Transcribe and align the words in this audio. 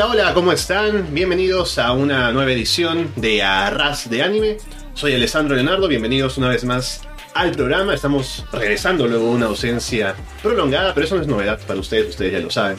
Hola, 0.00 0.12
hola, 0.12 0.32
¿cómo 0.34 0.50
están? 0.50 1.12
Bienvenidos 1.12 1.76
a 1.76 1.92
una 1.92 2.32
nueva 2.32 2.50
edición 2.52 3.12
de 3.16 3.42
Arras 3.42 4.08
de 4.08 4.22
Anime. 4.22 4.56
Soy 4.94 5.12
Alessandro 5.12 5.54
Leonardo, 5.54 5.88
bienvenidos 5.88 6.38
una 6.38 6.48
vez 6.48 6.64
más 6.64 7.02
al 7.34 7.52
programa. 7.52 7.92
Estamos 7.92 8.46
regresando 8.50 9.06
luego 9.06 9.26
de 9.26 9.30
una 9.32 9.46
ausencia 9.46 10.14
prolongada, 10.42 10.94
pero 10.94 11.04
eso 11.04 11.16
no 11.16 11.20
es 11.20 11.28
novedad 11.28 11.60
para 11.66 11.78
ustedes, 11.78 12.08
ustedes 12.08 12.32
ya 12.32 12.38
lo 12.38 12.50
saben. 12.50 12.78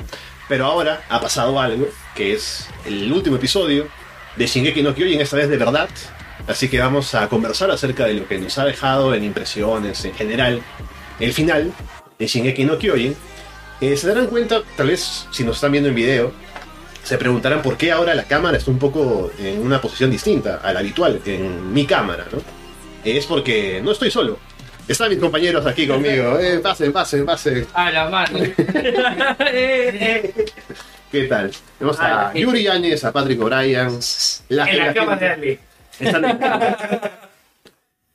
Pero 0.49 0.65
ahora 0.65 1.03
ha 1.09 1.21
pasado 1.21 1.59
algo, 1.59 1.87
que 2.15 2.33
es 2.33 2.67
el 2.87 3.13
último 3.13 3.35
episodio 3.35 3.87
de 4.35 4.47
Shingeki 4.47 4.81
no 4.81 4.95
Kyojin, 4.95 5.21
esta 5.21 5.37
vez 5.37 5.47
de 5.47 5.57
verdad. 5.57 5.89
Así 6.47 6.69
que 6.69 6.79
vamos 6.79 7.13
a 7.13 7.29
conversar 7.29 7.69
acerca 7.69 8.05
de 8.05 8.15
lo 8.15 8.27
que 8.27 8.39
nos 8.39 8.57
ha 8.57 8.65
dejado 8.65 9.13
en 9.13 9.23
impresiones 9.25 10.03
en 10.05 10.15
general 10.15 10.63
el 11.19 11.33
final 11.33 11.71
de 12.17 12.25
Shingeki 12.25 12.65
no 12.65 12.79
Kyojin. 12.79 13.15
Eh, 13.79 13.95
se 13.95 14.07
darán 14.07 14.25
cuenta, 14.25 14.63
tal 14.75 14.87
vez 14.87 15.27
si 15.29 15.43
nos 15.43 15.57
están 15.57 15.71
viendo 15.71 15.89
en 15.89 15.95
video, 15.95 16.33
se 17.03 17.17
preguntarán 17.17 17.61
por 17.61 17.77
qué 17.77 17.91
ahora 17.91 18.13
la 18.15 18.23
cámara 18.23 18.57
está 18.57 18.71
un 18.71 18.79
poco 18.79 19.31
en 19.39 19.59
una 19.59 19.81
posición 19.81 20.11
distinta 20.11 20.61
a 20.63 20.71
la 20.73 20.79
habitual, 20.79 21.21
en 21.25 21.73
mi 21.73 21.85
cámara, 21.85 22.25
¿no? 22.31 22.39
Es 23.03 23.25
porque 23.25 23.81
no 23.83 23.91
estoy 23.91 24.11
solo. 24.11 24.37
Están 24.87 25.09
mis 25.09 25.19
compañeros 25.19 25.65
aquí 25.65 25.87
conmigo. 25.87 26.37
Eh, 26.39 26.59
pasen, 26.59 26.91
pasen, 26.91 27.25
pasen. 27.25 27.65
A 27.73 27.91
la 27.91 28.09
mano. 28.09 28.39
¿Qué 31.11 31.23
tal? 31.29 31.51
Tenemos 31.77 31.99
a 31.99 32.05
Hola. 32.05 32.31
Yuri 32.35 32.63
Yáñez, 32.63 33.03
a 33.03 33.11
Patrick 33.11 33.41
O'Brien. 33.41 33.99
En 34.49 34.57
la 34.57 34.93
cama 34.93 35.15
de 35.15 35.27
Ali. 35.27 35.59
Están 35.99 36.23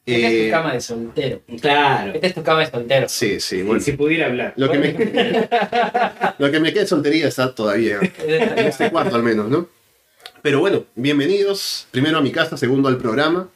Esta 0.07 0.29
es 0.29 0.33
Eh, 0.35 0.45
tu 0.47 0.51
cama 0.53 0.73
de 0.73 0.81
soltero. 0.81 1.41
Claro. 1.61 2.13
Esta 2.15 2.27
es 2.29 2.35
tu 2.35 2.43
cama 2.45 2.61
de 2.61 2.71
soltero. 2.71 3.09
Sí, 3.09 3.41
sí, 3.41 3.63
bueno. 3.63 3.81
Si 3.81 3.93
pudiera 3.93 4.27
hablar. 4.27 4.55
Lo 4.57 4.71
que, 4.71 4.79
me, 4.79 4.93
lo 6.39 6.51
que 6.51 6.61
me 6.61 6.73
queda 6.73 6.83
de 6.83 6.89
soltería 6.89 7.27
está 7.29 7.53
todavía 7.55 7.99
en 8.27 8.59
este 8.67 8.91
cuarto 8.91 9.17
al 9.17 9.23
menos, 9.25 9.49
¿no? 9.51 9.69
Pero 10.43 10.61
bueno, 10.61 10.85
bienvenidos. 10.95 11.89
Primero 11.91 12.19
a 12.19 12.21
mi 12.21 12.31
casa, 12.31 12.57
segundo 12.57 12.89
al 12.89 12.99
programa. 12.99 13.49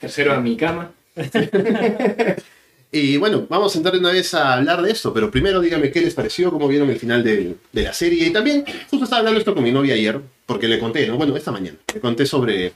Tercero 0.00 0.32
a 0.32 0.40
mi 0.40 0.56
cama. 0.56 0.92
Y 2.90 3.18
bueno, 3.18 3.46
vamos 3.50 3.74
a 3.74 3.78
entrar 3.78 3.92
de 3.92 4.00
una 4.00 4.12
vez 4.12 4.32
a 4.32 4.54
hablar 4.54 4.80
de 4.80 4.90
esto, 4.90 5.12
pero 5.12 5.30
primero 5.30 5.60
díganme 5.60 5.90
qué 5.90 6.00
les 6.00 6.14
pareció, 6.14 6.50
cómo 6.50 6.66
vieron 6.68 6.88
el 6.88 6.98
final 6.98 7.22
de, 7.22 7.54
de 7.70 7.82
la 7.82 7.92
serie. 7.92 8.26
Y 8.26 8.30
también, 8.30 8.64
justo 8.88 9.04
estaba 9.04 9.18
hablando 9.18 9.38
esto 9.38 9.54
con 9.54 9.62
mi 9.62 9.70
novia 9.70 9.92
ayer, 9.92 10.18
porque 10.46 10.68
le 10.68 10.78
conté, 10.78 11.06
¿no? 11.06 11.18
Bueno, 11.18 11.36
esta 11.36 11.52
mañana, 11.52 11.76
le 11.92 12.00
conté 12.00 12.24
sobre 12.24 12.72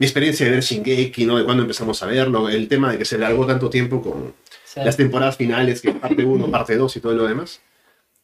mi 0.00 0.06
experiencia 0.06 0.46
de 0.46 0.52
ver 0.52 0.62
Shingeki, 0.62 1.26
¿no? 1.26 1.38
De 1.38 1.44
cuándo 1.44 1.62
empezamos 1.62 2.02
a 2.02 2.06
verlo, 2.06 2.48
el 2.48 2.66
tema 2.66 2.90
de 2.90 2.98
que 2.98 3.04
se 3.04 3.18
largó 3.18 3.46
tanto 3.46 3.70
tiempo 3.70 4.02
con 4.02 4.34
Sí. 4.64 4.80
las 4.84 4.96
temporadas 4.96 5.36
finales, 5.36 5.80
que 5.80 5.92
parte 5.92 6.24
1, 6.24 6.50
parte 6.50 6.76
2 6.76 6.96
y 6.96 7.00
todo 7.00 7.12
lo 7.12 7.26
demás. 7.26 7.60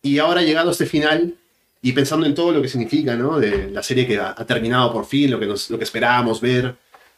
Y 0.03 0.19
ahora 0.19 0.43
llegado 0.43 0.69
a 0.69 0.73
este 0.73 0.87
final 0.87 1.35
y 1.83 1.93
pensando 1.93 2.25
en 2.25 2.35
todo 2.35 2.53
lo 2.53 2.63
que 2.63 2.69
significa, 2.69 3.17
¿no? 3.17 3.39
De 3.39 3.69
la 3.71 3.83
serie 3.83 4.07
que 4.07 4.19
ha, 4.19 4.35
ha 4.37 4.45
terminado 4.47 4.93
por 4.93 5.05
fin, 5.07 5.31
lo 5.31 5.39
que, 5.41 5.47
nos, 5.47 5.69
lo 5.71 5.77
que 5.79 5.85
esperábamos 5.85 6.41
ver 6.41 6.75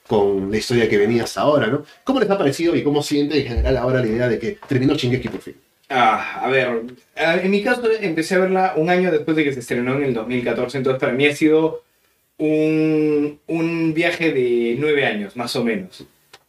con 0.06 0.50
la 0.50 0.56
historia 0.56 0.88
que 0.88 0.96
venía 0.96 1.24
hasta 1.24 1.42
ahora, 1.42 1.66
¿no? 1.66 1.84
¿Cómo 2.04 2.18
les 2.20 2.30
ha 2.30 2.38
parecido 2.38 2.74
y 2.74 2.82
cómo 2.82 3.02
siente 3.02 3.38
en 3.38 3.46
general 3.46 3.76
ahora 3.76 4.00
la 4.00 4.06
idea 4.06 4.28
de 4.28 4.38
que 4.38 4.58
terminó 4.66 4.94
Shingeki 4.94 5.28
por 5.28 5.40
fin? 5.42 5.54
Ah, 5.90 6.40
a 6.42 6.48
ver. 6.48 6.82
En 7.14 7.50
mi 7.50 7.62
caso 7.62 7.82
empecé 8.00 8.34
a 8.36 8.38
verla 8.38 8.72
un 8.76 8.88
año 8.90 9.10
después 9.12 9.36
de 9.36 9.44
que 9.44 9.52
se 9.52 9.60
estrenó 9.60 9.94
en 9.96 10.04
el 10.04 10.14
2014. 10.14 10.78
Entonces 10.78 10.98
para 11.00 11.12
mí 11.12 11.26
ha 11.26 11.36
sido 11.36 11.84
un, 12.38 13.40
un 13.46 13.94
viaje 13.94 14.32
de 14.32 14.76
nueve 14.78 15.06
años, 15.06 15.36
más 15.36 15.54
o 15.56 15.64
menos. 15.64 16.04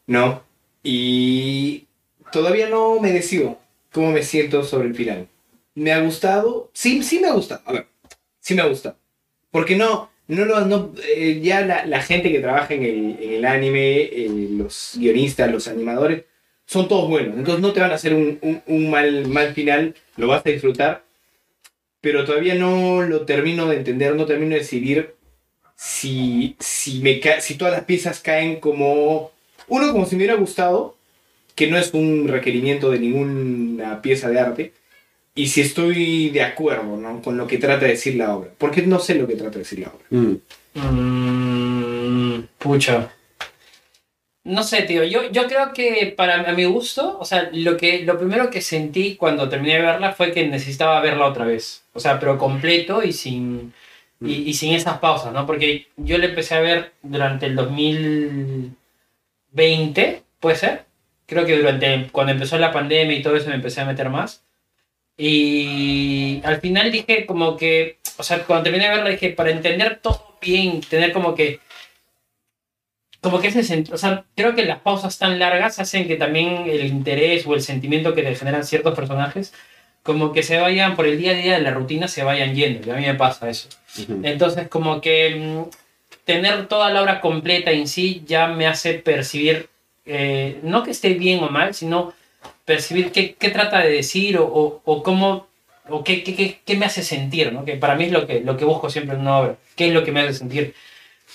¿No? 0.08 0.44
Y 0.84 1.86
todavía 2.32 2.70
no 2.70 3.00
me 3.00 3.12
decido 3.12 3.60
cómo 3.92 4.12
me 4.12 4.24
siento 4.24 4.64
sobre 4.64 4.88
el 4.88 4.96
final. 4.96 5.28
¿Me 5.76 5.92
ha 5.92 6.00
gustado? 6.02 6.72
Sí, 6.74 7.04
sí 7.04 7.20
me 7.20 7.28
ha 7.28 7.34
gustado. 7.34 7.62
A 7.66 7.74
ver, 7.74 7.88
sí 8.40 8.56
me 8.56 8.62
ha 8.62 8.66
gustado. 8.66 8.98
Porque 9.52 9.76
no, 9.76 10.10
no 10.28 10.46
lo, 10.46 10.62
no, 10.66 10.94
eh, 11.16 11.40
ya 11.44 11.62
la, 11.62 11.86
la 11.86 12.02
gente 12.02 12.32
que 12.32 12.40
trabaja 12.40 12.74
en 12.74 12.84
el, 13.20 13.46
anime, 13.46 14.02
eh, 14.04 14.48
los 14.52 14.94
guionistas, 14.96 15.52
los 15.52 15.68
animadores, 15.68 16.24
son 16.66 16.88
todos 16.88 17.10
buenos. 17.10 17.38
Entonces 17.38 17.62
no 17.62 17.74
te 17.74 17.80
van 17.82 17.92
a 17.92 17.96
hacer 17.96 18.14
un, 18.14 18.38
un- 18.42 18.62
un 18.68 18.90
mal, 18.90 19.28
mal 19.28 19.54
final, 19.54 19.96
lo 20.18 20.28
vas 20.28 20.46
a 20.46 20.50
disfrutar. 20.50 21.04
Pero 22.02 22.24
todavía 22.26 22.56
no 22.56 23.02
lo 23.02 23.26
termino 23.26 23.68
de 23.68 23.78
entender, 23.78 24.16
no 24.16 24.26
termino 24.26 24.54
de 24.54 24.60
decidir 24.62 25.16
si, 25.82 26.58
si, 26.60 27.00
me 27.00 27.22
ca- 27.22 27.40
si 27.40 27.56
todas 27.56 27.74
las 27.74 27.86
piezas 27.86 28.20
caen 28.20 28.60
como... 28.60 29.32
Uno, 29.70 29.94
como 29.94 30.06
si 30.06 30.16
me 30.18 30.24
hubiera 30.24 30.36
gustado, 30.36 30.98
que 31.56 31.68
no 31.68 31.78
es 31.78 31.94
un 31.94 32.28
requerimiento 32.28 32.92
de 32.92 33.00
ninguna 33.00 34.02
pieza 34.02 34.30
de 34.30 34.40
arte. 34.42 34.74
Y 35.36 35.48
si 35.48 35.62
estoy 35.62 36.32
de 36.32 36.42
acuerdo 36.44 36.98
¿no? 36.98 37.22
con 37.22 37.38
lo 37.38 37.48
que 37.48 37.60
trata 37.60 37.86
de 37.86 37.92
decir 37.92 38.16
la 38.16 38.36
obra. 38.36 38.50
Porque 38.58 38.82
no 38.82 39.00
sé 39.00 39.16
lo 39.16 39.26
que 39.26 39.36
trata 39.36 39.54
de 39.54 39.60
decir 39.60 39.80
la 39.80 39.88
obra. 39.88 40.06
Mm, 40.10 40.36
Mm, 40.74 42.42
pucha. 42.58 43.12
No 44.44 44.64
sé, 44.64 44.82
tío. 44.84 45.04
Yo, 45.04 45.32
yo 45.32 45.48
creo 45.48 45.74
que 45.74 46.14
para 46.16 46.50
a 46.50 46.54
mi 46.54 46.66
gusto, 46.66 47.18
o 47.20 47.26
sea, 47.26 47.50
lo, 47.54 47.78
que, 47.78 48.04
lo 48.04 48.18
primero 48.18 48.50
que 48.50 48.62
sentí 48.62 49.16
cuando 49.16 49.48
terminé 49.50 49.76
de 49.76 49.82
verla 49.82 50.12
fue 50.14 50.32
que 50.32 50.46
necesitaba 50.48 51.00
verla 51.02 51.26
otra 51.28 51.46
vez. 51.46 51.84
O 51.94 52.00
sea, 52.00 52.20
pero 52.20 52.38
completo 52.38 53.02
y 53.04 53.14
sin, 53.14 53.74
y, 54.22 54.50
y 54.50 54.54
sin 54.54 54.74
esas 54.74 55.00
pausas, 55.00 55.34
¿no? 55.34 55.46
Porque 55.46 55.88
yo 55.98 56.18
la 56.18 56.26
empecé 56.26 56.56
a 56.56 56.62
ver 56.62 56.94
durante 57.02 57.46
el 57.46 57.56
2020, 57.56 60.24
¿puede 60.40 60.56
ser? 60.56 60.86
Creo 61.26 61.46
que 61.46 61.58
durante 61.58 62.10
cuando 62.12 62.34
empezó 62.34 62.58
la 62.58 62.72
pandemia 62.74 63.18
y 63.18 63.22
todo 63.22 63.36
eso 63.36 63.50
me 63.50 63.56
empecé 63.56 63.82
a 63.82 63.86
meter 63.86 64.10
más. 64.10 64.46
Y 65.18 66.42
al 66.46 66.62
final 66.62 66.92
dije 66.92 67.26
como 67.26 67.58
que, 67.58 68.00
o 68.18 68.24
sea, 68.24 68.44
cuando 68.46 68.64
terminé 68.64 68.86
de 68.86 68.92
verla 68.96 69.10
dije, 69.10 69.32
para 69.32 69.52
entender 69.52 70.00
todo 70.02 70.38
bien, 70.42 70.82
tener 70.82 71.12
como 71.12 71.36
que, 71.36 71.60
como 73.22 73.42
que 73.42 73.50
ese 73.50 73.84
o 73.92 73.98
sea, 73.98 74.26
creo 74.36 74.56
que 74.56 74.64
las 74.64 74.80
pausas 74.80 75.18
tan 75.18 75.38
largas 75.38 75.80
hacen 75.80 76.08
que 76.08 76.16
también 76.16 76.70
el 76.70 76.86
interés 76.86 77.46
o 77.46 77.54
el 77.54 77.62
sentimiento 77.62 78.16
que 78.16 78.24
te 78.24 78.34
generan 78.34 78.64
ciertos 78.64 78.96
personajes, 78.96 79.54
como 80.04 80.32
que 80.34 80.44
se 80.44 80.58
vayan 80.58 80.96
por 80.96 81.06
el 81.06 81.18
día 81.18 81.32
a 81.32 81.36
día 81.36 81.54
de 81.54 81.62
la 81.62 81.72
rutina, 81.72 82.08
se 82.08 82.24
vayan 82.24 82.56
yendo. 82.56 82.88
Y 82.88 82.92
a 82.92 82.96
mí 82.96 83.06
me 83.06 83.16
pasa 83.16 83.50
eso. 83.50 83.70
Entonces, 84.24 84.68
como 84.68 85.02
que 85.02 85.36
mm, 85.36 85.70
tener 86.26 86.68
toda 86.68 86.92
la 86.92 87.02
obra 87.02 87.22
completa 87.22 87.72
en 87.72 87.88
sí 87.88 88.24
ya 88.26 88.48
me 88.48 88.68
hace 88.68 88.94
percibir, 88.96 89.70
eh, 90.06 90.60
no 90.64 90.84
que 90.84 90.92
esté 90.92 91.14
bien 91.16 91.44
o 91.44 91.50
mal, 91.50 91.74
sino 91.74 92.14
percibir 92.66 93.12
qué, 93.12 93.34
qué 93.34 93.50
trata 93.50 93.80
de 93.80 93.90
decir 93.90 94.38
o, 94.38 94.46
o, 94.46 94.82
o 94.86 95.04
cómo, 95.04 95.48
o 95.90 96.04
qué, 96.04 96.24
qué, 96.24 96.60
qué, 96.64 96.76
me 96.78 96.86
hace 96.86 97.04
sentir, 97.04 97.52
¿no? 97.52 97.66
Que 97.66 97.76
para 97.78 97.96
mí 97.96 98.06
es 98.06 98.12
lo 98.12 98.28
que, 98.28 98.42
lo 98.42 98.58
que 98.58 98.66
busco 98.66 98.90
siempre 98.90 99.16
en 99.16 99.22
una 99.22 99.40
obra, 99.40 99.56
qué 99.76 99.88
es 99.88 99.94
lo 99.94 100.04
que 100.04 100.12
me 100.12 100.22
hace 100.22 100.36
sentir. 100.36 100.76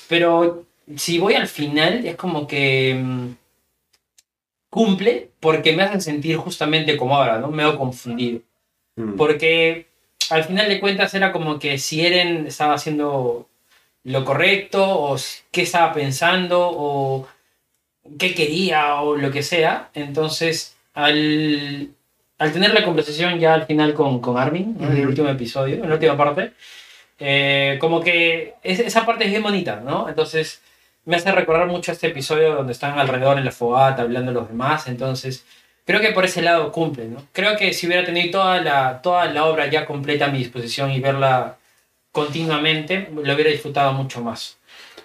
Pero 0.09 0.65
si 0.97 1.19
voy 1.19 1.35
al 1.35 1.49
final, 1.49 2.07
es 2.07 2.17
como 2.17 2.47
que 2.47 2.95
mm, 2.95 3.29
cumple 4.71 5.31
porque 5.41 5.73
me 5.73 5.83
hacen 5.83 6.01
sentir 6.01 6.37
justamente 6.37 6.97
como 6.97 7.17
ahora, 7.17 7.39
¿no? 7.39 7.49
Me 7.51 7.63
hago 7.63 7.79
confundido. 7.79 8.41
Mm. 8.97 9.17
Porque 9.17 9.87
al 10.31 10.45
final 10.45 10.69
de 10.69 10.81
cuentas 10.81 11.15
era 11.15 11.33
como 11.33 11.59
que 11.59 11.79
si 11.79 12.05
Eren 12.07 12.47
estaba 12.47 12.75
haciendo 12.75 13.49
lo 14.05 14.25
correcto, 14.25 14.85
o 14.87 15.17
qué 15.51 15.63
estaba 15.63 15.93
pensando, 15.93 16.61
o 16.73 17.27
qué 18.19 18.35
quería, 18.35 19.01
o 19.01 19.17
lo 19.17 19.31
que 19.31 19.43
sea. 19.43 19.89
Entonces, 19.95 20.77
al, 20.95 21.89
al 22.39 22.53
tener 22.53 22.75
la 22.75 22.85
conversación 22.85 23.39
ya 23.39 23.55
al 23.55 23.67
final 23.67 23.95
con, 23.95 24.21
con 24.21 24.37
Armin, 24.39 24.77
¿no? 24.79 24.91
en 24.91 24.99
el 24.99 25.07
último 25.09 25.29
episodio, 25.29 25.77
en 25.83 25.89
la 25.89 25.95
última 25.95 26.17
parte, 26.17 26.53
eh, 27.19 27.79
como 27.81 28.01
que 28.03 28.55
es- 28.63 28.81
esa 28.81 29.07
parte 29.07 29.25
es 29.25 29.31
bien 29.31 29.43
bonita, 29.43 29.81
¿no? 29.81 30.09
Entonces, 30.09 30.63
me 31.07 31.17
hace 31.17 31.33
recordar 31.33 31.67
mucho 31.67 31.93
este 31.93 32.09
episodio 32.09 32.55
donde 32.55 32.73
están 32.73 32.99
alrededor 32.99 33.39
en 33.39 33.45
la 33.45 33.53
fogata 33.53 34.03
hablando 34.03 34.33
los 34.33 34.49
demás. 34.49 34.87
Entonces, 34.89 35.45
creo 35.85 36.01
que 36.01 36.13
por 36.13 36.25
ese 36.25 36.43
lado 36.43 36.73
cumple, 36.73 37.07
¿no? 37.07 37.27
Creo 37.33 37.57
que 37.57 37.73
si 37.73 37.87
hubiera 37.87 38.05
tenido 38.05 38.31
toda 38.31 38.61
la, 38.61 39.03
toda 39.03 39.27
la 39.27 39.45
obra 39.45 39.69
ya 39.71 39.87
completa 39.87 40.27
a 40.27 40.31
mi 40.31 40.39
disposición 40.39 40.91
y 40.91 41.01
verla 41.01 41.57
continuamente, 42.13 43.09
lo 43.13 43.35
hubiera 43.35 43.51
disfrutado 43.51 43.93
mucho 43.93 44.21
más. 44.21 44.59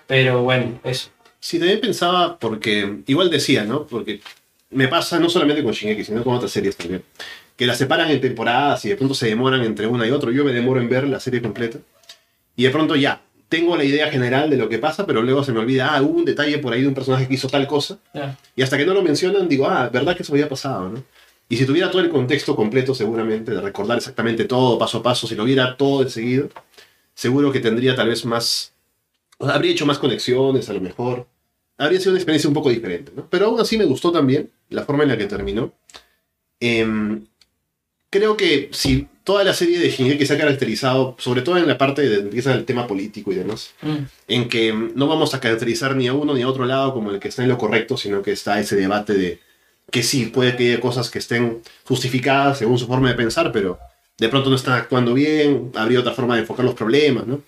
Pero 0.08 0.44
bueno, 0.44 0.80
eso. 0.84 1.10
Sí, 1.40 1.60
también 1.60 1.80
pensaba, 1.80 2.38
porque 2.38 3.00
igual 3.08 3.30
decía, 3.30 3.64
¿no? 3.64 3.88
Porque 3.88 4.22
me 4.72 4.88
pasa 4.88 5.20
no 5.20 5.30
solamente 5.30 5.64
con 5.64 5.74
Shingeki, 5.74 6.04
sino 6.04 6.24
con 6.24 6.36
otras 6.36 6.52
series 6.52 6.76
también, 6.76 7.04
que 7.56 7.66
las 7.66 7.78
separan 7.78 8.10
en 8.12 8.22
temporadas 8.22 8.86
y 8.86 8.90
de 8.90 8.96
pronto 8.96 9.14
se 9.14 9.28
demoran 9.28 9.64
entre 9.64 9.88
una 9.88 10.06
y 10.06 10.12
otra. 10.12 10.31
Yo 10.31 10.44
me 10.44 10.52
demoro 10.52 10.81
en 10.81 10.90
ver 10.90 11.08
la 11.08 11.20
serie 11.20 11.42
completa 11.42 11.80
y 12.56 12.64
de 12.64 12.70
pronto 12.70 12.96
ya, 12.96 13.22
tengo 13.50 13.75
la 13.75 13.84
idea 13.84 14.10
general 14.12 14.50
de 14.50 14.57
lo 14.57 14.69
que 14.69 14.78
pasa, 14.78 15.06
pero 15.06 15.24
luego 15.24 15.44
se 15.44 15.51
me 15.51 15.60
olvida, 15.60 15.96
ah, 15.96 16.01
hubo 16.04 16.19
un 16.19 16.25
detalle 16.25 16.60
por 16.60 16.72
ahí 16.72 16.84
de 16.84 16.88
un 16.88 16.94
personaje 16.94 17.28
que 17.28 17.34
hizo 17.34 17.50
tal 17.50 17.68
cosa, 17.68 17.98
y 18.56 18.62
hasta 18.62 18.78
que 18.78 18.86
no 18.86 18.94
lo 18.94 19.01
mencionan 19.01 19.50
digo, 19.50 19.68
ah, 19.68 19.90
verdad 19.90 20.16
que 20.16 20.22
eso 20.24 20.34
había 20.34 20.48
pasado, 20.48 20.90
¿no? 20.90 21.04
Y 21.50 21.57
si 21.57 21.66
tuviera 21.66 21.90
todo 21.90 22.04
el 22.04 22.10
contexto 22.10 22.56
completo, 22.56 22.94
seguramente, 22.94 23.51
de 23.51 23.60
recordar 23.60 23.98
exactamente 23.98 24.46
todo, 24.46 24.78
paso 24.78 25.00
a 25.00 25.04
paso, 25.04 25.25
si 25.25 25.34
lo 25.34 25.46
viera 25.46 25.75
todo 25.75 26.04
de 26.04 26.12
seguido, 26.12 26.50
seguro 27.16 27.51
que 27.51 27.60
tendría 27.60 27.96
tal 27.96 28.10
vez 28.10 28.24
más, 28.24 28.72
o 29.40 29.48
sea, 29.48 29.56
habría 29.56 29.72
hecho 29.72 29.88
más 29.88 29.98
conexiones 29.98 30.69
a 30.69 30.74
lo 30.74 30.81
mejor, 30.81 31.28
habría 31.80 32.00
sido 32.00 32.12
una 32.12 32.19
experiencia 32.19 32.48
un 32.48 32.54
poco 32.54 32.69
diferente, 32.69 33.12
¿no? 33.16 33.28
Pero 33.28 33.48
aún 33.48 33.60
así 33.60 33.80
me 33.80 33.86
gustó 33.86 34.12
también 34.12 34.52
la 34.69 34.84
forma 34.84 35.04
en 35.04 35.10
la 35.10 35.18
que 35.18 35.25
terminó. 35.25 35.74
Em, 36.60 37.25
creo 38.12 38.38
que 38.38 38.69
si 38.72 39.07
toda 39.30 39.44
la 39.44 39.54
serie 39.54 39.78
de 39.78 39.92
Shingeki 39.92 40.26
se 40.26 40.34
ha 40.34 40.38
caracterizado, 40.40 41.16
sobre 41.20 41.44
todo 41.44 41.56
en 41.58 41.68
la 41.68 41.78
parte 41.78 42.02
de 42.02 42.16
empieza 42.16 42.52
el 42.52 42.66
tema 42.66 42.88
político 42.88 43.31
y 43.31 43.36
demás, 43.36 43.76
Mm. 43.84 43.98
en 44.28 44.50
que 44.50 44.74
no 44.74 45.06
vamos 45.06 45.36
a 45.36 45.40
caracterizar 45.40 45.96
ni 45.96 46.08
a 46.08 46.14
uno 46.14 46.34
ni 46.34 46.42
a 46.42 46.48
otro 46.48 46.66
lado 46.66 46.96
como 46.96 47.12
el 47.12 47.20
que 47.20 47.28
está 47.28 47.44
en 47.44 47.50
lo 47.50 47.60
correcto, 47.60 47.96
sino 47.96 48.24
que 48.24 48.31
está 48.31 48.60
ese 48.60 48.76
debate 48.76 49.14
de 49.14 49.40
que 49.92 50.02
sí, 50.02 50.26
puede 50.26 50.56
que 50.56 50.72
haya 50.72 50.81
cosas 50.81 51.12
que 51.12 51.20
estén 51.20 51.62
justificadas 51.84 52.58
según 52.58 52.80
su 52.80 52.88
forma 52.88 53.08
de 53.10 53.14
pensar, 53.14 53.52
pero 53.52 53.78
de 54.18 54.30
pronto 54.30 54.50
no 54.50 54.56
están 54.56 54.74
actuando 54.74 55.14
bien, 55.14 55.74
habría 55.76 56.00
otra 56.00 56.14
forma 56.14 56.34
de 56.34 56.42
enfocar 56.42 56.66
los 56.66 56.74
problemas, 56.74 57.28
¿no? 57.28 57.44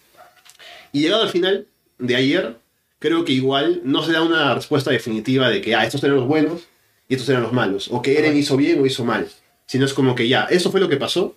Y 0.94 1.02
llegado 1.02 1.24
al 1.24 1.30
final 1.30 1.66
de 1.98 2.16
ayer, 2.16 2.58
creo 3.00 3.26
que 3.26 3.34
igual 3.34 3.82
no 3.84 4.04
se 4.04 4.12
da 4.12 4.22
una 4.22 4.54
respuesta 4.54 4.92
definitiva 4.92 5.50
de 5.50 5.62
que, 5.62 5.74
ah, 5.74 5.84
estos 5.84 6.04
eran 6.04 6.18
los 6.18 6.28
buenos 6.28 6.62
y 7.10 7.16
estos 7.16 7.28
eran 7.30 7.42
los 7.42 7.54
malos, 7.54 7.88
o 7.90 8.04
que 8.04 8.20
Eren 8.20 8.38
hizo 8.38 8.56
bien 8.56 8.80
o 8.80 8.86
hizo 8.86 9.04
mal, 9.04 9.28
sino 9.66 9.86
es 9.86 9.96
como 9.96 10.14
que 10.14 10.28
ya, 10.28 10.44
eso 10.44 10.70
fue 10.70 10.80
lo 10.80 10.88
que 10.88 10.98
pasó, 10.98 11.36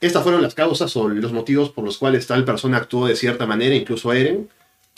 estas 0.00 0.22
fueron 0.22 0.42
las 0.42 0.54
causas 0.54 0.96
o 0.96 1.08
los 1.08 1.32
motivos 1.32 1.70
por 1.70 1.84
los 1.84 1.98
cuales 1.98 2.26
tal 2.26 2.44
persona 2.44 2.78
actuó 2.78 3.06
de 3.06 3.16
cierta 3.16 3.46
manera, 3.46 3.74
incluso 3.74 4.12
Eren, 4.12 4.48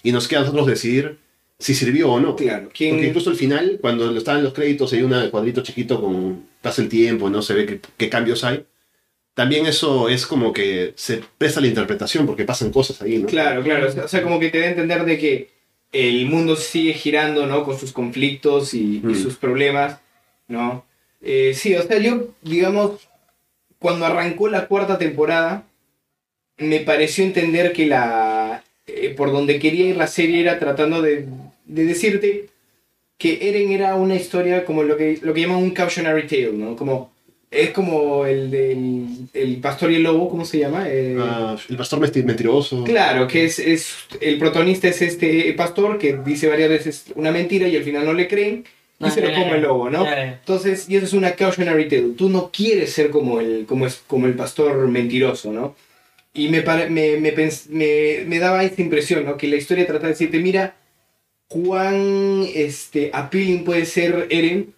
y 0.03 0.13
nos 0.13 0.29
queda 0.29 0.41
a 0.41 0.43
nosotros 0.43 0.67
decidir 0.67 1.19
si 1.59 1.75
sirvió 1.75 2.11
o 2.13 2.21
no. 2.21 2.35
Claro, 2.37 2.71
¿quién- 2.75 2.93
Porque 2.95 3.09
incluso 3.09 3.31
al 3.31 3.37
final, 3.37 3.79
cuando 3.81 4.17
estaban 4.17 4.43
los 4.43 4.53
créditos, 4.53 4.93
hay 4.93 5.03
un 5.03 5.13
cuadrito 5.31 5.63
chiquito 5.63 6.01
con 6.01 6.45
pasa 6.61 6.83
el 6.83 6.89
tiempo, 6.89 7.29
no 7.31 7.41
se 7.43 7.55
ve 7.55 7.81
qué, 7.97 8.09
cambios 8.09 8.43
hay. 8.45 8.65
También 9.35 9.67
eso 9.67 10.09
es 10.09 10.27
como 10.27 10.53
que 10.53 10.93
se 10.97 11.23
presta 11.39 11.61
la 11.61 11.67
interpretación 11.69 12.27
porque 12.27 12.45
pasan 12.45 12.71
cosas 12.71 13.01
ahí, 13.03 13.19
¿no? 13.19 13.27
Claro, 13.29 13.63
claro. 13.63 13.89
O 14.05 14.09
sea- 14.09 14.23
como 14.23 14.39
que 14.39 14.51
te 14.51 14.59
da 14.61 14.67
a 14.67 14.71
entender 14.71 15.05
de 15.05 15.19
que 15.19 15.51
el 15.93 16.27
mundo 16.27 16.55
sigue 16.57 16.93
girando, 16.95 17.47
¿no? 17.47 17.65
Con 17.65 17.79
sus 17.79 17.93
conflictos 17.93 18.75
y, 18.75 18.97
y 18.97 19.01
Mm. 19.07 19.15
sus 19.23 19.37
problemas, 19.37 19.99
¿no? 20.49 20.85
Eh, 21.23 21.53
sí, 21.55 21.75
o 21.75 21.83
sea, 21.83 21.99
yo, 21.99 22.29
digamos, 22.43 23.09
cuando 23.83 24.07
arrancó 24.07 24.49
la 24.49 24.67
cuarta 24.67 24.97
temporada, 24.97 25.65
me 26.59 26.81
pareció 26.81 27.25
entender 27.25 27.73
que 27.73 27.87
la... 27.87 28.63
eh, 28.87 29.13
por 29.17 29.33
donde 29.33 29.59
quería 29.59 29.87
ir 29.91 29.97
la 29.97 30.07
serie 30.07 30.41
era 30.41 30.59
tratando 30.59 31.03
de, 31.03 31.27
de 31.67 31.85
decirte 31.85 32.47
que 33.19 33.49
Eren 33.49 33.71
era 33.73 33.95
una 33.97 34.15
historia 34.17 34.65
como 34.65 34.83
lo 34.83 34.97
que, 34.97 35.19
lo 35.23 35.35
que 35.35 35.41
llaman 35.43 35.59
un 35.59 35.71
cautionary 35.73 36.27
tale, 36.27 36.53
¿no? 36.53 36.77
Como... 36.77 37.11
Es 37.51 37.69
como 37.73 38.25
el 38.25 38.51
del 38.51 39.05
el 39.35 39.57
pastor 39.59 39.93
y 39.93 39.97
el 39.97 40.05
lobo, 40.05 40.31
¿cómo 40.31 40.47
se 40.47 40.59
llama? 40.59 40.87
Eh, 40.89 41.15
Ah, 41.21 41.55
el 41.69 41.77
pastor 41.77 42.01
mentiroso. 42.01 42.83
Claro, 42.85 43.29
que 43.29 43.45
es, 43.45 43.59
es 43.59 43.95
el 44.23 44.39
protagonista 44.39 44.89
es 44.89 45.03
este 45.03 45.53
pastor 45.53 45.99
que 45.99 46.17
dice 46.25 46.49
varias 46.49 46.71
veces 46.71 47.05
una 47.15 47.31
mentira 47.31 47.69
y 47.69 47.77
al 47.77 47.83
final 47.85 48.07
no 48.07 48.15
le 48.15 48.27
creen 48.27 48.65
y 49.03 49.11
se 49.11 49.21
lo 49.21 49.35
come 49.35 49.57
el 49.57 49.63
lobo, 49.63 49.91
¿no? 49.91 50.07
Entonces, 50.07 50.89
y 50.89 50.97
eso 50.97 51.07
es 51.07 51.13
una 51.13 51.33
cautionary 51.33 51.89
tale. 51.89 52.15
Tú 52.17 52.29
no 52.29 52.51
quieres 52.53 52.93
ser 52.93 53.11
como 53.11 53.41
el, 53.41 53.67
como 53.67 53.87
es, 53.87 54.03
como 54.07 54.27
el 54.27 54.35
pastor 54.35 54.89
mentiroso, 54.89 55.53
¿no? 55.53 55.75
Y 56.35 56.49
me, 56.49 56.63
me, 56.63 57.19
me, 57.19 57.33
me, 57.69 58.25
me 58.27 58.39
daba 58.39 58.65
esta 58.65 58.81
impresión, 58.81 59.25
¿no? 59.25 59.37
Que 59.37 59.49
la 59.49 59.57
historia 59.57 59.87
trata 59.87 60.07
de 60.07 60.13
decirte, 60.13 60.39
mira, 60.39 60.77
cuán 61.49 62.47
este, 62.55 63.11
appealing 63.13 63.65
puede 63.65 63.85
ser 63.85 64.27
Eren, 64.31 64.75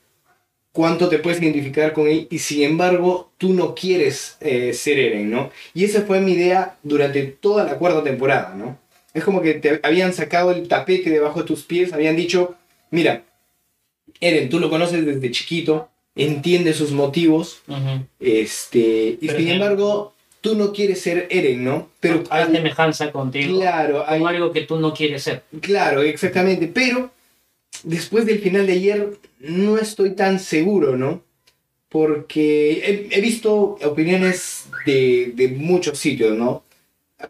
cuánto 0.72 1.08
te 1.08 1.18
puedes 1.18 1.40
identificar 1.40 1.92
con 1.92 2.08
él, 2.08 2.26
y 2.30 2.40
sin 2.40 2.62
embargo, 2.62 3.30
tú 3.38 3.52
no 3.52 3.76
quieres 3.76 4.36
eh, 4.40 4.72
ser 4.72 4.98
Eren, 4.98 5.30
¿no? 5.30 5.50
Y 5.72 5.84
esa 5.84 6.02
fue 6.02 6.20
mi 6.20 6.32
idea 6.32 6.76
durante 6.82 7.22
toda 7.22 7.62
la 7.64 7.78
cuarta 7.78 8.02
temporada, 8.02 8.54
¿no? 8.56 8.76
Es 9.12 9.22
como 9.22 9.40
que 9.40 9.54
te 9.54 9.78
habían 9.84 10.12
sacado 10.12 10.50
el 10.50 10.66
tapete 10.66 11.10
debajo 11.10 11.40
de 11.40 11.46
tus 11.46 11.62
pies, 11.62 11.92
habían 11.92 12.16
dicho, 12.16 12.56
mira, 12.90 13.22
Eren, 14.20 14.48
tú 14.48 14.58
lo 14.60 14.70
conoces 14.70 15.04
desde 15.04 15.30
chiquito, 15.30 15.88
entiendes 16.14 16.76
sus 16.76 16.92
motivos, 16.92 17.62
este, 18.20 19.18
y 19.20 19.26
Pero 19.26 19.38
sin 19.38 19.48
embargo, 19.48 20.14
tú 20.40 20.54
no 20.54 20.72
quieres 20.72 21.00
ser 21.00 21.26
Eren, 21.30 21.64
¿no? 21.64 21.88
Pero 22.00 22.22
hay 22.30 22.46
semejanza 22.52 23.10
contigo. 23.12 23.58
claro, 23.58 24.04
hay, 24.06 24.18
Como 24.20 24.28
algo 24.28 24.52
que 24.52 24.62
tú 24.62 24.78
no 24.78 24.92
quieres 24.94 25.22
ser. 25.22 25.42
claro, 25.60 26.02
exactamente, 26.02 26.68
pero 26.68 27.10
después 27.82 28.26
del 28.26 28.38
final 28.40 28.66
de 28.66 28.72
ayer 28.72 29.10
no 29.40 29.78
estoy 29.78 30.12
tan 30.14 30.38
seguro, 30.38 30.96
¿no? 30.96 31.22
Porque 31.88 33.08
he, 33.10 33.16
he 33.16 33.20
visto 33.20 33.78
opiniones 33.84 34.66
de, 34.86 35.32
de 35.34 35.48
muchos 35.48 35.98
sitios, 35.98 36.36
¿no? 36.36 36.64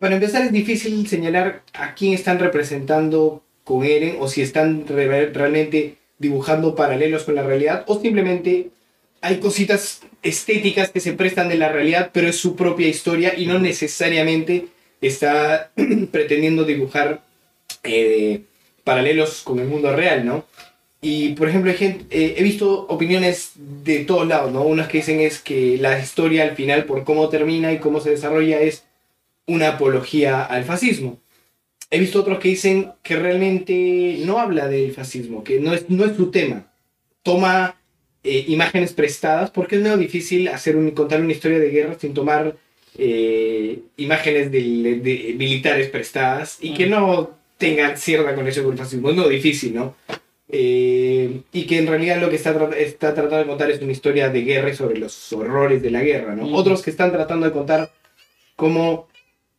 Para 0.01 0.15
empezar 0.15 0.43
es 0.43 0.53
difícil 0.53 1.07
señalar 1.07 1.63
a 1.75 1.95
quién 1.95 2.15
están 2.15 2.39
representando 2.39 3.43
con 3.63 3.85
Eren 3.85 4.17
o 4.21 4.29
si 4.29 4.43
están 4.43 4.87
re- 4.89 5.31
realmente 5.31 5.97
dibujando 6.25 6.75
paralelos 6.75 7.25
con 7.25 7.35
la 7.35 7.43
realidad 7.43 7.85
o 7.87 8.01
simplemente 8.01 8.71
hay 9.21 9.37
cositas 9.39 10.01
estéticas 10.23 10.91
que 10.91 11.01
se 11.01 11.13
prestan 11.13 11.49
de 11.49 11.57
la 11.57 11.71
realidad 11.71 12.11
pero 12.13 12.29
es 12.29 12.37
su 12.37 12.57
propia 12.57 12.89
historia 12.89 13.35
y 13.37 13.47
no 13.47 13.59
necesariamente 13.59 14.67
está 15.01 15.71
pretendiendo 16.11 16.65
dibujar 16.65 17.23
eh, 17.83 18.43
paralelos 18.85 19.43
con 19.43 19.59
el 19.59 19.67
mundo 19.67 19.95
real, 19.95 20.25
¿no? 20.25 20.45
Y 21.01 21.35
por 21.35 21.49
ejemplo, 21.49 21.71
eh, 21.71 22.07
he 22.11 22.43
visto 22.43 22.87
opiniones 22.89 23.53
de 23.57 24.05
todos 24.05 24.27
lados, 24.27 24.51
¿no? 24.53 24.63
Unas 24.63 24.89
que 24.89 24.99
dicen 24.99 25.21
es 25.21 25.39
que 25.39 25.77
la 25.79 25.99
historia 25.99 26.45
al 26.45 26.57
final, 26.57 26.85
por 26.85 27.05
cómo 27.05 27.29
termina 27.29 27.73
y 27.73 27.79
cómo 27.79 28.01
se 28.01 28.11
desarrolla, 28.11 28.61
es 28.61 28.85
una 29.47 29.71
apología 29.71 30.43
al 30.43 30.65
fascismo. 30.65 31.19
He 31.95 32.01
visto 32.01 32.21
otros 32.21 32.39
que 32.39 32.49
dicen 32.49 32.93
que 33.03 33.17
realmente 33.17 34.19
no 34.27 34.39
habla 34.39 34.69
del 34.69 34.93
fascismo, 34.93 35.45
que 35.45 35.61
no 35.61 35.73
es, 35.73 35.89
no 35.89 36.05
es 36.05 36.17
su 36.17 36.31
tema. 36.31 36.73
Toma 37.23 37.77
eh, 38.23 38.45
imágenes 38.49 38.93
prestadas, 38.93 39.51
porque 39.51 39.77
es 39.77 39.83
medio 39.83 39.97
difícil 39.97 40.49
hacer 40.49 40.77
un, 40.77 40.91
contar 40.91 41.21
una 41.21 41.33
historia 41.33 41.59
de 41.59 41.71
guerra 41.71 41.97
sin 41.99 42.15
tomar 42.15 42.57
eh, 42.99 43.81
imágenes 43.97 44.51
de, 44.53 44.61
de 45.03 45.35
militares 45.37 45.89
prestadas 45.89 46.59
y 46.61 46.75
que 46.75 46.87
no 46.87 47.31
tengan 47.59 47.97
cierta 47.97 48.35
conexión 48.35 48.65
con 48.65 48.73
el 48.75 48.79
fascismo. 48.79 49.11
Es 49.11 49.17
medio 49.17 49.29
difícil, 49.29 49.75
¿no? 49.75 49.95
Eh, 50.49 51.41
y 51.53 51.65
que 51.67 51.79
en 51.79 51.87
realidad 51.87 52.21
lo 52.21 52.29
que 52.31 52.37
está, 52.37 52.55
tra- 52.55 52.75
está 52.77 53.15
tratando 53.15 53.39
de 53.39 53.47
contar 53.47 53.71
es 53.71 53.81
una 53.83 53.93
historia 53.93 54.29
de 54.29 54.43
guerra 54.43 54.71
y 54.71 54.75
sobre 54.77 54.99
los 54.99 55.33
horrores 55.33 55.83
de 55.83 55.91
la 55.91 56.03
guerra, 56.03 56.35
¿no? 56.37 56.47
Mm. 56.47 56.55
Otros 56.55 56.83
que 56.83 56.91
están 56.91 57.11
tratando 57.13 57.47
de 57.47 57.53
contar 57.53 57.91
cómo 58.57 59.09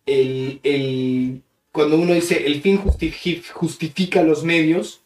el, 0.05 0.59
el- 0.63 1.41
cuando 1.75 1.97
uno 1.97 2.13
dice 2.13 2.47
el 2.47 2.61
fin 2.61 2.79
justifi- 2.79 3.43
justifica 3.51 4.23
los 4.23 4.45
medios, 4.45 5.01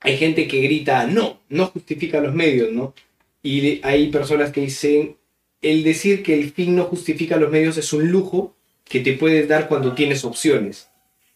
hay 0.00 0.16
gente 0.16 0.46
que 0.46 0.60
grita, 0.60 1.06
no, 1.08 1.40
no 1.48 1.66
justifica 1.66 2.20
los 2.20 2.32
medios, 2.32 2.72
¿no? 2.72 2.94
Y 3.42 3.80
hay 3.84 4.10
personas 4.12 4.52
que 4.52 4.60
dicen, 4.60 5.16
el 5.62 5.82
decir 5.82 6.22
que 6.22 6.34
el 6.34 6.52
fin 6.52 6.76
no 6.76 6.84
justifica 6.84 7.36
los 7.36 7.50
medios 7.50 7.76
es 7.78 7.92
un 7.92 8.12
lujo 8.12 8.54
que 8.84 9.00
te 9.00 9.14
puedes 9.14 9.48
dar 9.48 9.66
cuando 9.66 9.94
tienes 9.94 10.24
opciones. 10.24 10.88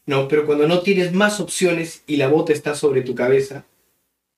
No, 0.07 0.29
pero 0.29 0.47
cuando 0.47 0.69
no 0.69 0.81
tienes 0.81 1.13
más 1.13 1.41
opciones 1.41 2.05
y 2.07 2.17
la 2.17 2.29
bota 2.29 2.53
está 2.53 2.77
sobre 2.77 3.03
tu 3.03 3.17
cabeza, 3.17 3.65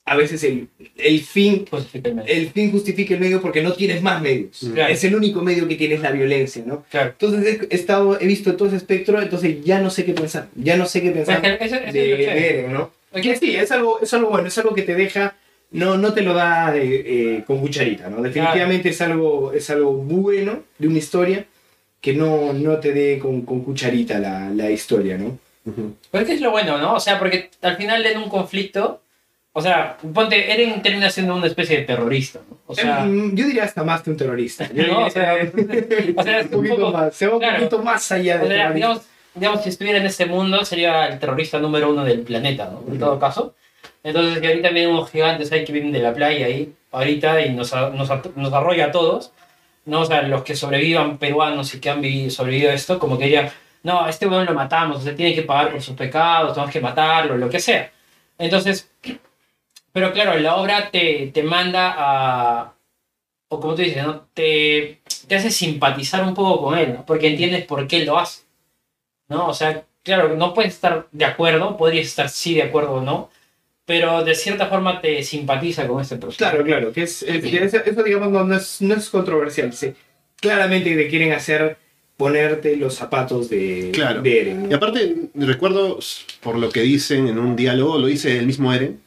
a 0.04 0.16
veces 0.16 0.42
el, 0.44 0.68
el 0.96 1.20
fin 1.20 1.64
Justifica 1.70 2.08
el 2.08 2.14
medio. 2.16 2.32
el 2.34 2.48
fin 2.50 2.70
justifica 2.72 3.14
el 3.14 3.20
medio 3.20 3.40
porque 3.40 3.62
no 3.62 3.72
tienes 3.72 4.02
más 4.02 4.20
medios. 4.20 4.58
Claro. 4.74 4.92
Es 4.92 5.04
el 5.04 5.14
único 5.14 5.42
medio 5.42 5.68
que 5.68 5.76
tienes 5.76 6.00
la 6.00 6.10
violencia, 6.10 6.62
¿no? 6.66 6.84
Claro. 6.90 7.10
Entonces 7.10 7.60
he, 7.70 7.74
estado, 7.74 8.20
he 8.20 8.26
visto 8.26 8.56
todo 8.56 8.68
ese 8.68 8.78
espectro, 8.78 9.20
entonces 9.22 9.64
ya 9.64 9.78
no 9.80 9.90
sé 9.90 10.04
qué 10.04 10.12
pensar. 10.12 10.48
Ya 10.56 10.76
no 10.76 10.86
sé 10.86 11.02
qué 11.02 11.10
Pues 11.12 11.26
pensar 11.26 11.58
que 11.58 11.64
eso- 11.64 11.76
eso 11.76 11.84
es 11.86 11.92
de, 11.92 12.08
lo 12.08 12.16
de 12.16 12.66
¿no? 12.70 12.90
Que 13.20 13.36
sí, 13.36 13.54
es 13.54 13.70
algo, 13.70 14.00
es 14.00 14.12
algo 14.14 14.30
bueno, 14.30 14.48
es 14.48 14.56
algo 14.58 14.74
que 14.74 14.82
te 14.82 14.94
deja, 14.94 15.36
no, 15.70 15.96
no 15.98 16.12
te 16.14 16.22
lo 16.22 16.32
da 16.34 16.74
eh, 16.76 16.82
eh, 17.06 17.44
con 17.46 17.60
cucharita, 17.60 18.08
¿no? 18.08 18.22
Definitivamente 18.22 18.88
es, 18.88 19.00
algo, 19.02 19.52
es 19.52 19.68
algo 19.70 19.92
bueno 19.92 20.62
de 20.78 20.88
una 20.88 20.98
historia 20.98 21.44
que 22.00 22.14
no, 22.14 22.52
no 22.54 22.78
te 22.78 22.92
dé 22.92 23.18
con, 23.18 23.42
con 23.42 23.62
cucharita 23.62 24.18
la, 24.18 24.48
la 24.50 24.70
historia, 24.70 25.16
¿no? 25.18 25.38
Pero 26.10 26.22
es 26.22 26.26
que 26.28 26.34
es 26.34 26.40
lo 26.40 26.50
bueno, 26.50 26.78
¿no? 26.78 26.94
O 26.94 27.00
sea, 27.00 27.18
porque 27.20 27.50
al 27.60 27.76
final 27.76 28.04
en 28.04 28.18
un 28.18 28.28
conflicto, 28.28 29.01
o 29.54 29.60
sea, 29.60 29.96
ponte, 30.14 30.52
Eren 30.52 30.80
termina 30.82 31.10
siendo 31.10 31.34
una 31.36 31.46
especie 31.46 31.78
de 31.78 31.82
terrorista, 31.84 32.40
¿no? 32.48 32.58
O 32.66 32.74
sea, 32.74 33.04
Em, 33.04 33.34
yo 33.34 33.46
diría 33.46 33.64
hasta 33.64 33.84
más 33.84 34.02
que 34.02 34.10
un 34.10 34.16
terrorista. 34.16 34.68
Yo 34.72 34.86
No, 34.86 35.06
o 35.06 35.10
sea, 35.10 35.34
diría- 35.36 36.14
o 36.16 36.22
sea, 36.22 36.40
es 36.40 36.46
un 36.46 36.54
un 36.54 36.56
poquito 36.58 36.76
poco- 36.76 36.92
más, 36.98 37.14
se 37.14 37.26
va 37.26 37.34
un 37.34 37.40
claro. 37.40 37.56
poquito 37.58 37.82
más 37.82 38.12
allá 38.12 38.38
de 38.38 38.44
o 38.44 38.48
sea, 38.48 38.72
digamos, 38.72 39.02
digamos, 39.34 39.62
si 39.62 39.68
estuviera 39.68 39.98
en 39.98 40.06
este 40.06 40.26
mundo, 40.26 40.64
sería 40.64 41.06
el 41.06 41.18
terrorista 41.18 41.58
número 41.58 41.90
uno 41.90 42.04
del 42.04 42.20
planeta, 42.20 42.66
¿no? 42.72 42.80
En 42.86 42.88
Ujú. 42.92 42.98
todo 42.98 43.18
caso. 43.18 43.54
Entonces, 44.04 44.40
que 44.40 44.48
ahorita 44.48 44.70
vienen 44.70 44.90
unos 44.94 45.10
gigantes 45.10 45.52
ahí 45.52 45.64
que 45.64 45.72
vienen 45.72 45.92
de 45.92 46.00
la 46.00 46.12
playa 46.12 46.46
ahí, 46.46 46.72
ahorita, 46.90 47.40
y 47.46 47.50
nos, 47.50 47.72
nos, 47.72 48.10
nos 48.36 48.52
arrolla 48.52 48.86
a 48.86 48.90
todos, 48.90 49.32
¿no? 49.84 50.00
O 50.00 50.04
sea, 50.06 50.22
los 50.22 50.42
que 50.42 50.56
sobrevivan 50.56 51.18
peruanos 51.18 51.74
y 51.74 51.80
que 51.80 51.88
han 51.90 52.00
vivido, 52.00 52.30
sobrevivido 52.30 52.70
a 52.70 52.74
esto, 52.74 52.98
como 52.98 53.16
que 53.18 53.24
dirían, 53.24 53.48
no, 53.84 54.02
a 54.04 54.10
este 54.10 54.26
weón 54.26 54.46
lo 54.46 54.54
matamos, 54.54 54.98
o 54.98 55.00
sea, 55.02 55.14
tiene 55.14 55.34
que 55.34 55.42
pagar 55.42 55.70
por 55.72 55.80
sus 55.82 55.94
pecados, 55.96 56.52
tenemos 56.54 56.72
que 56.72 56.80
matarlo, 56.80 57.36
lo 57.36 57.48
que 57.48 57.60
sea. 57.60 57.90
Entonces, 58.38 58.90
pero 59.92 60.12
claro, 60.12 60.38
la 60.38 60.56
obra 60.56 60.90
te, 60.90 61.30
te 61.32 61.42
manda 61.42 61.94
a, 61.96 62.74
o 63.48 63.60
como 63.60 63.74
tú 63.74 63.82
dices, 63.82 64.02
¿no? 64.04 64.26
Te, 64.34 65.00
te 65.28 65.36
hace 65.36 65.50
simpatizar 65.50 66.24
un 66.24 66.34
poco 66.34 66.62
con 66.64 66.78
él, 66.78 66.94
¿no? 66.94 67.06
Porque 67.06 67.28
entiendes 67.28 67.64
por 67.64 67.86
qué 67.86 68.04
lo 68.04 68.18
hace, 68.18 68.42
¿no? 69.28 69.48
O 69.48 69.54
sea, 69.54 69.84
claro, 70.02 70.34
no 70.36 70.54
puedes 70.54 70.74
estar 70.74 71.06
de 71.12 71.24
acuerdo, 71.24 71.76
podrías 71.76 72.06
estar 72.06 72.28
sí 72.28 72.54
de 72.54 72.62
acuerdo 72.62 72.92
o 72.94 73.00
no, 73.02 73.30
pero 73.84 74.24
de 74.24 74.34
cierta 74.34 74.66
forma 74.66 75.00
te 75.00 75.22
simpatiza 75.22 75.86
con 75.86 76.00
este 76.00 76.16
personaje. 76.16 76.56
Claro, 76.56 76.64
claro, 76.64 76.92
que 76.92 77.02
es, 77.02 77.22
es- 77.22 77.42
que 77.42 77.64
eso, 77.64 77.78
eso, 77.84 78.02
digamos 78.02 78.30
no, 78.30 78.44
no 78.44 78.56
es, 78.56 78.80
no 78.80 78.94
es 78.94 79.08
controversial. 79.10 79.72
sí. 79.72 79.92
claramente 80.40 80.96
te 80.96 81.08
quieren 81.08 81.32
hacer 81.32 81.76
ponerte 82.16 82.76
los 82.76 82.94
zapatos 82.94 83.48
de, 83.48 83.90
Claro. 83.92 84.22
de 84.22 84.40
Eren. 84.40 84.68
Y 84.70 84.74
aparte, 84.74 85.16
recuerdo, 85.34 85.98
por 86.40 86.56
lo 86.56 86.70
que 86.70 86.80
dicen 86.80 87.26
en 87.28 87.38
un 87.38 87.56
diálogo, 87.56 87.98
lo 87.98 88.06
dice 88.06 88.38
el 88.38 88.46
mismo 88.46 88.72
Eren. 88.72 89.00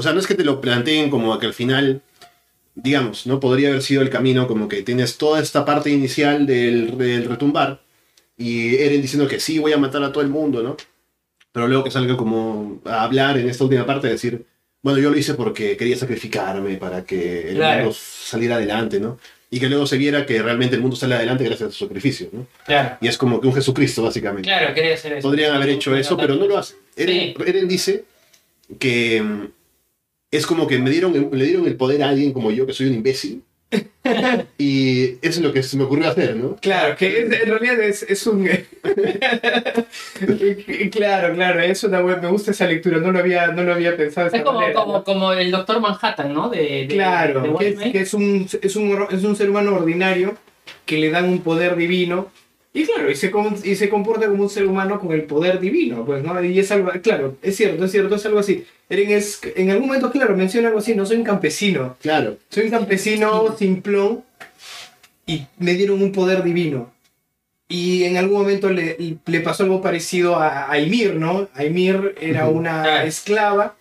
O 0.00 0.02
sea, 0.02 0.12
no 0.12 0.20
es 0.20 0.26
que 0.26 0.34
te 0.34 0.44
lo 0.44 0.60
planteen 0.60 1.10
como 1.10 1.38
que 1.38 1.46
al 1.46 1.54
final, 1.54 2.02
digamos, 2.74 3.26
¿no? 3.26 3.38
Podría 3.40 3.68
haber 3.68 3.82
sido 3.82 4.02
el 4.02 4.10
camino 4.10 4.46
como 4.46 4.68
que 4.68 4.82
tienes 4.82 5.18
toda 5.18 5.40
esta 5.40 5.64
parte 5.64 5.90
inicial 5.90 6.46
del, 6.46 6.96
del 6.98 7.24
retumbar 7.26 7.80
y 8.36 8.76
Eren 8.76 9.02
diciendo 9.02 9.28
que 9.28 9.38
sí, 9.40 9.58
voy 9.58 9.72
a 9.72 9.78
matar 9.78 10.02
a 10.02 10.10
todo 10.12 10.22
el 10.24 10.30
mundo, 10.30 10.62
¿no? 10.62 10.76
Pero 11.52 11.68
luego 11.68 11.84
que 11.84 11.90
salga 11.90 12.16
como 12.16 12.80
a 12.84 13.02
hablar 13.02 13.36
en 13.38 13.48
esta 13.48 13.64
última 13.64 13.84
parte, 13.84 14.08
decir, 14.08 14.46
bueno, 14.82 14.98
yo 14.98 15.10
lo 15.10 15.18
hice 15.18 15.34
porque 15.34 15.76
quería 15.76 15.96
sacrificarme 15.96 16.76
para 16.76 17.04
que 17.04 17.50
el 17.50 17.56
Claro. 17.56 17.84
mundo 17.84 17.96
saliera 18.00 18.56
adelante, 18.56 18.98
¿no? 19.00 19.18
Y 19.50 19.58
que 19.58 19.68
luego 19.68 19.84
se 19.84 19.98
viera 19.98 20.24
que 20.24 20.40
realmente 20.40 20.76
el 20.76 20.80
mundo 20.80 20.96
sale 20.96 21.16
adelante 21.16 21.42
gracias 21.44 21.68
a 21.70 21.72
su 21.72 21.84
sacrificio, 21.84 22.28
¿no? 22.32 22.46
Claro, 22.64 22.96
Y 23.00 23.08
es 23.08 23.18
como 23.18 23.40
que 23.40 23.48
un 23.48 23.52
Jesucristo, 23.54 24.02
básicamente. 24.04 24.48
claro, 24.48 24.72
quería 24.72 24.94
hacer 24.94 25.14
eso. 25.14 25.28
Podrían 25.28 25.54
haber 25.56 25.70
hecho 25.70 25.94
eso, 25.96 26.16
pero 26.16 26.36
no 26.36 26.46
lo 26.46 26.56
hacen. 26.56 26.76
Eren, 26.96 27.34
Sí. 27.36 27.42
Eren 27.44 27.66
dice 27.68 28.04
que 28.78 29.22
es 30.30 30.46
como 30.46 30.66
que 30.66 30.78
me 30.78 30.90
dieron, 30.90 31.30
le 31.32 31.44
dieron 31.44 31.66
el 31.66 31.76
poder 31.76 32.02
a 32.02 32.08
alguien 32.10 32.32
como 32.32 32.50
yo, 32.50 32.66
que 32.66 32.72
soy 32.72 32.88
un 32.88 32.94
imbécil. 32.94 33.42
y 34.58 35.02
eso 35.22 35.24
es 35.38 35.40
lo 35.40 35.52
que 35.52 35.62
se 35.62 35.76
me 35.76 35.84
ocurrió 35.84 36.08
hacer, 36.08 36.36
¿no? 36.36 36.56
Claro, 36.56 36.96
que 36.96 37.22
es- 37.22 37.32
en 37.32 37.48
realidad 37.50 37.80
es, 37.80 38.02
es 38.02 38.26
un... 38.26 38.44
claro, 40.90 41.34
claro, 41.34 41.60
es 41.60 41.84
una 41.84 42.00
buena- 42.00 42.20
me 42.22 42.28
gusta 42.28 42.50
esa 42.50 42.66
lectura, 42.66 42.98
no 42.98 43.12
lo 43.12 43.18
había, 43.18 43.48
no 43.48 43.62
lo 43.62 43.72
había 43.74 43.96
pensado 43.96 44.30
de 44.30 44.38
Es 44.38 44.44
como, 44.44 44.60
manera, 44.60 44.74
como, 44.80 44.92
¿no? 44.94 45.04
como 45.04 45.32
el 45.32 45.50
Doctor 45.50 45.80
Manhattan, 45.80 46.32
¿no? 46.32 46.48
De, 46.48 46.58
de- 46.58 46.86
de 46.86 46.94
Claro, 46.94 47.56
que, 47.58 47.68
es, 47.68 47.74
Disney. 47.76 47.92
que 47.92 48.00
es 48.00 48.14
un, 48.14 48.46
es, 48.60 48.76
un, 48.76 49.06
es 49.10 49.24
un 49.24 49.36
ser 49.36 49.50
humano 49.50 49.74
ordinario 49.74 50.34
que 50.86 50.98
le 50.98 51.10
dan 51.10 51.28
un 51.28 51.40
poder 51.40 51.76
divino 51.76 52.28
y 52.72 52.84
claro, 52.84 53.10
y 53.10 53.16
se, 53.16 53.32
y 53.64 53.74
se 53.74 53.88
comporta 53.88 54.26
como 54.28 54.44
un 54.44 54.50
ser 54.50 54.66
humano 54.66 55.00
con 55.00 55.12
el 55.12 55.24
poder 55.24 55.58
divino, 55.58 56.04
pues, 56.04 56.22
¿no? 56.22 56.42
Y 56.42 56.58
es 56.58 56.70
algo, 56.70 56.90
claro, 57.02 57.36
es 57.42 57.56
cierto, 57.56 57.84
es 57.84 57.90
cierto, 57.90 58.14
es 58.14 58.26
algo 58.26 58.38
así. 58.38 58.64
Eren 58.88 59.10
es, 59.10 59.40
en 59.56 59.70
algún 59.70 59.86
momento, 59.88 60.10
claro, 60.10 60.36
menciona 60.36 60.68
algo 60.68 60.80
así, 60.80 60.94
no 60.94 61.04
soy 61.06 61.16
un 61.16 61.24
campesino, 61.24 61.96
Claro. 62.00 62.36
soy 62.48 62.64
un 62.64 62.70
campesino 62.70 63.56
simplón 63.56 64.22
y 65.26 65.46
me 65.58 65.74
dieron 65.74 66.02
un 66.02 66.12
poder 66.12 66.42
divino. 66.42 66.92
Y 67.68 68.02
en 68.04 68.16
algún 68.16 68.38
momento 68.42 68.68
le, 68.70 68.96
le 69.24 69.40
pasó 69.40 69.62
algo 69.62 69.80
parecido 69.80 70.36
a, 70.36 70.70
a 70.70 70.78
Ymir, 70.80 71.14
¿no? 71.14 71.48
A 71.54 71.64
Ymir 71.64 72.16
era 72.20 72.48
una 72.48 72.82
Claro. 72.82 73.06
esclava 73.06 73.76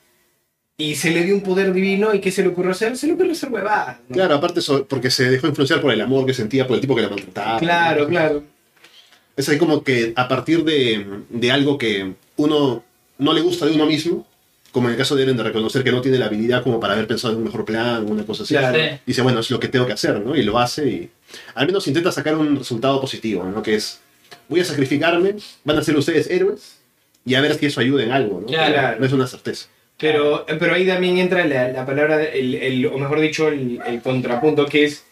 y 0.77 0.95
se 0.95 1.09
le 1.09 1.23
dio 1.23 1.33
un 1.33 1.41
poder 1.41 1.73
divino 1.73 2.13
y 2.13 2.21
¿qué 2.21 2.31
se 2.31 2.43
le 2.43 2.49
ocurrió 2.49 2.71
hacer? 2.71 2.95
Se 2.97 3.07
le 3.07 3.13
ocurrió 3.13 3.31
hacer 3.31 3.49
huevadas. 3.51 3.97
¿no? 4.07 4.13
Claro, 4.15 4.35
aparte 4.35 4.61
so- 4.61 4.85
porque 4.85 5.09
se 5.09 5.29
dejó 5.29 5.47
influenciar 5.47 5.81
por 5.81 5.91
el 5.91 6.01
amor 6.01 6.25
que 6.27 6.33
sentía 6.35 6.67
por 6.67 6.75
el 6.75 6.81
tipo 6.81 6.95
que 6.95 7.01
la 7.01 7.09
maltrataba. 7.09 7.57
Claro, 7.59 8.07
claro. 8.07 8.43
Es 9.39 9.47
ahí 9.47 9.57
como 9.57 9.83
que 9.83 10.11
a 10.17 10.27
partir 10.27 10.63
de, 10.65 11.05
de 11.29 11.51
algo 11.51 11.77
que 11.77 12.13
uno 12.35 12.83
no 13.17 13.33
le 13.33 13.39
gusta 13.41 13.65
de 13.65 13.71
uno 13.73 13.85
mismo, 13.85 14.27
como 14.71 14.87
en 14.87 14.93
el 14.93 14.97
caso 14.97 15.15
de 15.15 15.23
Eren 15.23 15.37
de 15.37 15.43
reconocer 15.43 15.81
que 15.83 15.91
no 15.93 16.01
tiene 16.01 16.17
la 16.17 16.25
habilidad 16.25 16.61
como 16.61 16.79
para 16.79 16.93
haber 16.93 17.07
pensado 17.07 17.33
en 17.33 17.37
un 17.39 17.45
mejor 17.45 17.63
plan 17.63 18.05
o 18.05 18.11
una 18.11 18.25
cosa 18.25 18.43
así. 18.43 18.53
Claro. 18.53 18.77
Dice, 19.05 19.21
bueno, 19.21 19.39
es 19.39 19.49
lo 19.49 19.59
que 19.59 19.69
tengo 19.69 19.87
que 19.87 19.93
hacer, 19.93 20.19
¿no? 20.19 20.35
Y 20.35 20.43
lo 20.43 20.59
hace 20.59 20.87
y 20.89 21.09
al 21.55 21.67
menos 21.67 21.87
intenta 21.87 22.11
sacar 22.11 22.35
un 22.35 22.57
resultado 22.57 22.99
positivo, 22.99 23.45
¿no? 23.45 23.63
Que 23.63 23.75
es, 23.75 24.01
voy 24.49 24.59
a 24.59 24.65
sacrificarme, 24.65 25.35
van 25.63 25.77
a 25.77 25.83
ser 25.83 25.95
ustedes 25.95 26.29
héroes 26.29 26.77
y 27.25 27.35
a 27.35 27.41
ver 27.41 27.55
si 27.55 27.65
eso 27.67 27.79
ayuda 27.79 28.03
en 28.03 28.11
algo, 28.11 28.41
¿no? 28.41 28.47
Claro. 28.47 28.99
No 28.99 29.05
es 29.05 29.13
una 29.13 29.25
certeza. 29.27 29.67
Pero, 29.97 30.45
pero 30.59 30.73
ahí 30.73 30.85
también 30.85 31.17
entra 31.17 31.45
la, 31.45 31.69
la 31.69 31.85
palabra, 31.85 32.23
el, 32.25 32.55
el- 32.55 32.85
o 32.87 32.97
mejor 32.97 33.21
dicho, 33.21 33.47
el, 33.47 33.79
el 33.87 34.01
contrapunto 34.01 34.65
que 34.65 34.83
es 34.85 35.03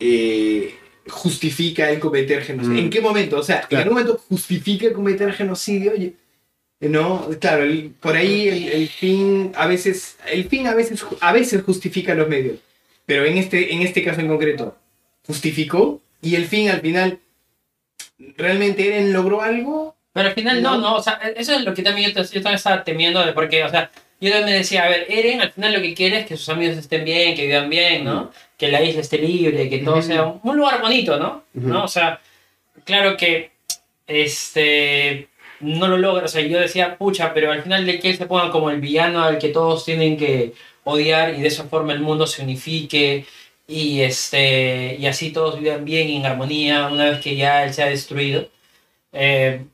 eh, 0.00 0.74
justifica 1.08 1.90
el 1.90 1.98
cometer 1.98 2.42
genocidio. 2.42 2.74
Mm. 2.76 2.84
¿En 2.84 2.90
qué 2.90 3.00
momento? 3.00 3.38
O 3.38 3.42
sea, 3.42 3.60
en 3.62 3.66
Claro. 3.68 3.82
algún 3.84 3.98
momento 3.98 4.24
justifica 4.28 4.92
cometer 4.92 5.32
genocidio. 5.32 5.92
Oye, 5.92 6.14
no, 6.80 7.28
claro, 7.40 7.64
el- 7.64 7.90
por 8.00 8.16
ahí 8.16 8.48
el, 8.48 8.68
el 8.68 8.88
fin 8.88 9.52
a 9.54 9.66
veces, 9.66 10.16
el 10.30 10.44
fin 10.48 10.66
a 10.66 10.74
veces, 10.74 11.04
a 11.20 11.32
veces 11.32 11.62
justifica 11.62 12.14
los 12.14 12.28
medios. 12.28 12.58
Pero 13.06 13.24
en 13.24 13.36
este, 13.38 13.72
en 13.74 13.82
este 13.82 14.02
caso 14.04 14.20
en 14.20 14.28
concreto, 14.28 14.76
justificó 15.26 16.00
y 16.20 16.34
el 16.36 16.46
fin 16.46 16.68
al 16.70 16.80
final, 16.80 17.18
¿realmente 18.36 18.86
Eren 18.86 19.12
logró 19.12 19.42
algo? 19.42 19.96
Pero 20.12 20.28
al 20.28 20.34
final 20.34 20.62
no, 20.62 20.72
No. 20.76 20.80
no, 20.80 20.94
o 20.96 21.02
sea, 21.02 21.14
eso 21.36 21.54
es 21.54 21.62
lo 21.64 21.74
que 21.74 21.82
también 21.82 22.10
yo, 22.12 22.22
yo 22.22 22.28
también 22.42 22.54
estaba 22.54 22.84
temiendo, 22.84 23.24
de 23.24 23.32
porque, 23.32 23.64
o 23.64 23.68
sea, 23.70 23.90
yo 24.22 24.30
también 24.30 24.44
me 24.44 24.58
decía, 24.58 24.84
a 24.84 24.88
ver, 24.88 25.06
Eren 25.08 25.40
al 25.40 25.52
final 25.52 25.72
lo 25.72 25.82
que 25.82 25.94
quiere 25.94 26.20
es 26.20 26.26
que 26.26 26.36
sus 26.36 26.48
amigos 26.48 26.76
estén 26.78 27.04
bien, 27.04 27.34
que 27.34 27.46
vivan 27.46 27.68
bien, 27.68 28.04
¿no? 28.04 28.30
Que 28.56 28.68
la 28.68 28.80
isla 28.80 29.00
esté 29.00 29.18
libre, 29.18 29.68
que 29.68 29.78
todo 29.78 30.00
sea 30.00 30.22
un, 30.24 30.40
un 30.44 30.56
lugar 30.56 30.80
bonito, 30.80 31.18
¿no? 31.18 31.44
¿no? 31.54 31.84
O 31.84 31.88
sea, 31.88 32.20
claro 32.84 33.16
que, 33.16 33.50
este, 34.06 35.28
no 35.60 35.88
lo 35.88 35.98
logra, 35.98 36.26
o 36.26 36.28
sea, 36.28 36.42
yo 36.42 36.60
decía, 36.60 36.96
pucha, 36.98 37.34
pero 37.34 37.52
al 37.52 37.62
final 37.62 37.86
de 37.86 37.98
que 37.98 38.10
él 38.10 38.16
se 38.16 38.26
ponga 38.26 38.50
como 38.50 38.70
el 38.70 38.80
villano 38.80 39.22
al 39.22 39.38
que 39.38 39.48
todos 39.48 39.84
tienen 39.84 40.16
que 40.16 40.54
odiar 40.84 41.34
y 41.34 41.40
de 41.40 41.48
esa 41.48 41.64
forma 41.64 41.92
el 41.92 42.00
mundo 42.00 42.26
se 42.26 42.42
unifique 42.42 43.26
y, 43.66 44.00
este, 44.02 44.96
y 44.98 45.06
así 45.06 45.32
todos 45.32 45.60
vivan 45.60 45.84
bien 45.84 46.08
y 46.08 46.16
en 46.16 46.26
armonía 46.26 46.88
una 46.88 47.10
vez 47.10 47.20
que 47.20 47.36
ya 47.36 47.64
él 47.64 47.72
se 47.74 47.82
ha 47.82 47.86
destruido. 47.86 48.48
Eh, 49.12 49.64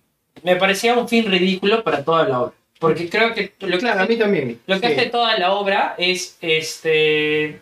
me 0.43 0.57
parecía 0.57 0.95
un 0.97 1.09
fin 1.09 1.27
ridículo 1.31 1.83
para 1.83 2.05
toda 2.05 2.29
la 2.29 2.41
obra. 2.43 2.58
Porque 2.79 3.09
creo 3.09 3.35
que 3.35 3.53
lo 3.61 3.73
que, 3.73 3.79
Claro, 3.79 4.03
a 4.03 4.07
mí 4.07 4.17
también. 4.17 4.61
lo 4.67 4.81
que 4.81 4.87
sí. 4.89 4.93
hace 4.95 5.07
toda 5.11 5.37
la 5.39 5.53
obra 5.53 5.95
es 5.99 6.39
este 6.41 7.61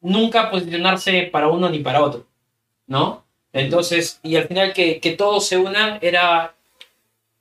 nunca 0.00 0.50
posicionarse 0.50 1.22
para 1.32 1.48
uno 1.48 1.68
ni 1.70 1.78
para 1.78 2.02
otro. 2.02 2.26
¿No? 2.86 3.24
Entonces, 3.52 4.18
y 4.22 4.36
al 4.36 4.46
final 4.48 4.72
que, 4.72 5.00
que 5.00 5.12
todos 5.12 5.46
se 5.46 5.56
unan 5.56 5.98
era 6.02 6.54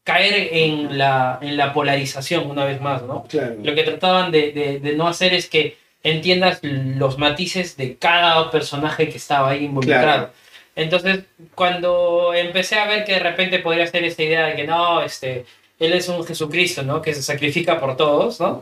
caer 0.03 0.49
en 0.51 0.97
la, 0.97 1.39
en 1.41 1.57
la 1.57 1.73
polarización 1.73 2.49
una 2.49 2.65
vez 2.65 2.79
más, 2.79 3.01
¿no? 3.03 3.23
Claro. 3.23 3.55
Lo 3.63 3.73
que 3.73 3.83
trataban 3.83 4.31
de, 4.31 4.51
de- 4.51 4.79
de 4.79 4.93
no 4.95 5.07
hacer 5.07 5.33
es 5.33 5.49
que 5.49 5.77
entiendas 6.03 6.59
los 6.61 7.17
matices 7.17 7.77
de 7.77 7.95
cada 7.97 8.51
personaje 8.51 9.09
que 9.09 9.17
estaba 9.17 9.49
ahí 9.51 9.65
involucrado. 9.65 10.03
Claro. 10.03 10.29
Entonces, 10.75 11.23
cuando 11.55 12.33
empecé 12.33 12.75
a 12.77 12.85
ver 12.87 13.05
que 13.05 13.13
de 13.13 13.19
repente 13.19 13.59
podría 13.59 13.87
ser 13.87 14.03
esta 14.03 14.23
idea 14.23 14.45
de 14.47 14.55
que 14.55 14.65
no, 14.67 15.01
este, 15.01 15.45
él 15.79 15.93
es 15.93 16.07
un 16.07 16.23
Jesucristo, 16.23 16.83
¿no? 16.83 17.01
Que 17.01 17.13
se 17.13 17.21
sacrifica 17.23 17.79
por 17.79 17.97
todos, 17.97 18.39
¿no? 18.39 18.61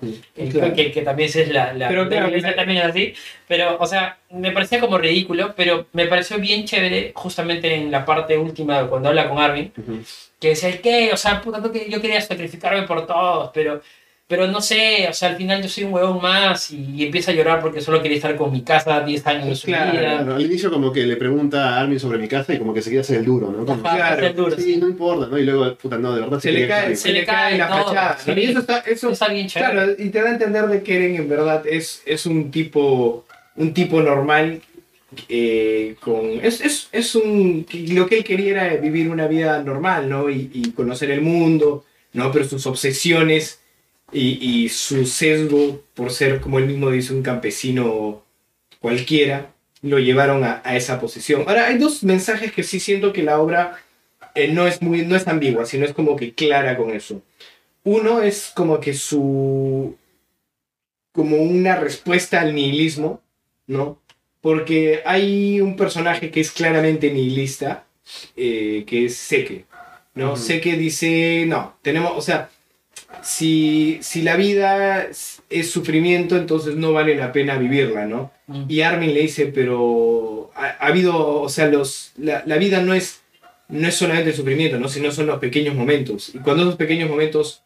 Claro. 0.52 0.74
que, 0.74 0.92
que 0.92 1.02
también 1.02 1.30
es 1.34 1.50
la, 1.50 1.74
la, 1.74 1.88
Pero 1.90 2.04
la 2.06 2.10
claro, 2.10 2.28
iglesia 2.30 2.50
me- 2.50 2.56
también 2.56 2.80
es 2.80 2.86
así. 2.86 3.14
Pero, 3.48 3.78
o 3.80 3.86
sea, 3.86 4.18
me 4.32 4.52
parecía 4.52 4.80
como 4.80 4.98
ridículo, 4.98 5.54
pero 5.56 5.88
me 5.94 6.08
pareció 6.08 6.38
bien 6.40 6.66
chévere 6.66 7.12
justamente 7.16 7.76
en 7.76 7.92
la 7.92 8.06
parte 8.06 8.38
última 8.38 8.88
cuando 8.88 9.10
habla 9.10 9.28
con 9.30 9.38
Armin, 9.40 9.72
Ujú. 9.78 10.00
que 10.40 10.50
decía, 10.50 10.82
¿qué? 10.82 11.12
O 11.14 11.18
sea, 11.18 11.42
puta, 11.42 11.62
yo 11.90 12.02
quería 12.02 12.22
sacrificarme 12.22 12.84
por 12.84 13.06
todos, 13.06 13.52
pero, 13.54 13.82
pero 14.32 14.48
no 14.48 14.62
sé, 14.62 15.08
o 15.10 15.14
sea, 15.14 15.30
al 15.30 15.36
final 15.36 15.62
yo 15.62 15.68
soy 15.68 15.84
un 15.84 15.94
huevón 15.94 16.22
más 16.22 16.72
y, 16.72 16.78
y 16.96 17.04
empieza 17.04 17.32
a 17.32 17.34
llorar 17.36 17.60
porque 17.62 17.82
solo 17.82 18.02
quería 18.02 18.16
estar 18.16 18.36
con 18.38 18.50
mi 18.52 18.62
casa 18.62 19.02
10 19.02 19.28
años 19.28 19.48
de 19.48 19.56
su 19.56 19.68
Claro, 19.68 19.92
vida. 19.92 20.02
Claro, 20.18 20.36
al 20.36 20.42
inicio 20.46 20.72
como 20.72 20.92
que 20.94 21.06
le 21.06 21.18
pregunta 21.18 21.76
a 21.76 21.82
Armin 21.82 22.00
sobre 22.00 22.18
mi 22.18 22.28
casa 22.30 22.54
y 22.54 22.58
como 22.58 22.74
que 22.74 22.82
se 22.82 22.90
quiere 22.90 23.02
hacer 23.02 23.18
el 23.18 23.26
duro, 23.26 23.52
¿no? 23.52 23.66
Como, 23.66 23.86
Ajá, 23.86 24.16
Claro. 24.16 24.34
duro. 24.34 24.56
sí, 24.58 24.78
no 24.78 24.88
importa, 24.88 25.28
¿no? 25.28 25.38
Y 25.38 25.44
luego, 25.44 25.76
puta, 25.76 25.98
no, 25.98 26.16
de 26.16 26.22
verdad 26.22 26.40
Se 26.40 26.52
le 26.52 26.68
cae, 26.68 26.96
se 26.96 27.12
le 27.12 27.26
cae 27.26 27.58
la 27.58 27.68
fachada. 27.68 28.18
sí. 28.18 28.32
Y 28.36 28.44
eso 28.46 28.60
está, 28.60 28.80
eso, 28.80 29.10
Está 29.12 29.28
bien 29.28 29.48
chévere. 29.48 29.72
claro, 29.74 29.92
y 30.00 30.10
te 30.10 30.22
da 30.22 30.30
a 30.30 30.32
entender 30.32 30.66
de 30.68 30.82
que 30.82 30.96
Eren 30.96 31.16
en 31.18 31.28
verdad 31.30 31.64
es, 31.68 32.02
es 32.06 32.26
un 32.26 32.50
tipo, 32.52 33.26
un 33.58 33.74
tipo 33.74 34.02
normal. 34.02 34.62
eh, 35.28 35.96
con, 36.00 36.40
es, 36.42 36.62
es, 36.62 36.88
es 36.92 37.16
un, 37.16 37.66
lo 37.90 38.08
que 38.08 38.18
él 38.20 38.24
quería 38.24 38.52
era 38.52 38.78
vivir 38.78 39.10
una 39.10 39.28
vida 39.28 39.62
normal, 39.62 40.08
¿no? 40.10 40.30
Y, 40.30 40.50
y 40.54 40.72
conocer 40.72 41.12
el 41.12 41.22
mundo, 41.22 41.84
¿no? 42.14 42.32
Pero 42.32 42.46
sus 42.46 42.66
obsesiones 42.66 43.60
y, 44.12 44.64
y 44.64 44.70
su 44.70 45.06
sesgo 45.06 45.82
por 45.94 46.12
ser, 46.12 46.42
como 46.42 46.60
él 46.60 46.66
mismo 46.66 46.92
dice, 46.92 47.14
un 47.14 47.24
campesino 47.24 48.24
cualquiera, 48.80 49.54
lo 49.82 50.00
llevaron 50.00 50.44
a, 50.44 50.62
a 50.64 50.76
esa 50.76 51.00
posición. 51.00 51.44
Ahora, 51.48 51.68
hay 51.68 51.78
dos 51.78 52.04
mensajes 52.04 52.52
que 52.52 52.64
sí 52.64 52.80
siento 52.80 53.14
que 53.14 53.24
la 53.24 53.40
obra 53.40 53.78
eh, 54.36 54.48
no, 54.50 54.68
es 54.68 54.82
muy, 54.82 55.06
no 55.06 55.16
es 55.16 55.28
ambigua, 55.28 55.66
sino 55.66 55.86
es 55.86 55.94
como 55.94 56.16
que 56.16 56.34
clara 56.34 56.78
con 56.78 56.92
eso. 56.92 57.22
Uno 57.84 58.22
es 58.22 58.52
como 58.56 58.80
que 58.80 58.94
su... 58.94 59.96
como 61.14 61.38
una 61.38 61.76
respuesta 61.76 62.42
al 62.42 62.54
nihilismo, 62.54 63.22
¿no? 63.68 64.00
Porque 64.40 65.02
hay 65.06 65.62
un 65.62 65.76
personaje 65.76 66.32
que 66.32 66.42
es 66.42 66.52
claramente 66.52 67.12
nihilista, 67.12 67.86
eh, 68.36 68.84
que 68.88 69.06
es 69.06 69.16
Seke, 69.18 69.66
¿no? 70.16 70.36
Seke 70.36 70.78
dice, 70.78 71.46
no, 71.48 71.76
tenemos, 71.82 72.14
o 72.16 72.22
sea, 72.22 72.50
si, 73.24 74.00
si 74.02 74.22
la 74.22 74.36
vida 74.36 75.04
es, 75.04 75.42
sufrimiento, 75.70 76.38
entonces 76.38 76.76
no 76.76 76.94
vale 76.94 77.16
la 77.16 77.32
pena 77.32 77.58
vivirla, 77.58 78.06
¿no? 78.06 78.32
Mm. 78.48 78.64
Y 78.68 78.82
Armin 78.82 79.14
le 79.14 79.22
dice, 79.22 79.48
pero 79.48 80.52
ha, 80.56 80.68
ha 80.80 80.88
habido, 80.88 81.42
o 81.42 81.50
sea, 81.50 81.68
los, 81.68 82.12
la, 82.18 82.44
la 82.46 82.58
vida 82.58 82.82
no 82.82 82.94
es, 82.94 83.22
no 83.70 83.88
es 83.88 83.96
solamente 83.96 84.32
el 84.32 84.36
sufrimiento, 84.36 84.80
¿no? 84.80 84.90
sino 84.90 85.12
son 85.12 85.28
los 85.28 85.40
pequeños 85.40 85.76
momentos. 85.76 86.34
Y 86.36 86.40
cuando 86.40 86.64
esos 86.64 86.76
pequeños 86.76 87.10
momentos 87.10 87.64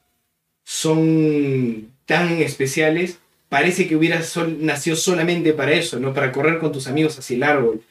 son 0.64 1.92
tan 2.06 2.42
especiales, 2.42 3.20
parece 3.50 3.88
que 3.88 3.96
hubieras 3.96 4.28
sol- 4.28 4.58
nacido 4.62 4.96
solamente 4.96 5.54
para 5.54 5.72
eso, 5.74 6.00
¿no? 6.00 6.14
Para 6.14 6.32
correr 6.32 6.60
con 6.60 6.72
tus 6.72 6.88
amigos 6.88 7.18
hacia 7.18 7.36
el 7.36 7.44
árbol, 7.44 7.82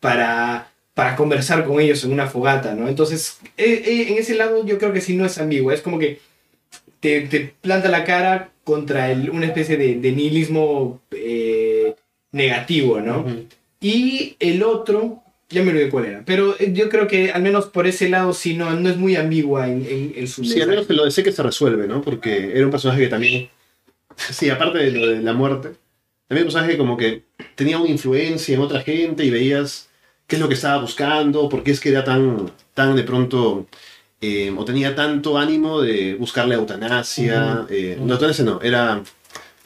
para, 0.00 0.70
para 0.94 1.14
conversar 1.16 1.64
con 1.64 1.80
ellos 1.80 2.04
en 2.04 2.12
una 2.12 2.26
fogata, 2.26 2.74
¿no? 2.74 2.88
Entonces, 2.88 3.38
eh, 3.56 3.82
eh, 3.86 4.06
en 4.08 4.18
ese 4.18 4.34
lado 4.34 4.64
yo 4.66 4.78
creo 4.78 4.92
que 4.92 5.00
sí 5.00 5.14
no 5.16 5.24
es 5.24 5.38
ambiguo, 5.38 5.72
es 5.72 5.80
como 5.82 5.98
que 5.98 6.20
te, 7.02 7.22
te 7.22 7.40
planta 7.60 7.90
la 7.90 8.04
cara 8.04 8.52
contra 8.64 9.10
el- 9.12 9.30
una 9.30 9.46
especie 9.46 9.76
de, 9.76 9.96
de 9.96 10.12
nihilismo 10.12 11.02
eh, 11.10 11.94
negativo, 12.32 13.00
¿no? 13.02 13.26
Y 13.80 14.36
el 14.38 14.62
otro, 14.62 15.22
ya 15.50 15.62
me 15.62 15.70
olvidé 15.72 15.90
cuál 15.90 16.06
era, 16.06 16.22
pero 16.24 16.54
eh, 16.60 16.72
yo 16.72 16.88
creo 16.88 17.08
que 17.08 17.32
al 17.32 17.42
menos 17.42 17.66
por 17.66 17.86
ese 17.88 18.08
lado 18.08 18.32
sí 18.32 18.54
no, 18.56 18.70
no 18.78 18.88
es 18.88 18.96
muy 18.96 19.16
ambigua 19.16 19.68
en, 19.68 19.84
en, 19.84 20.12
en 20.16 20.28
su 20.28 20.44
Sí, 20.44 20.60
al 20.60 20.68
menos 20.68 20.86
que 20.86 20.94
lo 20.94 21.04
de 21.04 21.10
sé 21.10 21.24
que 21.24 21.32
se 21.32 21.42
resuelve, 21.42 21.88
¿no? 21.88 22.00
Porque 22.02 22.52
era 22.56 22.64
un 22.64 22.70
personaje 22.70 23.02
que 23.02 23.08
también. 23.08 23.48
Sí, 24.16 24.50
aparte 24.50 24.78
de 24.78 24.92
lo 24.92 25.06
de 25.08 25.22
la 25.22 25.32
muerte, 25.32 25.70
también 26.28 26.46
un 26.46 26.52
personaje 26.52 26.72
que 26.72 26.78
como 26.78 26.96
que 26.96 27.24
tenía 27.56 27.78
una 27.78 27.90
influencia 27.90 28.54
en 28.54 28.60
otra 28.62 28.82
gente 28.82 29.24
y 29.24 29.30
veías 29.30 29.90
qué 30.28 30.36
es 30.36 30.42
lo 30.42 30.48
que 30.48 30.54
estaba 30.54 30.80
buscando, 30.82 31.48
por 31.48 31.62
qué 31.64 31.72
es 31.72 31.80
que 31.80 31.90
era 31.90 32.04
tan, 32.04 32.52
tan 32.74 32.94
de 32.96 33.02
pronto. 33.04 33.66
Eh, 34.22 34.54
o 34.56 34.64
tenía 34.64 34.94
tanto 34.94 35.36
ánimo 35.36 35.82
de 35.82 36.14
buscar 36.14 36.46
la 36.48 36.54
eutanasia. 36.54 37.66
eh, 37.68 37.98
no, 38.00 38.14
eutanasia 38.14 38.44
no, 38.44 38.60
era. 38.62 39.02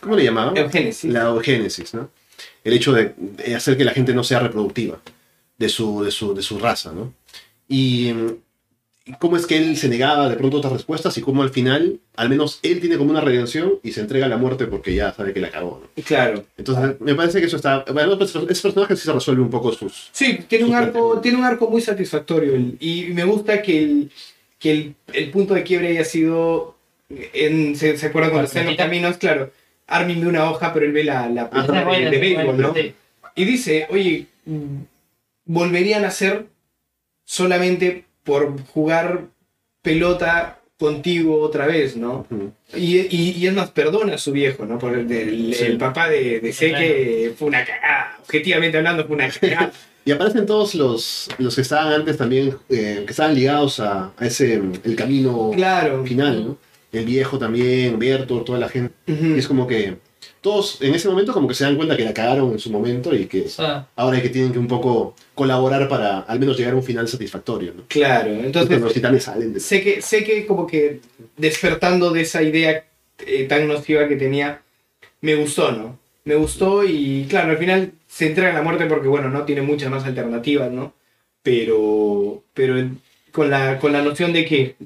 ¿Cómo 0.01 0.17
le 0.17 0.25
llamaban? 0.25 0.57
Eugénesis. 0.57 1.13
La 1.13 1.25
eugénesis, 1.29 1.95
¿no? 1.95 2.11
El 2.65 2.73
hecho 2.73 2.93
de, 2.93 3.15
de 3.17 3.55
hacer 3.55 3.77
que 3.77 3.85
la 3.85 3.93
gente 3.93 4.13
no 4.13 4.25
sea 4.25 4.41
reproductiva 4.41 4.99
de 5.59 5.69
su, 5.69 6.03
de 6.03 6.11
su, 6.11 6.35
de 6.35 6.43
su 6.43 6.59
raza, 6.59 6.93
¿no? 6.93 7.13
Y, 7.69 8.13
y 9.05 9.13
cómo 9.21 9.37
es 9.37 9.47
que 9.47 9.57
él 9.57 9.77
se 9.77 9.89
negaba 9.89 10.29
de 10.29 10.37
pronto 10.37 10.57
a 10.57 10.59
otras 10.59 10.73
respuestas 10.75 11.17
y 11.17 11.21
cómo 11.23 11.43
al 11.43 11.51
final, 11.51 12.01
al 12.17 12.29
menos 12.29 12.59
él 12.63 12.81
tiene 12.81 12.99
como 12.99 13.11
una 13.11 13.21
redención 13.21 13.75
y 13.83 13.93
se 13.93 14.01
entrega 14.01 14.27
a 14.27 14.29
la 14.29 14.37
muerte 14.37 14.67
porque 14.67 14.95
ya 14.95 15.13
sabe 15.15 15.33
que 15.33 15.41
la 15.41 15.49
acabó, 15.49 15.81
¿no? 15.83 16.03
Claro. 16.05 16.45
Entonces, 16.57 17.01
me 17.01 17.15
parece 17.15 17.41
que 17.41 17.47
eso 17.47 17.57
está... 17.57 17.85
Bueno, 17.93 18.19
pues, 18.19 18.35
ese 18.35 18.63
personaje 18.63 18.97
sí 18.97 19.05
se 19.05 19.13
resuelve 19.13 19.43
un 19.43 19.51
poco 19.51 19.73
sus... 19.73 20.11
Sí, 20.13 20.41
tiene 20.49 20.65
un 20.65 20.71
Súper. 20.73 20.89
arco, 20.89 21.21
tiene 21.21 21.39
un 21.39 21.45
arco 21.45 21.71
muy 21.71 21.81
satisfactorio 21.81 22.57
y 22.81 23.09
me 23.15 23.25
gusta 23.25 23.63
que 23.63 23.83
el, 23.83 24.11
que 24.59 24.71
el, 24.71 24.95
el 25.13 25.31
punto 25.31 25.55
de 25.55 25.63
quiebre 25.63 25.89
haya 25.89 26.05
sido 26.05 26.77
en, 27.09 27.77
¿se, 27.77 27.97
se 27.97 28.07
acuerdan 28.07 28.31
cuando 28.31 28.47
están 28.47 28.63
en 28.63 28.69
los 28.69 28.77
caminos? 28.77 29.17
Claro, 29.19 29.51
Armin 29.87 30.21
ve 30.21 30.27
una 30.29 30.51
hoja, 30.51 30.73
pero 30.73 30.87
él 30.87 30.93
ve 30.93 31.05
la, 31.05 31.29
la 31.29 31.49
Ajá. 31.53 31.93
es 31.93 32.05
de, 32.05 32.11
de 32.11 32.19
béisbol, 32.19 32.61
¿no? 32.61 32.75
sí. 32.75 32.95
Y 33.35 33.45
dice, 33.45 33.87
oye, 33.91 34.27
volverían 35.45 36.05
a 36.05 36.11
ser 36.11 36.47
solamente 37.25 38.05
por 38.25 38.61
jugar 38.69 39.27
pelota 39.83 40.56
contigo 40.79 41.41
otra 41.41 41.67
vez, 41.67 41.97
¿no? 41.97 42.27
Y, 42.75 42.99
y, 42.99 43.35
y 43.39 43.47
es 43.47 43.53
más, 43.55 43.71
perdona 43.71 44.15
a 44.15 44.19
su 44.19 44.33
viejo, 44.33 44.67
¿no? 44.67 44.79
Por 44.79 44.97
el, 44.99 45.55
Sí. 45.55 45.65
el 45.65 45.79
papá 45.79 46.09
de, 46.09 46.41
de 46.41 46.53
Seke 46.53 47.35
fue 47.39 47.49
una 47.49 47.65
cagada, 47.65 48.19
objetivamente 48.23 48.77
hablando 48.77 49.07
fue 49.07 49.17
una 49.17 49.29
cagada. 49.31 49.73
Y 50.07 50.13
aparecen 50.13 50.47
todos 50.47 50.77
los, 50.77 51.29
los 51.39 51.57
que 51.57 51.63
estaban 51.63 51.93
antes 51.93 52.17
también, 52.17 52.57
eh, 52.69 53.03
que 53.05 53.11
estaban 53.11 53.35
ligados 53.35 53.81
a, 53.81 54.13
a 54.17 54.27
ese, 54.27 54.63
el 54.85 54.95
camino 54.95 55.51
claro. 55.53 56.05
final, 56.07 56.45
¿no? 56.47 56.59
El 56.93 57.05
viejo 57.05 57.41
también, 57.41 57.99
Berto, 57.99 58.43
toda 58.43 58.61
la 58.61 58.69
gente. 58.69 58.95
Y 59.09 59.37
es 59.37 59.49
como 59.49 59.67
que 59.67 59.97
todos 60.47 60.81
en 60.81 60.95
ese 60.95 61.09
momento 61.09 61.33
como 61.33 61.49
que 61.49 61.55
se 61.55 61.65
dan 61.65 61.75
cuenta 61.77 61.97
que 61.97 62.05
la 62.05 62.15
cagaron 62.15 62.53
en 62.53 62.59
su 62.61 62.71
momento 62.71 63.13
y 63.15 63.27
que 63.27 63.49
sea, 63.49 63.89
ahora 63.97 64.23
que 64.23 64.29
tienen 64.29 64.53
que 64.53 64.61
un 64.61 64.69
poco 64.69 65.17
colaborar 65.35 65.89
para 65.89 66.21
al 66.21 66.39
menos 66.39 66.57
llegar 66.57 66.75
a 66.75 66.77
un 66.77 66.85
final 66.85 67.09
satisfactorio, 67.09 67.73
¿no? 67.77 67.83
Claro, 67.89 68.31
Entonces 68.31 68.47
entonces 68.47 68.81
los 68.81 68.93
titanes 68.95 69.25
salen 69.25 69.53
de... 69.55 69.59
sé 69.61 69.83
que, 69.83 70.01
sé 70.01 70.23
que 70.23 70.47
como 70.47 70.67
que 70.67 71.01
despertando 71.37 72.11
de 72.13 72.21
esa 72.21 72.43
idea 72.45 72.85
eh, 73.27 73.45
tan 73.49 73.67
nociva 73.67 74.07
que 74.07 74.15
tenía, 74.15 74.63
me 75.21 75.35
gustó, 75.35 75.73
¿no? 75.73 75.99
Me 76.25 76.37
gustó 76.37 76.85
y 76.85 77.27
claro, 77.29 77.51
al 77.51 77.59
final 77.59 77.93
se 78.07 78.27
entrega 78.29 78.51
a 78.51 78.55
la 78.55 78.63
muerte 78.63 78.87
porque, 78.87 79.09
bueno, 79.09 79.29
no 79.29 79.43
tiene 79.45 79.63
muchas 79.63 79.91
más 79.91 80.05
alternativas, 80.05 80.71
¿no? 80.71 80.93
Pero, 81.43 82.43
pero 82.55 82.79
en- 82.79 83.01
con, 83.33 83.51
la, 83.51 83.79
con 83.79 83.93
la 83.93 84.03
noción 84.03 84.33
de 84.33 84.45
que 84.45 84.77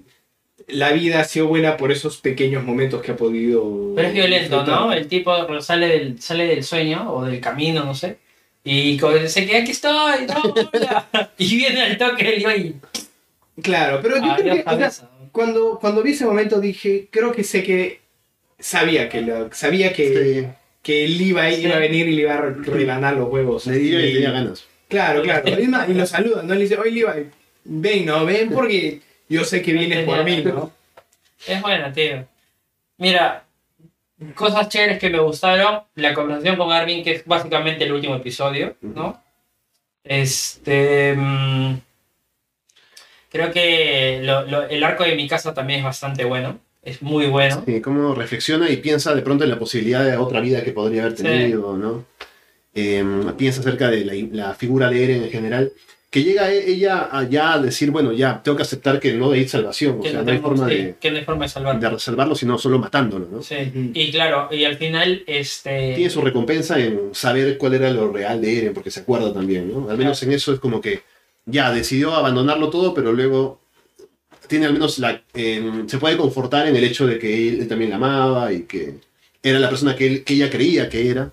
la 0.72 0.92
vida 0.92 1.20
ha 1.20 1.24
sido 1.24 1.46
buena 1.46 1.76
por 1.76 1.92
esos 1.92 2.18
pequeños 2.18 2.64
momentos 2.64 3.02
que 3.02 3.12
ha 3.12 3.16
podido... 3.16 3.92
pero 3.94 4.08
es 4.08 4.14
violento, 4.14 4.56
disfrutar. 4.58 4.80
¿no? 4.86 4.92
El 4.92 5.06
tipo 5.08 5.60
sale 5.60 5.88
del, 5.88 6.20
sale 6.20 6.46
del 6.46 6.64
sueño 6.64 7.12
o 7.12 7.24
del 7.24 7.40
camino, 7.40 7.84
no 7.84 7.94
sé. 7.94 8.18
Y 8.64 8.98
se 9.26 9.46
queda, 9.46 9.58
aquí 9.60 9.70
estoy, 9.70 10.26
no, 10.26 10.42
hola". 10.72 11.08
Y 11.38 11.56
viene 11.56 11.82
al 11.82 11.96
toque 11.98 12.36
y 12.36 12.60
y 12.60 12.74
Claro, 13.62 14.00
pero 14.02 14.16
yo 14.16 14.34
creo 14.36 14.44
que, 14.44 14.50
o 14.50 14.54
sea, 14.54 14.64
cabeza. 14.64 15.10
cuando, 15.32 15.78
cuando 15.80 16.02
vi 16.02 16.12
ese 16.12 16.24
momento 16.26 16.60
dije, 16.60 17.08
creo 17.10 17.32
que 17.32 17.44
sé 17.44 17.62
que 17.62 18.00
sabía 18.58 19.08
que 19.08 19.22
lo, 19.22 19.52
sabía 19.52 19.92
que, 19.92 20.42
Sí, 20.42 20.46
que 20.82 21.04
él 21.04 21.20
iba, 21.20 21.50
Sí. 21.50 21.62
iba 21.62 21.76
a 21.76 21.78
venir 21.78 22.08
y 22.08 22.16
le 22.16 22.22
iba 22.22 22.34
a 22.34 22.40
rebanar 22.40 23.16
los 23.16 23.28
huevos. 23.30 23.66
le 23.66 23.78
dio 23.78 24.00
y 24.00 24.14
tenía 24.14 24.30
ganas. 24.30 24.64
Claro, 24.88 25.22
claro. 25.22 25.48
Y 25.88 25.94
lo 25.94 26.06
saludan, 26.06 26.46
¿no? 26.46 26.54
Le 26.54 26.62
dice, 26.62 26.76
oye, 26.76 26.90
Levi, 26.90 27.26
ven, 27.64 28.06
¿no? 28.06 28.24
Ven 28.26 28.50
porque 28.50 29.00
yo 29.30 29.44
sé 29.44 29.62
que 29.62 29.72
vienes 29.72 30.04
por 30.04 30.22
mí, 30.24 30.42
¿no? 30.44 30.70
Es 31.46 31.62
buena, 31.62 31.90
tío. 31.92 32.26
Mira, 32.98 33.44
cosas 34.34 34.68
chéveres 34.68 34.98
que 34.98 35.08
me 35.08 35.18
gustaron. 35.20 35.80
La 35.94 36.12
conversación 36.12 36.56
con 36.56 36.70
Armin, 36.70 37.02
que 37.02 37.12
es 37.12 37.24
básicamente 37.24 37.84
el 37.84 37.92
último 37.92 38.16
episodio, 38.16 38.76
¿no? 38.82 39.22
Este. 40.04 41.14
mm, 41.16 41.74
creo 43.30 43.52
que 43.52 44.20
lo- 44.22 44.42
lo- 44.42 44.62
el 44.68 44.82
arco 44.84 45.04
de 45.04 45.14
mi 45.14 45.28
casa 45.28 45.54
también 45.54 45.80
es 45.80 45.84
bastante 45.84 46.24
bueno. 46.24 46.58
Es 46.82 47.02
muy 47.02 47.26
bueno. 47.26 47.62
Sí, 47.66 47.80
cómo 47.82 48.14
reflexiona 48.14 48.70
y 48.70 48.78
piensa 48.78 49.14
de 49.14 49.22
pronto 49.22 49.44
en 49.44 49.50
la 49.50 49.58
posibilidad 49.58 50.04
de 50.04 50.16
otra 50.16 50.40
vida 50.40 50.64
que 50.64 50.72
podría 50.72 51.02
haber 51.02 51.16
Sí. 51.16 51.22
tenido, 51.24 51.76
¿no? 51.76 52.04
Eh, 52.74 53.04
piensa 53.36 53.60
acerca 53.60 53.90
de 53.90 54.04
la, 54.04 54.12
la 54.48 54.54
figura 54.54 54.88
de 54.88 55.04
Eren 55.04 55.24
en 55.24 55.30
general, 55.30 55.72
que 56.10 56.24
llega 56.24 56.52
e- 56.52 56.68
ella 56.70 57.08
a 57.12 57.22
ya 57.28 57.52
a 57.54 57.58
decir, 57.60 57.92
bueno, 57.92 58.12
ya, 58.12 58.42
tengo 58.42 58.56
que 58.56 58.62
aceptar 58.64 58.98
que 58.98 59.12
no 59.14 59.30
hay 59.30 59.46
salvación, 59.48 59.98
o 60.00 60.02
Que 60.02 60.10
sea, 60.10 60.18
no, 60.20 60.24
no 60.26 60.32
hay 60.32 60.38
forma 60.38 60.68
sí, 60.68 60.74
de, 60.74 60.94
que 61.00 61.10
no 61.12 61.18
hay 61.18 61.24
forma 61.24 61.44
de 61.44 61.48
salvarlo. 61.48 61.90
de 61.90 62.00
salvarlo, 62.00 62.34
sino 62.34 62.58
solo 62.58 62.78
matándolo, 62.80 63.28
¿no? 63.30 63.42
Sí. 63.42 63.54
Ujú. 63.54 63.90
Y 63.94 64.10
claro, 64.10 64.48
y 64.50 64.64
al 64.64 64.76
final, 64.76 65.22
este. 65.26 65.94
Tiene 65.94 66.10
su 66.10 66.20
recompensa 66.20 66.78
en 66.80 67.14
saber 67.14 67.56
cuál 67.58 67.74
era 67.74 67.90
lo 67.90 68.10
real 68.12 68.40
de 68.42 68.58
Eren, 68.58 68.74
porque 68.74 68.90
se 68.90 69.00
acuerda 69.00 69.32
también, 69.32 69.70
¿no? 69.72 69.88
Al 69.88 69.96
menos 69.96 70.20
en 70.24 70.32
eso 70.32 70.52
es 70.52 70.58
como 70.58 70.80
que 70.80 71.02
ya 71.46 71.70
decidió 71.72 72.14
abandonarlo 72.14 72.70
todo, 72.70 72.92
pero 72.92 73.12
luego 73.12 73.60
tiene 74.48 74.66
al 74.66 74.72
menos 74.72 74.98
la. 74.98 75.22
em, 75.34 75.88
se 75.88 75.98
puede 75.98 76.16
confortar 76.16 76.66
en 76.66 76.74
el 76.74 76.82
hecho 76.84 77.06
de 77.06 77.18
que 77.20 77.48
él, 77.48 77.60
él 77.60 77.68
también 77.68 77.90
la 77.90 77.96
amaba 77.96 78.52
y 78.52 78.62
que 78.62 78.94
era 79.42 79.58
la 79.60 79.68
persona 79.68 79.94
que, 79.94 80.06
él- 80.06 80.24
que 80.24 80.34
ella 80.34 80.50
creía 80.50 80.88
que 80.88 81.08
era, 81.08 81.30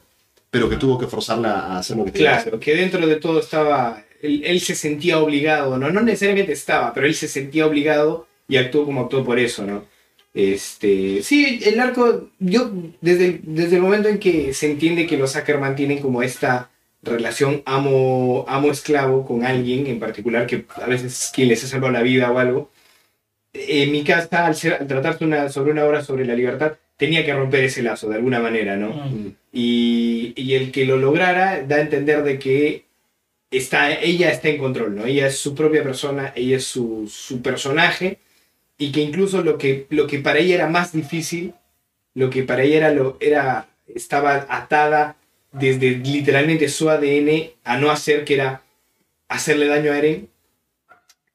pero 0.52 0.70
que 0.70 0.78
tuvo 0.78 0.98
que 1.00 1.08
forzarla 1.08 1.52
a 1.62 1.80
hacer 1.80 1.98
lo 1.98 2.06
que 2.06 2.12
tenía 2.12 2.30
que 2.30 2.36
hacer. 2.36 2.44
Claro, 2.52 2.60
que 2.60 2.76
dentro 2.76 3.06
de 3.08 3.16
todo 3.18 3.40
estaba, 3.40 4.04
él, 4.22 4.42
él 4.46 4.60
se 4.60 4.76
sentía 4.76 5.20
obligado, 5.20 5.78
¿no? 5.78 5.90
No 5.92 6.02
necesariamente 6.02 6.54
estaba, 6.54 6.94
pero 6.94 7.06
él 7.08 7.16
se 7.16 7.28
sentía 7.28 7.66
obligado 7.66 8.28
y 8.48 8.58
actuó 8.58 8.86
como 8.86 9.02
actuó 9.02 9.24
por 9.26 9.40
eso, 9.40 9.66
¿no? 9.66 9.86
Este, 10.34 11.24
sí, 11.24 11.60
el 11.66 11.80
arco, 11.80 12.30
yo 12.40 12.72
desde 13.02 13.26
el, 13.26 13.40
desde 13.44 13.78
el 13.78 13.82
momento 13.82 14.08
en 14.08 14.20
que 14.20 14.54
se 14.54 14.70
entiende 14.72 15.08
que 15.08 15.18
los 15.18 15.36
Ackerman 15.36 15.76
tienen 15.76 16.00
como 16.00 16.22
esta 16.22 16.70
relación 17.02 17.64
amo, 17.66 18.46
amo-esclavo 18.48 19.26
con 19.26 19.44
alguien 19.46 19.88
en 19.88 20.00
particular, 20.00 20.46
que 20.46 20.66
a 20.76 20.86
veces 20.88 21.14
es 21.24 21.32
quien 21.34 21.48
les 21.48 21.64
ha 21.64 21.68
salvado 21.68 21.92
la 21.94 22.02
vida 22.04 22.32
o 22.32 22.38
algo, 22.38 22.70
en 23.54 23.92
mi 23.92 24.04
casa, 24.04 24.46
al, 24.46 24.56
ser- 24.56 24.74
al 24.80 24.88
tratarse 24.88 25.26
una, 25.26 25.50
sobre 25.50 25.72
una 25.72 25.86
obra 25.86 26.04
sobre 26.04 26.26
la 26.26 26.36
libertad, 26.36 26.74
tenía 26.98 27.26
que 27.26 27.34
romper 27.34 27.64
ese 27.64 27.82
lazo 27.82 28.10
de 28.10 28.16
alguna 28.16 28.40
manera, 28.40 28.76
¿no? 28.76 28.90
Mm. 28.90 29.34
y, 29.54 30.34
y 30.36 30.54
el 30.54 30.72
que 30.72 30.86
lo 30.86 30.98
lograra 30.98 31.64
da 31.64 31.78
a 31.78 31.82
entender 31.82 32.24
de 32.24 32.38
que 32.40 32.84
está, 33.52 33.94
ella 33.94 34.32
está 34.32 34.50
en 34.50 34.58
control, 34.58 34.96
¿no? 34.96 35.06
Ella 35.06 35.28
es 35.28 35.38
su 35.40 35.56
propia 35.56 35.84
persona, 35.84 36.34
ella 36.36 36.58
es 36.58 36.66
su, 36.66 37.08
su 37.12 37.42
personaje 37.42 38.20
y 38.78 38.92
que 38.92 39.02
incluso 39.02 39.42
lo 39.44 39.58
que, 39.58 39.86
lo 39.90 40.08
que 40.08 40.20
para 40.20 40.40
ella 40.40 40.56
era 40.56 40.68
más 40.68 40.92
difícil, 40.94 41.54
lo 42.14 42.30
que 42.30 42.44
para 42.44 42.64
ella 42.64 42.78
era, 42.78 42.92
lo, 42.92 43.18
era 43.20 43.68
estaba 43.94 44.46
atada 44.50 45.16
desde 45.52 45.92
literalmente 45.92 46.68
su 46.70 46.90
ADN 46.90 47.52
a 47.64 47.78
no 47.78 47.90
hacer 47.90 48.26
que 48.26 48.34
era 48.36 48.62
hacerle 49.30 49.68
daño 49.68 49.92
a 49.92 49.98
Eren, 49.98 50.30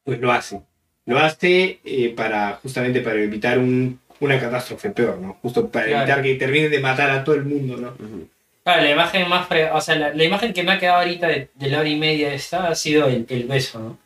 pues 0.03 0.19
lo 0.19 0.31
hace. 0.31 0.61
Lo 1.05 1.19
hace 1.19 1.79
eh, 1.83 2.13
para 2.15 2.53
justamente 2.61 3.01
para 3.01 3.21
evitar 3.21 3.57
un- 3.59 3.99
una 4.19 4.39
catástrofe 4.39 4.89
peor, 4.91 5.17
¿no? 5.17 5.33
Justo 5.41 5.67
para 5.69 5.85
Claro. 5.87 5.99
evitar 6.03 6.21
que 6.23 6.35
terminen 6.35 6.71
de 6.71 6.79
matar 6.79 7.09
a 7.09 7.23
todo 7.23 7.35
el 7.35 7.43
mundo, 7.43 7.75
¿no? 7.77 7.93
Claro, 8.63 8.81
la 8.83 8.91
imagen 8.91 9.27
más 9.29 9.49
fre- 9.49 9.69
o 9.73 9.81
sea, 9.81 9.95
la, 9.95 10.13
la 10.13 10.23
imagen 10.23 10.53
que 10.53 10.63
me 10.63 10.71
ha 10.71 10.79
quedado 10.79 10.99
ahorita 10.99 11.27
de, 11.27 11.49
de 11.53 11.67
la 11.69 11.79
hora 11.79 11.89
y 11.89 11.95
media 11.97 12.33
esta 12.33 12.67
ha 12.69 12.75
sido 12.75 13.07
el, 13.07 13.25
el 13.29 13.43
beso, 13.43 13.79
¿no? 13.79 13.97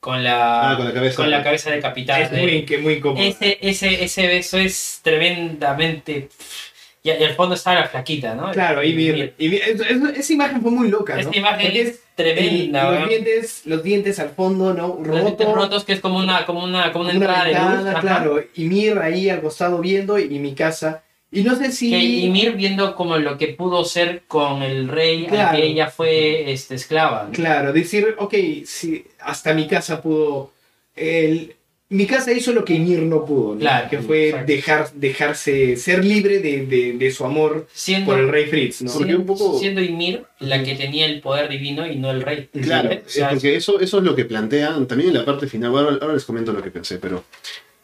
Con 0.00 0.22
la, 0.22 0.72
Ah, 0.72 0.76
con 0.76 0.84
la 0.86 0.92
cabeza. 0.92 1.16
con 1.16 1.30
la 1.30 1.42
cabeza 1.42 1.70
decapitada. 1.70 2.20
Es 2.20 2.30
muy, 2.32 2.64
que 2.64 2.78
muy 2.78 2.94
incómodo. 2.94 3.22
ese, 3.24 3.58
ese, 3.60 4.04
ese 4.04 4.26
beso 4.26 4.58
es 4.58 5.00
tremendamente. 5.02 6.28
Y, 7.02 7.10
al 7.10 7.34
fondo 7.34 7.54
está 7.54 7.74
la 7.74 7.86
flaquita, 7.86 8.34
¿no? 8.34 8.50
Claro, 8.52 8.82
y 8.82 8.94
Mir- 8.94 9.34
y 9.36 9.56
es- 9.56 9.80
es- 9.80 10.02
esa 10.16 10.32
imagen 10.32 10.62
fue 10.62 10.70
muy 10.70 10.88
loca, 10.88 11.14
¿no? 11.14 11.20
Esta 11.20 11.36
imagen 11.36 11.66
Porque 11.66 11.80
es 11.82 12.00
tremenda, 12.14 12.88
el- 12.88 13.00
los, 13.00 13.08
dientes, 13.08 13.62
los 13.66 13.82
dientes 13.82 14.18
al 14.20 14.30
fondo, 14.30 14.72
¿no? 14.72 14.98
Los 15.04 15.20
dientes 15.22 15.46
Roto, 15.46 15.54
rotos, 15.54 15.84
que 15.84 15.92
es 15.94 16.00
como 16.00 16.18
una, 16.18 16.46
como 16.46 16.64
una, 16.64 16.92
como 16.92 17.04
una 17.04 17.14
una 17.14 17.26
entrada 17.26 17.44
de 17.44 17.52
luz. 17.52 17.60
ventana, 17.62 17.90
ajá. 17.92 18.00
claro. 18.00 18.42
Y 18.54 18.64
Mir 18.64 18.98
ahí 19.00 19.28
al 19.28 19.42
costado 19.42 19.78
viendo 19.80 20.18
y 20.18 20.38
mi 20.38 20.54
casa. 20.54 21.02
Y 21.34 21.42
no 21.42 21.56
sé 21.56 21.72
si... 21.72 21.90
Que 21.90 21.98
Ymir 21.98 22.52
viendo 22.52 22.94
como 22.94 23.16
lo 23.18 23.36
que 23.36 23.48
pudo 23.48 23.84
ser 23.84 24.22
con 24.28 24.62
el 24.62 24.88
rey 24.88 25.24
al 25.24 25.30
Claro. 25.30 25.56
que 25.58 25.66
ella 25.66 25.88
fue 25.90 26.50
este, 26.52 26.76
esclava. 26.76 27.24
¿no? 27.24 27.32
Claro, 27.32 27.72
decir, 27.72 28.14
ok, 28.18 28.34
si 28.64 29.04
hasta 29.20 29.52
mi 29.52 29.66
casa 29.66 30.00
pudo... 30.00 30.52
El, 30.94 31.54
mi 31.90 32.06
casa 32.06 32.32
hizo 32.32 32.52
lo 32.52 32.64
que 32.64 32.74
Ymir 32.74 33.00
no 33.02 33.24
pudo, 33.24 33.54
¿no? 33.54 33.60
Claro, 33.60 33.88
que 33.90 33.98
fue 33.98 34.28
exacto. 34.28 34.46
dejar, 34.52 34.92
dejarse 34.94 35.76
ser 35.76 36.04
libre 36.04 36.38
de, 36.40 36.66
de- 36.66 36.92
de 36.94 37.10
su 37.10 37.24
amor 37.24 37.68
Siendo, 37.72 38.12
por 38.12 38.20
el 38.20 38.28
rey 38.28 38.46
Fritz, 38.46 38.82
¿no? 38.82 38.92
Porque 38.92 39.14
un 39.14 39.26
poco- 39.26 39.58
siendo 39.58 39.80
Ymir 39.80 40.24
la 40.40 40.62
que 40.62 40.74
tenía 40.76 41.06
el 41.06 41.20
poder 41.20 41.48
divino 41.48 41.86
y 41.86 41.96
no 41.96 42.10
el 42.10 42.22
rey. 42.22 42.48
Claro, 42.62 42.90
O 43.04 43.08
sea, 43.08 43.26
es 43.28 43.34
porque 43.34 43.56
eso, 43.56 43.78
eso 43.80 43.98
es 43.98 44.04
lo 44.04 44.14
que 44.16 44.24
plantean 44.24 44.86
también 44.86 45.10
en 45.10 45.16
la 45.18 45.24
parte 45.24 45.46
final. 45.46 45.70
Bueno, 45.70 45.88
ahora, 45.88 45.98
ahora 46.00 46.14
les 46.14 46.24
comento 46.24 46.52
lo 46.52 46.62
que 46.62 46.70
pensé, 46.70 46.98
pero 46.98 47.24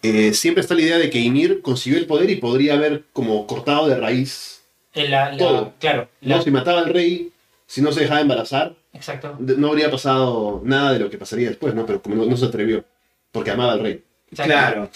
eh, 0.02 0.32
siempre 0.34 0.60
está 0.62 0.74
la 0.74 0.82
idea 0.82 0.98
de 0.98 1.10
que 1.10 1.18
Ymir 1.18 1.60
consiguió 1.62 1.98
el 1.98 2.06
poder 2.06 2.30
y 2.30 2.36
podría 2.36 2.74
haber 2.74 3.04
como 3.12 3.46
cortado 3.46 3.88
de 3.88 3.96
raíz. 3.96 4.62
eh, 4.94 5.08
la- 5.08 5.30
la- 5.32 5.36
Todo. 5.38 5.72
claro, 5.78 6.08
¿no? 6.20 6.42
Si 6.42 6.50
mataba 6.50 6.80
al 6.80 6.92
rey, 6.92 7.30
si 7.66 7.80
no 7.80 7.92
se 7.92 8.00
dejaba 8.00 8.20
embarazar, 8.20 8.74
exacto. 8.92 9.36
no 9.38 9.68
habría 9.68 9.88
pasado 9.90 10.60
nada 10.64 10.92
de 10.92 10.98
lo 10.98 11.08
que 11.10 11.16
pasaría 11.18 11.48
después, 11.48 11.74
¿no? 11.74 11.86
Pero 11.86 12.02
como 12.02 12.16
no, 12.16 12.24
no 12.26 12.36
se 12.36 12.46
atrevió, 12.46 12.84
porque 13.30 13.50
amaba 13.52 13.74
al 13.74 13.80
rey. 13.80 14.02
exacto. 14.30 14.52
Claro. 14.52 14.90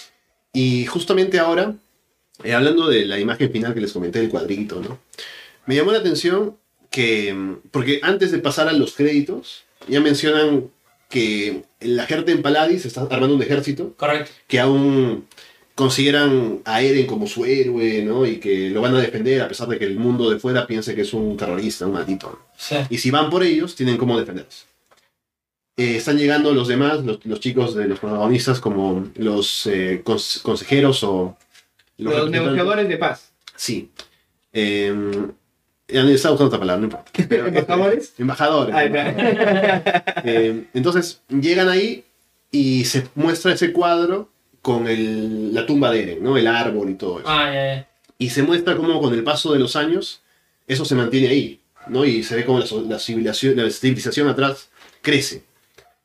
Y 0.51 0.85
justamente 0.85 1.39
ahora, 1.39 1.73
eh, 2.43 2.53
hablando 2.53 2.87
de 2.89 3.05
la 3.05 3.19
imagen 3.19 3.49
final 3.51 3.73
que 3.73 3.79
les 3.81 3.93
comenté 3.93 4.19
del 4.19 4.29
cuadrito, 4.29 4.81
¿no? 4.81 4.99
Me 5.65 5.75
llamó 5.75 5.91
la 5.93 5.99
atención 5.99 6.57
que, 6.91 7.33
mm, 7.33 7.55
porque 7.71 7.99
antes 8.03 8.31
de 8.31 8.39
pasar 8.39 8.67
a 8.67 8.73
los 8.73 8.93
créditos, 8.95 9.63
ya 9.87 10.01
mencionan 10.01 10.69
que 11.15 11.63
la 11.81 12.05
gente 12.05 12.31
en 12.31 12.41
Paladis 12.41 12.85
está 12.85 13.01
armando 13.09 13.35
un 13.35 13.41
ejército 13.41 13.93
Correcto. 13.97 14.31
que 14.47 14.59
aún 14.59 15.25
consideran 15.75 16.61
a 16.65 16.81
Eren 16.81 17.05
como 17.05 17.27
su 17.27 17.43
héroe, 17.45 18.01
¿no? 18.03 18.25
Y 18.25 18.37
que 18.37 18.69
lo 18.69 18.81
van 18.81 18.95
a 18.95 18.99
defender 19.01 19.41
a 19.41 19.47
pesar 19.47 19.67
de 19.67 19.77
que 19.79 19.85
el 19.85 19.97
mundo 19.99 20.29
de 20.29 20.39
fuera 20.39 20.65
piense 20.67 20.95
que 20.95 21.01
es 21.01 21.13
un 21.13 21.35
terrorista, 21.37 21.85
un 21.85 21.93
maldito. 21.93 22.39
Sí. 22.57 22.75
Y 22.89 22.97
si 22.97 23.11
van 23.11 23.29
por 23.29 23.43
ellos, 23.43 23.75
tienen 23.75 23.97
cómo 23.97 24.17
defenderse. 24.19 24.65
Eh, 25.77 25.97
están 25.97 26.17
llegando 26.17 26.53
los 26.53 26.67
demás, 26.69 27.03
los, 27.03 27.25
los 27.25 27.39
chicos 27.41 27.75
de 27.75 27.87
los 27.87 27.99
protagonistas, 27.99 28.61
como 28.61 29.07
los 29.15 29.67
eh, 29.67 30.01
cons- 30.05 30.41
consejeros 30.41 31.03
o 31.03 31.37
Los, 31.97 32.13
representantes. 32.13 32.41
negociadores 32.41 32.87
de 32.89 32.97
paz. 32.97 33.31
Sí. 33.57 33.89
Eh, 34.53 34.93
estaba 35.87 36.31
buscando 36.33 36.45
otra 36.45 36.59
palabra, 36.59 36.79
no 36.79 36.85
importa. 36.85 37.11
Pero, 37.27 37.45
este, 37.47 37.59
¿Embajadores? 37.59 38.13
embajadores. 38.17 38.75
Ah, 38.75 38.83
embajadores. 38.85 40.03
Eh, 40.27 40.63
entonces 40.73 41.21
llegan 41.29 41.69
ahí 41.69 42.03
y 42.51 42.85
se 42.85 43.07
muestra 43.15 43.53
ese 43.53 43.71
cuadro 43.71 44.29
con 44.61 44.87
el- 44.87 45.53
la 45.53 45.65
tumba 45.65 45.91
de 45.91 46.01
Eren, 46.03 46.23
¿no? 46.23 46.37
El 46.37 46.47
árbol 46.47 46.89
y 46.89 46.95
todo 46.95 47.19
eso. 47.19 47.29
Ah, 47.29 47.45
ya, 47.53 47.75
ya. 47.75 47.89
Y 48.17 48.29
se 48.29 48.41
muestra 48.43 48.75
cómo 48.75 48.99
con 49.01 49.13
el 49.13 49.23
paso 49.23 49.53
de 49.53 49.59
los 49.59 49.75
años 49.75 50.21
eso 50.67 50.85
se 50.85 50.95
mantiene 50.95 51.27
ahí, 51.27 51.59
¿no? 51.87 52.05
Y 52.05 52.23
se 52.23 52.35
ve 52.35 52.45
como 52.45 52.59
la, 52.59 52.65
la 52.87 52.97
civilización, 52.99 53.55
la 53.57 53.69
civilización 53.69 54.27
atrás 54.29 54.69
crece. 55.01 55.43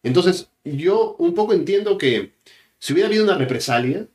Entonces, 0.02 0.48
yo 0.64 1.14
un 1.18 1.34
poco 1.34 1.52
entiendo 1.54 1.96
que 1.96 2.32
si 2.78 2.92
hubiera 2.92 3.08
habido 3.08 3.24
una 3.24 3.36
represalia, 3.38 4.06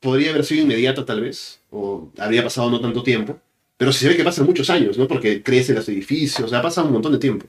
podría 0.00 0.30
haber 0.30 0.44
sido 0.44 0.62
inmediata 0.62 1.04
tal 1.04 1.20
vez, 1.22 1.60
o 1.70 2.08
habría 2.18 2.42
pasado 2.44 2.70
no 2.70 2.80
tanto 2.80 3.02
tiempo, 3.02 3.38
pero 3.76 3.92
se 3.92 4.08
ve 4.08 4.16
que 4.16 4.24
pasan 4.24 4.46
muchos 4.46 4.70
años, 4.70 4.96
¿no? 4.98 5.08
Porque 5.08 5.42
crecen 5.42 5.74
los 5.76 5.88
edificios, 5.88 6.46
o 6.46 6.48
sea, 6.48 6.62
pasa 6.62 6.82
un 6.82 6.92
montón 6.92 7.12
de 7.12 7.18
tiempo. 7.18 7.46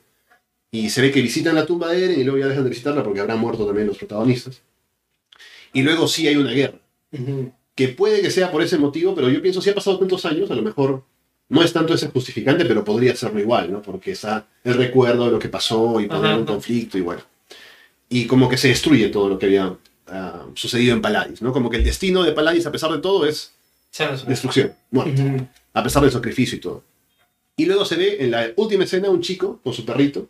Y 0.72 0.90
se 0.90 1.02
ve 1.02 1.12
que 1.12 1.22
visitan 1.22 1.56
la 1.56 1.66
tumba 1.66 1.92
de 1.92 2.06
Eren 2.06 2.20
y 2.20 2.24
luego 2.24 2.40
ya 2.40 2.48
dejan 2.48 2.64
de 2.64 2.70
visitarla 2.70 3.04
porque 3.04 3.20
habrán 3.20 3.40
muerto 3.40 3.66
también 3.66 3.88
los 3.88 3.98
protagonistas. 3.98 4.62
Y 5.74 5.84
luego 5.84 6.08
sí 6.08 6.28
hay 6.28 6.36
una 6.36 6.52
guerra 6.52 6.80
que 7.76 7.90
puede 7.90 8.22
que 8.22 8.32
sea 8.32 8.52
por 8.52 8.62
ese 8.62 8.78
motivo, 8.78 9.14
pero 9.14 9.30
yo 9.30 9.42
pienso 9.42 9.62
si 9.62 9.70
ha 9.70 9.76
pasado 9.76 10.00
tantos 10.00 10.26
años, 10.26 10.50
a 10.50 10.56
lo 10.56 10.62
mejor 10.62 11.04
no 11.50 11.62
es 11.62 11.74
tanto 11.74 11.94
ese 11.94 12.08
justificante, 12.08 12.66
pero 12.66 12.84
podría 12.84 13.16
serlo 13.16 13.40
igual, 13.40 13.72
¿no? 13.72 13.82
Porque 13.82 14.12
está 14.12 14.48
el 14.64 14.74
recuerdo 14.76 15.26
de 15.26 15.32
lo 15.32 15.40
que 15.40 15.50
pasó 15.50 16.00
y 16.00 16.08
haber 16.10 16.36
un 16.38 16.46
conflicto 16.46 16.98
y 16.98 17.02
bueno. 17.02 17.22
Y 18.10 18.26
como 18.26 18.50
que 18.50 18.58
se 18.58 18.70
destruye 18.70 19.10
todo 19.10 19.30
lo 19.30 19.38
que 19.38 19.48
había 19.48 19.76
ah, 20.08 20.46
sucedido 20.56 20.96
en 20.96 21.02
Paladis, 21.02 21.42
¿no? 21.42 21.52
Como 21.52 21.70
que 21.70 21.78
el 21.78 21.84
destino 21.84 22.24
de 22.24 22.32
Paladis, 22.32 22.66
a 22.66 22.72
pesar 22.72 22.92
de 22.92 23.00
todo, 23.00 23.26
es 23.26 23.54
destrucción, 24.28 24.74
muerte. 24.92 25.48
A 25.76 25.84
pesar 25.84 26.02
del 26.02 26.12
sacrificio 26.12 26.58
y 26.58 26.62
todo. 26.62 26.84
Y 27.58 27.66
luego 27.66 27.86
se 27.86 27.96
ve 27.96 28.18
en 28.20 28.32
la 28.32 28.50
última 28.56 28.84
escena 28.84 29.10
un 29.10 29.22
chico 29.22 29.60
con 29.64 29.74
su 29.74 29.86
perrito 29.86 30.28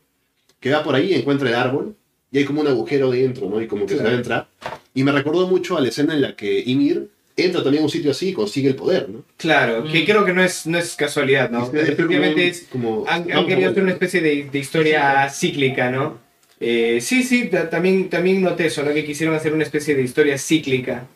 que 0.60 0.70
va 0.72 0.84
por 0.84 0.94
ahí 0.96 1.12
y 1.12 1.14
encuentra 1.16 1.48
el 1.50 1.56
árbol 1.56 1.96
y 2.32 2.40
hay 2.40 2.46
como 2.46 2.62
un 2.62 2.68
agujero 2.68 3.12
dentro, 3.12 3.50
¿no? 3.50 3.62
Y 3.62 3.68
como 3.68 3.84
que 3.86 3.94
se 3.94 3.96
Claro. 3.96 4.10
debe 4.10 4.22
entrar. 4.22 4.48
Y 4.94 5.04
me 5.04 5.12
recordó 5.12 5.48
mucho 5.48 5.78
a 5.78 5.82
la 5.82 5.88
escena 5.90 6.14
en 6.14 6.22
la 6.22 6.36
que 6.36 6.62
Ymir 6.66 7.10
entra 7.38 7.62
también 7.64 7.82
a 7.82 7.86
un 7.86 7.92
sitio 7.92 8.12
así 8.12 8.30
y 8.30 8.34
consigue 8.34 8.70
el 8.70 8.76
poder, 8.76 9.10
¿no? 9.10 9.24
Claro, 9.38 9.84
que 9.92 10.02
Mm. 10.02 10.06
creo 10.06 10.26
que 10.26 10.34
no 10.34 10.44
es, 10.44 10.66
no 10.68 10.78
es 10.78 10.96
casualidad, 10.96 11.50
¿no? 11.50 11.66
Es- 11.68 11.74
es 11.74 11.90
Efectivamente 11.90 12.48
es, 12.48 12.68
como, 12.72 13.06
han, 13.08 13.32
han 13.32 13.40
a 13.44 13.48
querido 13.48 13.72
hacer 13.72 13.84
una 13.84 13.92
especie 13.92 14.22
de, 14.22 14.50
de 14.52 14.60
historia 14.60 15.30
cíclica, 15.30 15.92
¿no? 15.92 16.18
Eh, 16.60 17.00
sí, 17.02 17.24
sí, 17.24 17.46
ta- 17.50 17.70
también, 17.70 18.10
también 18.10 18.42
noté 18.42 18.68
eso, 18.68 18.84
¿no? 18.84 18.94
Que 18.94 19.04
quisieron 19.06 19.36
hacer 19.36 19.54
una 19.54 19.64
especie 19.64 19.96
de 19.96 20.02
historia 20.04 20.38
cíclica. 20.38 21.08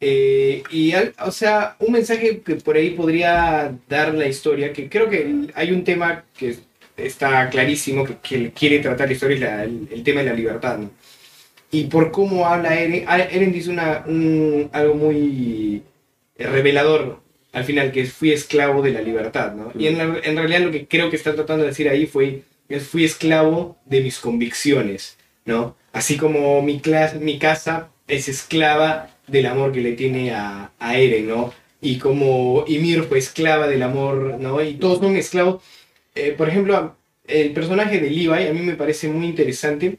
Eh, 0.00 0.62
y, 0.70 0.92
al- 0.92 1.14
o 1.24 1.30
sea, 1.30 1.76
un 1.80 1.92
mensaje 1.92 2.40
que 2.42 2.56
por 2.56 2.76
ahí 2.76 2.90
podría 2.90 3.74
dar 3.88 4.14
la 4.14 4.26
historia, 4.28 4.72
que 4.72 4.88
creo 4.88 5.08
que 5.08 5.48
hay 5.54 5.72
un 5.72 5.84
tema 5.84 6.24
que 6.36 6.56
está 6.96 7.48
clarísimo, 7.50 8.04
que, 8.04 8.16
que 8.18 8.52
quiere 8.52 8.80
tratar 8.80 9.06
la 9.08 9.14
historia, 9.14 9.34
es 9.36 9.40
la- 9.42 9.64
el, 9.64 9.88
el 9.90 10.02
tema 10.02 10.20
de 10.22 10.26
la 10.30 10.34
libertad, 10.34 10.78
¿no? 10.78 10.90
Y 11.70 11.84
por 11.84 12.10
cómo 12.12 12.46
habla 12.46 12.78
Eren, 12.78 13.04
ah, 13.08 13.18
Eren 13.20 13.52
dice 13.52 13.70
una, 13.70 14.04
un- 14.06 14.70
algo 14.72 14.94
muy 14.94 15.82
revelador 16.38 17.20
al 17.52 17.64
final, 17.64 17.92
que 17.92 18.04
fui 18.06 18.32
esclavo 18.32 18.82
de 18.82 18.90
la 18.92 19.00
libertad, 19.00 19.54
¿no? 19.54 19.72
Y 19.78 19.86
en, 19.88 19.98
la- 19.98 20.18
en 20.24 20.36
realidad 20.36 20.60
lo 20.60 20.70
que 20.72 20.86
creo 20.88 21.08
que 21.10 21.16
está 21.16 21.34
tratando 21.34 21.62
de 21.64 21.70
decir 21.70 21.88
ahí 21.88 22.06
fue, 22.06 22.42
es 22.68 22.88
fui 22.88 23.04
esclavo 23.04 23.78
de 23.86 24.00
mis 24.02 24.18
convicciones, 24.18 25.16
¿no? 25.44 25.76
Así 25.92 26.16
como 26.16 26.62
mi, 26.62 26.80
clas- 26.80 27.18
mi 27.20 27.38
casa 27.38 27.90
es 28.08 28.28
esclava 28.28 29.10
del 29.26 29.46
amor 29.46 29.72
que 29.72 29.80
le 29.80 29.92
tiene 29.92 30.32
a, 30.32 30.72
a 30.78 30.98
Eren, 30.98 31.28
¿no? 31.28 31.52
Y 31.80 31.98
como 31.98 32.64
Ymir 32.66 33.04
fue 33.04 33.18
esclava 33.18 33.66
del 33.68 33.82
amor, 33.82 34.36
¿no? 34.40 34.62
Y 34.62 34.74
todos 34.74 34.98
son 34.98 35.16
esclavos. 35.16 35.62
Eh, 36.14 36.32
por 36.36 36.48
ejemplo, 36.48 36.96
el 37.26 37.52
personaje 37.52 38.00
de 38.00 38.10
Levi 38.10 38.46
a 38.48 38.52
mí 38.52 38.60
me 38.60 38.74
parece 38.76 39.08
muy 39.08 39.26
interesante 39.26 39.98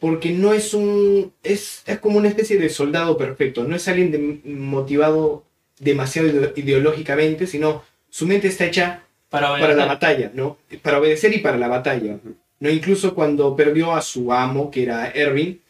porque 0.00 0.30
no 0.30 0.52
es 0.52 0.74
un 0.74 1.32
es, 1.42 1.82
es 1.86 1.98
como 2.00 2.18
una 2.18 2.28
especie 2.28 2.58
de 2.58 2.68
soldado 2.68 3.16
perfecto 3.16 3.64
no 3.64 3.76
es 3.76 3.86
alguien 3.88 4.10
de- 4.10 4.50
motivado 4.50 5.44
demasiado 5.78 6.28
ide- 6.28 6.52
ideológicamente 6.56 7.46
sino 7.46 7.82
su 8.10 8.26
mente 8.26 8.48
está 8.48 8.66
hecha 8.66 9.04
Para, 9.28 9.48
para 9.60 9.74
la 9.74 9.86
batalla 9.86 10.30
no 10.34 10.58
para 10.82 10.98
obedecer 10.98 11.34
y 11.34 11.38
para 11.38 11.56
la 11.58 11.68
batalla 11.68 12.18
no 12.60 12.70
incluso 12.70 13.14
cuando 13.14 13.54
perdió 13.56 13.92
a 13.94 14.02
su 14.02 14.32
amo 14.32 14.70
que 14.70 14.82
era 14.84 15.10
Erwin 15.10 15.60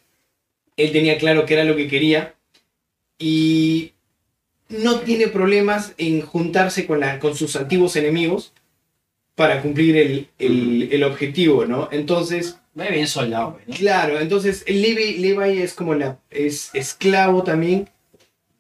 él 0.77 0.93
tenía 0.93 1.19
claro 1.19 1.45
que 1.47 1.55
era 1.55 1.65
lo 1.65 1.77
que 1.77 1.89
quería 1.89 2.35
y 3.23 3.93
no 4.69 5.01
tiene 5.01 5.29
problemas 5.29 5.95
en 5.99 6.23
juntarse 6.23 6.87
con, 6.87 7.01
la, 7.01 7.19
con 7.19 7.37
sus 7.37 7.55
antiguos 7.57 7.95
enemigos 7.97 8.53
para 9.35 9.63
cumplir 9.63 9.97
el, 9.97 10.29
el, 10.39 10.89
el 10.91 11.05
objetivo, 11.05 11.65
¿no? 11.65 11.89
Entonces, 11.93 12.59
Ve 12.75 12.91
bien 12.91 13.07
soldado, 13.07 13.53
güey, 13.53 13.65
¿no? 13.67 13.75
Claro, 13.75 14.19
entonces 14.19 14.65
Levi, 14.67 15.19
Levi 15.19 15.61
es 15.61 15.75
como 15.75 15.95
la 15.95 16.19
es 16.31 16.71
esclavo 16.73 17.43
también 17.43 17.91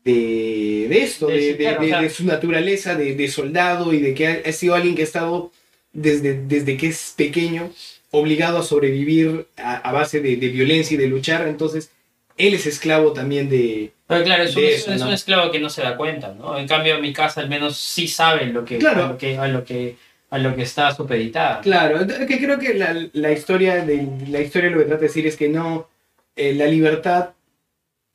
de, 0.05 0.87
de 0.91 1.03
esto, 1.03 1.29
de, 1.29 1.57
claro, 1.57 2.11
su 2.11 2.25
naturaleza, 2.27 2.95
de, 2.95 3.15
de 3.15 3.29
soldado 3.29 3.95
y 3.95 4.01
de 4.01 4.13
que 4.13 4.27
ha, 4.27 4.43
ha 4.45 4.53
sido 4.53 4.75
alguien 4.75 4.95
que 4.95 5.01
ha 5.03 5.07
estado 5.07 5.51
desde, 5.93 6.43
desde 6.47 6.77
que 6.77 6.89
es 6.89 7.15
pequeño 7.17 7.71
obligado 8.11 8.59
a 8.59 8.63
sobrevivir 8.63 9.47
a, 9.57 9.77
a 9.77 9.93
base 9.93 10.21
de, 10.21 10.37
de 10.37 10.49
violencia 10.49 10.95
y 10.95 10.99
de 10.99 11.07
luchar. 11.07 11.49
Entonces, 11.49 11.91
él 12.37 12.53
es 12.53 12.67
esclavo 12.67 13.15
también 13.15 13.49
de... 13.49 13.93
Pero 14.13 14.25
claro, 14.25 14.43
es 14.45 14.57
un, 14.57 14.63
de 14.63 14.75
es, 14.75 14.81
eso, 14.83 14.93
es 14.93 15.01
¿no? 15.01 15.07
un 15.09 15.13
esclavo 15.15 15.51
que 15.51 15.59
no 15.61 15.69
se 15.71 15.83
da 15.83 15.97
cuenta, 15.97 16.35
¿no? 16.35 16.57
En 16.59 16.67
cambio, 16.69 16.99
mi 17.01 17.13
casa 17.13 17.41
al 17.41 17.49
menos 17.49 17.77
sí 17.77 18.07
sabe 18.09 18.47
lo 18.47 18.65
que, 18.65 18.79
Claro. 18.79 19.05
a, 19.05 19.09
lo 19.09 19.19
que, 19.19 19.37
a, 19.39 19.49
lo 19.49 19.65
que, 19.65 19.97
a 20.31 20.39
lo 20.39 20.55
que 20.57 20.63
está 20.63 20.95
supeditada. 20.95 21.61
Claro, 21.61 22.07
que 22.07 22.39
creo 22.39 22.59
que 22.59 22.75
la, 22.75 22.97
la 23.13 23.33
historia 23.33 23.85
de 23.85 24.07
la 24.29 24.41
historia 24.41 24.71
lo 24.71 24.79
que 24.79 24.85
trata 24.85 25.01
de 25.01 25.07
decir 25.09 25.27
es 25.27 25.37
que 25.37 25.49
no, 25.49 25.89
eh, 26.37 26.55
la 26.55 26.67
libertad 26.67 27.31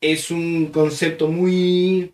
es 0.01 0.31
un 0.31 0.67
concepto 0.67 1.27
muy 1.27 2.13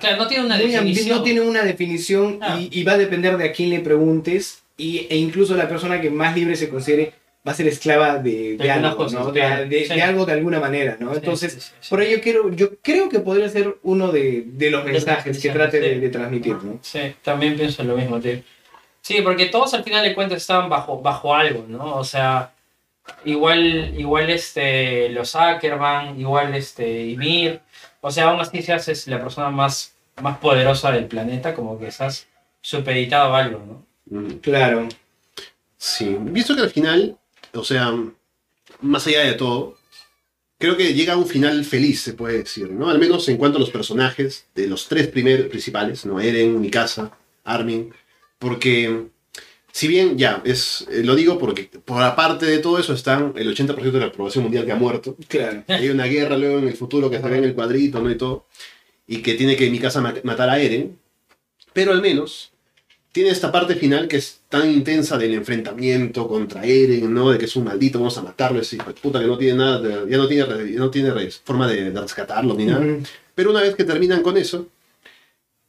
Claro, 0.00 0.16
no 0.16 0.26
tiene 0.26 0.44
una 0.44 0.58
definición. 0.58 1.16
No 1.18 1.22
tiene 1.22 1.40
una 1.40 1.62
definición 1.62 2.38
Ah. 2.42 2.58
y, 2.60 2.68
y 2.80 2.82
va 2.82 2.92
a 2.92 2.98
depender 2.98 3.36
de 3.36 3.44
a 3.44 3.52
quién 3.52 3.70
le 3.70 3.80
preguntes 3.80 4.62
y, 4.76 5.06
e 5.08 5.16
incluso 5.16 5.54
la 5.56 5.68
persona 5.68 6.00
que 6.00 6.10
más 6.10 6.34
libre 6.34 6.56
se 6.56 6.68
considere 6.68 7.12
va 7.46 7.52
a 7.52 7.54
ser 7.54 7.66
esclava 7.68 8.18
de, 8.18 8.56
de 8.56 8.56
De 8.56 8.70
algunas 8.70 8.92
algo, 8.92 9.04
cosas, 9.04 9.20
¿no? 9.20 9.32
De, 9.32 9.40
claro. 9.40 9.66
de- 9.68 9.84
Sí. 9.86 9.94
de 9.94 10.02
algo 10.02 10.24
de 10.26 10.32
alguna 10.32 10.60
manera, 10.60 10.96
¿no? 10.98 11.10
Sí, 11.12 11.18
Entonces, 11.18 11.52
sí, 11.52 11.60
sí, 11.60 11.72
sí. 11.80 11.90
por 11.90 12.00
ello 12.02 12.18
quiero, 12.22 12.50
yo 12.50 12.70
creo 12.80 13.08
que 13.08 13.20
podría 13.20 13.48
ser 13.48 13.76
uno 13.82 14.10
de, 14.12 14.44
de 14.46 14.70
los 14.70 14.84
mensajes 14.84 15.40
que 15.42 15.50
trate 15.50 15.78
de, 15.80 15.94
sí. 15.94 16.00
de 16.00 16.08
transmitir, 16.08 16.54
¿no? 16.62 16.78
Sí, 16.82 17.14
también 17.22 17.56
pienso 17.56 17.82
lo 17.84 17.96
mismo, 17.96 18.18
tío. 18.20 18.40
Sí, 19.02 19.20
porque 19.22 19.46
todos 19.46 19.74
al 19.74 19.84
final 19.84 20.02
de 20.04 20.14
cuentas 20.14 20.38
estaban 20.38 20.70
bajo, 20.70 21.02
bajo 21.02 21.34
algo, 21.34 21.66
¿no? 21.68 21.96
O 21.96 22.04
sea, 22.04 22.52
igual, 23.26 23.94
igual 23.98 24.30
este, 24.30 25.10
los 25.10 25.36
Ackerman, 25.36 26.18
igual 26.18 26.54
este, 26.54 27.06
Ymir. 27.08 27.60
O 28.00 28.10
sea, 28.10 28.24
aún 28.30 28.40
así 28.40 28.62
se 28.62 28.72
hace 28.72 28.94
la 29.10 29.20
persona 29.20 29.50
más 29.50 29.90
más 30.22 30.38
poderosa 30.38 30.92
del 30.92 31.06
planeta, 31.06 31.54
como 31.54 31.76
que 31.76 31.88
estás 31.88 32.28
supeditado 32.60 33.34
a 33.34 33.40
algo, 33.40 33.58
¿no? 33.58 34.20
Mm. 34.20 34.34
Claro. 34.36 34.88
Sí, 35.76 36.16
visto 36.20 36.54
que 36.54 36.62
al 36.62 36.70
final, 36.70 37.18
o 37.54 37.64
sea, 37.64 37.92
más 38.80 39.06
allá 39.06 39.20
de 39.24 39.34
todo, 39.34 39.76
creo 40.58 40.76
que 40.76 40.94
llega 40.94 41.14
a 41.14 41.16
un 41.16 41.26
final 41.26 41.64
feliz, 41.64 42.00
se 42.00 42.14
puede 42.14 42.38
decir, 42.38 42.70
¿no? 42.70 42.88
Al 42.90 42.98
menos 42.98 43.28
en 43.28 43.36
cuanto 43.36 43.58
a 43.58 43.60
los 43.60 43.70
personajes 43.70 44.46
de 44.54 44.66
los 44.66 44.88
tres 44.88 45.08
primeros 45.08 45.46
principales, 45.48 46.04
¿no? 46.06 46.20
Eren, 46.20 46.60
Mikasa, 46.60 47.16
Armin, 47.44 47.92
porque 48.38 49.06
si 49.72 49.88
bien 49.88 50.16
ya, 50.16 50.40
es, 50.44 50.86
eh, 50.90 51.02
lo 51.04 51.14
digo 51.16 51.38
porque 51.38 51.64
por 51.84 52.02
aparte 52.02 52.46
de 52.46 52.58
todo 52.58 52.78
eso 52.78 52.92
están 52.94 53.32
el 53.36 53.48
80% 53.54 53.90
de 53.90 54.00
la 54.00 54.12
población 54.12 54.44
mundial 54.44 54.64
que 54.64 54.72
ha 54.72 54.76
muerto, 54.76 55.16
Claro. 55.28 55.64
hay 55.68 55.88
una 55.88 56.06
guerra 56.06 56.36
luego 56.36 56.58
en 56.58 56.68
el 56.68 56.74
futuro 56.76 57.10
que 57.10 57.20
se 57.20 57.28
ve 57.28 57.38
en 57.38 57.44
el 57.44 57.54
cuadrito, 57.54 58.00
¿no? 58.00 58.10
Y 58.10 58.16
todo. 58.16 58.46
Y 59.06 59.18
que 59.18 59.34
tiene 59.34 59.56
que 59.56 59.68
Mikasa 59.70 60.00
ma- 60.00 60.14
matar 60.22 60.48
a 60.48 60.58
Eren. 60.60 60.98
Pero 61.72 61.90
al 61.92 62.00
menos 62.00 62.52
tiene 63.14 63.30
esta 63.30 63.52
parte 63.52 63.76
final 63.76 64.08
que 64.08 64.16
es 64.16 64.40
tan 64.48 64.68
intensa 64.68 65.16
del 65.16 65.34
enfrentamiento 65.34 66.26
contra 66.26 66.64
Eren, 66.64 67.14
¿no? 67.14 67.30
De 67.30 67.38
que 67.38 67.44
es 67.44 67.54
un 67.54 67.62
maldito, 67.62 68.00
vamos 68.00 68.18
a 68.18 68.22
matarlo, 68.22 68.60
ese 68.60 68.74
hijo 68.74 68.86
de 68.92 69.00
puta 69.00 69.20
que 69.20 69.26
no 69.28 69.38
tiene 69.38 69.58
nada, 69.58 69.80
de- 69.80 70.10
ya 70.10 70.16
no 70.16 70.26
tiene, 70.26 70.72
ya 70.72 70.78
no 70.80 70.90
tiene 70.90 71.30
forma 71.44 71.68
de, 71.68 71.92
de 71.92 72.00
rescatarlo 72.00 72.54
ni 72.54 72.64
nada. 72.66 72.84
Ujú. 72.84 73.02
Pero 73.36 73.50
una 73.52 73.60
vez 73.62 73.76
que 73.76 73.84
terminan 73.84 74.20
con 74.22 74.36
eso, 74.36 74.66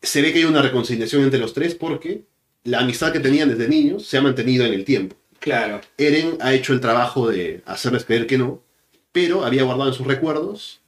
se 0.02 0.24
ve 0.24 0.34
que 0.34 0.40
hay 0.40 0.46
una 0.46 0.64
reconciliación 0.64 1.22
entre 1.22 1.40
los 1.40 1.54
tres 1.54 1.76
porque 1.76 2.24
la 2.64 2.80
amistad 2.80 3.12
que 3.14 3.20
tenían 3.20 3.50
desde 3.50 3.68
niños 3.68 4.08
se 4.08 4.18
ha 4.18 4.22
mantenido 4.24 4.66
en 4.66 4.74
el 4.74 4.84
tiempo. 4.84 5.16
Claro. 5.40 5.82
Eren 6.00 6.38
ha 6.42 6.52
hecho 6.56 6.74
el 6.74 6.80
trabajo 6.82 7.30
de 7.30 7.62
hacerles 7.68 8.06
creer 8.06 8.26
que 8.26 8.40
no, 8.40 8.64
pero 9.12 9.46
había 9.46 9.62
guardado 9.64 9.90
en 9.90 9.96
sus 9.96 10.08
recuerdos 10.08 10.82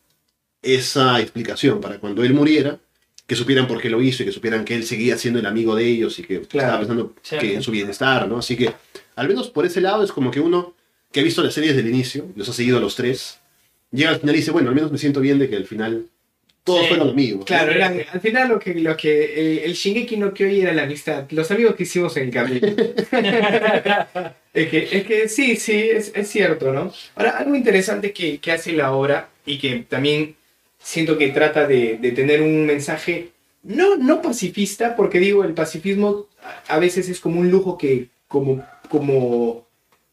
esa 0.64 1.20
explicación 1.22 1.80
para 1.82 2.00
cuando 2.00 2.24
él 2.24 2.34
muriera, 2.34 2.80
que 3.28 3.36
supieran 3.36 3.68
por 3.68 3.80
qué 3.82 3.90
lo 3.90 4.02
hizo 4.02 4.24
y 4.24 4.26
que 4.26 4.32
supieran 4.32 4.64
que 4.66 4.74
él 4.74 4.84
seguía 4.86 5.18
siendo 5.18 5.40
el 5.40 5.46
amigo 5.46 5.76
de 5.76 5.86
ellos 5.86 6.18
y 6.18 6.24
que 6.24 6.40
Claro. 6.42 6.68
estaba 6.68 6.80
pensando 6.80 7.14
Cierto. 7.22 7.46
que 7.46 7.54
en 7.56 7.62
su 7.62 7.72
bienestar, 7.72 8.28
¿no? 8.28 8.38
Así 8.40 8.56
que, 8.56 8.72
al 9.16 9.28
menos 9.28 9.50
por 9.50 9.66
ese 9.66 9.82
lado, 9.82 10.04
es 10.04 10.12
como 10.12 10.32
que 10.32 10.40
uno 10.40 10.74
que 11.12 11.20
ha 11.20 11.24
visto 11.24 11.44
la 11.44 11.52
serie 11.52 11.70
desde 11.74 11.82
el 11.88 11.94
inicio, 11.94 12.26
los 12.36 12.48
ha 12.50 12.54
seguido 12.54 12.78
a 12.78 12.82
los 12.82 12.96
tres, 12.96 13.40
llega 13.92 14.10
al 14.12 14.20
final 14.20 14.34
y 14.36 14.38
dice, 14.40 14.52
bueno, 14.52 14.70
al 14.70 14.76
menos 14.76 14.92
me 14.92 14.98
siento 14.98 15.20
bien 15.20 15.40
de 15.40 15.50
que 15.50 15.56
al 15.58 15.66
final 15.66 16.06
todos 16.64 16.82
Sí. 16.82 16.88
fueron 16.90 17.10
amigos. 17.10 17.46
Claro, 17.46 17.72
eran, 17.72 18.02
al 18.12 18.20
final 18.22 18.50
lo 18.50 18.60
que, 18.60 18.74
lo 18.76 18.96
que 18.98 19.24
eh, 19.24 19.66
el 19.66 19.74
Shingeki 19.74 20.18
no 20.18 20.34
Kyojin 20.34 20.64
era 20.64 20.74
la 20.74 20.84
amistad, 20.84 21.26
los 21.32 21.50
amigos 21.52 21.76
que 21.76 21.84
hicimos 21.84 22.16
en 22.18 22.24
el 22.26 22.32
camino. 22.32 22.68
es, 24.54 24.70
que, 24.70 24.88
es 24.92 25.04
que 25.06 25.30
sí, 25.30 25.56
sí, 25.56 25.74
es, 25.92 26.12
es 26.16 26.28
cierto, 26.30 26.72
¿no? 26.74 26.94
Ahora, 27.16 27.32
algo 27.38 27.56
interesante 27.56 28.12
que, 28.12 28.40
que 28.40 28.52
hace 28.52 28.74
la 28.74 28.92
obra 28.92 29.30
y 29.46 29.58
que 29.60 29.86
también 29.88 30.36
siento 30.80 31.18
que 31.18 31.30
trata 31.30 31.68
de, 31.68 31.98
de 31.98 32.12
tener 32.12 32.42
un 32.42 32.66
mensaje 32.66 33.30
no, 33.64 33.98
no 33.98 34.22
pacifista, 34.22 34.96
porque 34.96 35.20
digo, 35.20 35.44
el 35.44 35.54
pacifismo 35.54 36.28
a- 36.70 36.80
veces 36.80 37.10
es 37.10 37.20
como 37.20 37.40
un 37.40 37.52
lujo 37.52 37.78
que 37.78 38.08
como, 38.28 38.64
como, 38.90 39.68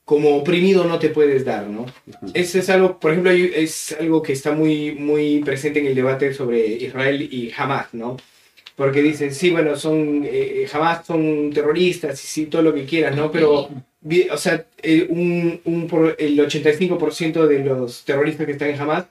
como 0.05 0.37
oprimido 0.37 0.85
no 0.85 0.99
te 0.99 1.11
puedes 1.11 1.45
dar, 1.45 1.67
¿no? 1.69 1.87
Eso 2.35 2.59
es 2.59 2.69
algo, 2.71 2.99
por 2.99 3.13
ejemplo, 3.13 3.31
es 3.33 3.97
algo 3.99 4.23
que 4.23 4.33
está 4.33 4.53
muy, 4.53 4.93
muy 4.93 5.41
presente 5.41 5.79
en 5.81 5.87
el 5.87 5.95
debate 5.95 6.35
sobre 6.35 6.67
Israel 6.67 7.23
y 7.23 7.53
Hamas, 7.57 7.95
¿no? 7.95 8.17
Porque 8.77 9.03
dicen, 9.03 9.33
sí, 9.35 9.51
bueno, 9.51 9.77
son, 9.77 10.23
eh, 10.25 10.67
Hamas 10.73 11.07
son 11.07 11.51
terroristas 11.53 12.23
y 12.25 12.27
sí, 12.27 12.47
todo 12.47 12.63
lo 12.63 12.75
que 12.75 12.85
quieras, 12.87 13.17
¿no? 13.17 13.31
Pero, 13.31 13.69
o 14.33 14.37
sea, 14.37 14.67
eh, 14.83 15.07
un, 15.09 15.61
un 15.65 15.87
por- 15.89 16.17
el 16.19 16.39
85% 16.41 17.47
de 17.47 17.61
los 17.61 18.05
terroristas 18.05 18.47
que 18.47 18.53
están 18.53 18.71
en 18.71 18.81
Hamas 18.81 19.07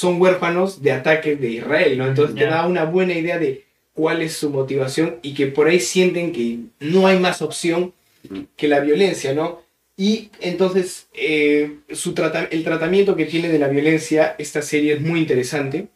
son 0.00 0.20
huérfanos 0.20 0.82
de 0.82 0.90
ataques 0.90 1.40
de 1.40 1.50
Israel, 1.50 1.96
¿no? 1.98 2.08
Entonces 2.08 2.34
te 2.34 2.40
Ya. 2.42 2.50
da 2.50 2.66
una 2.66 2.84
buena 2.84 3.14
idea 3.14 3.38
de 3.38 3.62
cuál 3.92 4.22
es 4.22 4.32
su 4.32 4.50
motivación 4.50 5.20
y 5.22 5.34
que 5.34 5.46
por 5.46 5.68
ahí 5.68 5.78
sienten 5.78 6.32
que 6.32 6.58
no 6.80 7.06
hay 7.06 7.20
más 7.20 7.40
opción 7.42 7.92
que 8.56 8.66
la 8.66 8.80
violencia, 8.80 9.34
¿no? 9.34 9.62
Y 9.96 10.30
entonces 10.40 11.06
eh, 11.14 11.76
su 11.92 12.12
trata- 12.12 12.48
el 12.50 12.64
tratamiento 12.64 13.14
que 13.14 13.26
tiene 13.26 13.48
de 13.48 13.60
la 13.60 13.68
violencia 13.68 14.34
esta 14.38 14.62
serie 14.62 14.94
es 14.94 15.00
muy 15.00 15.20
interesante, 15.20 15.86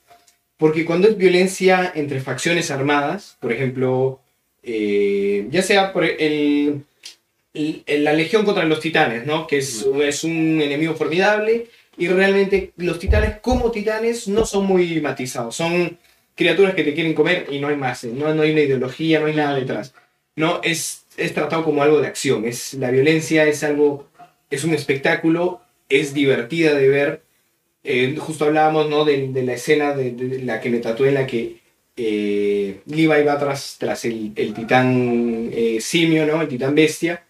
porque 0.58 0.84
cuando 0.84 1.08
es 1.08 1.16
violencia 1.16 1.90
entre 1.96 2.20
facciones 2.20 2.70
armadas, 2.70 3.36
por 3.40 3.50
ejemplo, 3.52 4.20
eh, 4.62 5.48
ya 5.50 5.62
sea 5.62 5.92
por 5.92 6.04
el, 6.04 6.82
el- 7.54 7.82
el- 7.84 8.04
la 8.04 8.12
legión 8.12 8.44
contra 8.44 8.62
los 8.64 8.78
titanes, 8.78 9.26
¿no? 9.26 9.48
Que 9.48 9.58
es, 9.58 9.84
es 10.04 10.22
un 10.22 10.60
enemigo 10.62 10.94
formidable 10.94 11.66
y 11.98 12.08
realmente 12.08 12.72
los 12.76 12.98
titanes 12.98 13.40
como 13.40 13.70
titanes 13.70 14.28
no 14.28 14.46
son 14.46 14.66
muy 14.66 15.00
matizados, 15.00 15.56
son 15.56 15.98
criaturas 16.34 16.74
que 16.74 16.84
te 16.84 16.94
quieren 16.94 17.14
comer 17.14 17.46
y 17.50 17.58
no 17.58 17.68
hay 17.68 17.76
más, 17.76 18.04
¿eh? 18.04 18.12
no, 18.14 18.32
no 18.34 18.42
hay 18.42 18.52
una 18.52 18.60
ideología, 18.60 19.20
no 19.20 19.26
hay 19.26 19.34
nada 19.34 19.56
detrás. 19.56 19.92
No, 20.36 20.60
es, 20.62 21.04
es 21.16 21.34
tratado 21.34 21.64
como 21.64 21.82
algo 21.82 22.00
de 22.00 22.06
acción, 22.06 22.44
es, 22.46 22.74
la 22.74 22.92
violencia 22.92 23.44
es 23.44 23.64
algo, 23.64 24.08
es 24.50 24.62
un 24.62 24.72
espectáculo, 24.72 25.60
es 25.88 26.14
divertida 26.14 26.74
de 26.74 26.88
ver. 26.88 27.22
Eh, 27.82 28.16
justo 28.18 28.44
hablábamos 28.44 28.88
¿no? 28.88 29.04
de, 29.04 29.28
de 29.28 29.42
la 29.42 29.54
escena 29.54 29.94
de, 29.94 30.12
de 30.12 30.42
la 30.42 30.60
que 30.60 30.70
me 30.70 30.78
tatué 30.78 31.08
en 31.08 31.14
la 31.14 31.26
que 31.26 31.58
eh, 31.96 32.80
Levi 32.86 33.24
va 33.24 33.38
tras, 33.38 33.76
tras 33.78 34.04
el, 34.04 34.32
el 34.36 34.54
titán 34.54 35.50
eh, 35.52 35.78
simio, 35.80 36.24
¿no? 36.26 36.40
el 36.40 36.48
titán 36.48 36.74
bestia, 36.74 37.24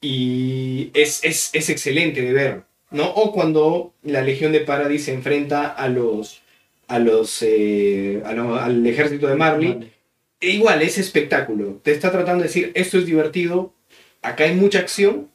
y 0.00 0.90
es, 0.94 1.22
es, 1.22 1.50
es 1.52 1.68
excelente 1.68 2.22
de 2.22 2.32
ver. 2.32 2.62
¿No? 2.90 3.08
O 3.10 3.32
cuando 3.32 3.92
la 4.02 4.22
Legión 4.22 4.52
de 4.52 4.60
Paradis 4.60 5.04
se 5.04 5.12
enfrenta 5.14 5.66
a 5.68 5.88
los, 5.88 6.42
a 6.88 6.98
los, 6.98 7.42
eh, 7.42 8.22
a 8.24 8.32
lo- 8.32 8.56
al 8.56 8.86
ejército 8.86 9.26
de 9.26 9.36
Marley. 9.36 9.92
E 10.40 10.50
igual, 10.50 10.82
es 10.82 10.98
espectáculo. 10.98 11.80
Te 11.82 11.92
está 11.92 12.12
tratando 12.12 12.42
de 12.42 12.48
decir, 12.48 12.72
esto 12.74 12.98
es 12.98 13.06
divertido, 13.06 13.72
acá 14.22 14.44
hay 14.44 14.54
mucha 14.54 14.78
acción. 14.80 15.28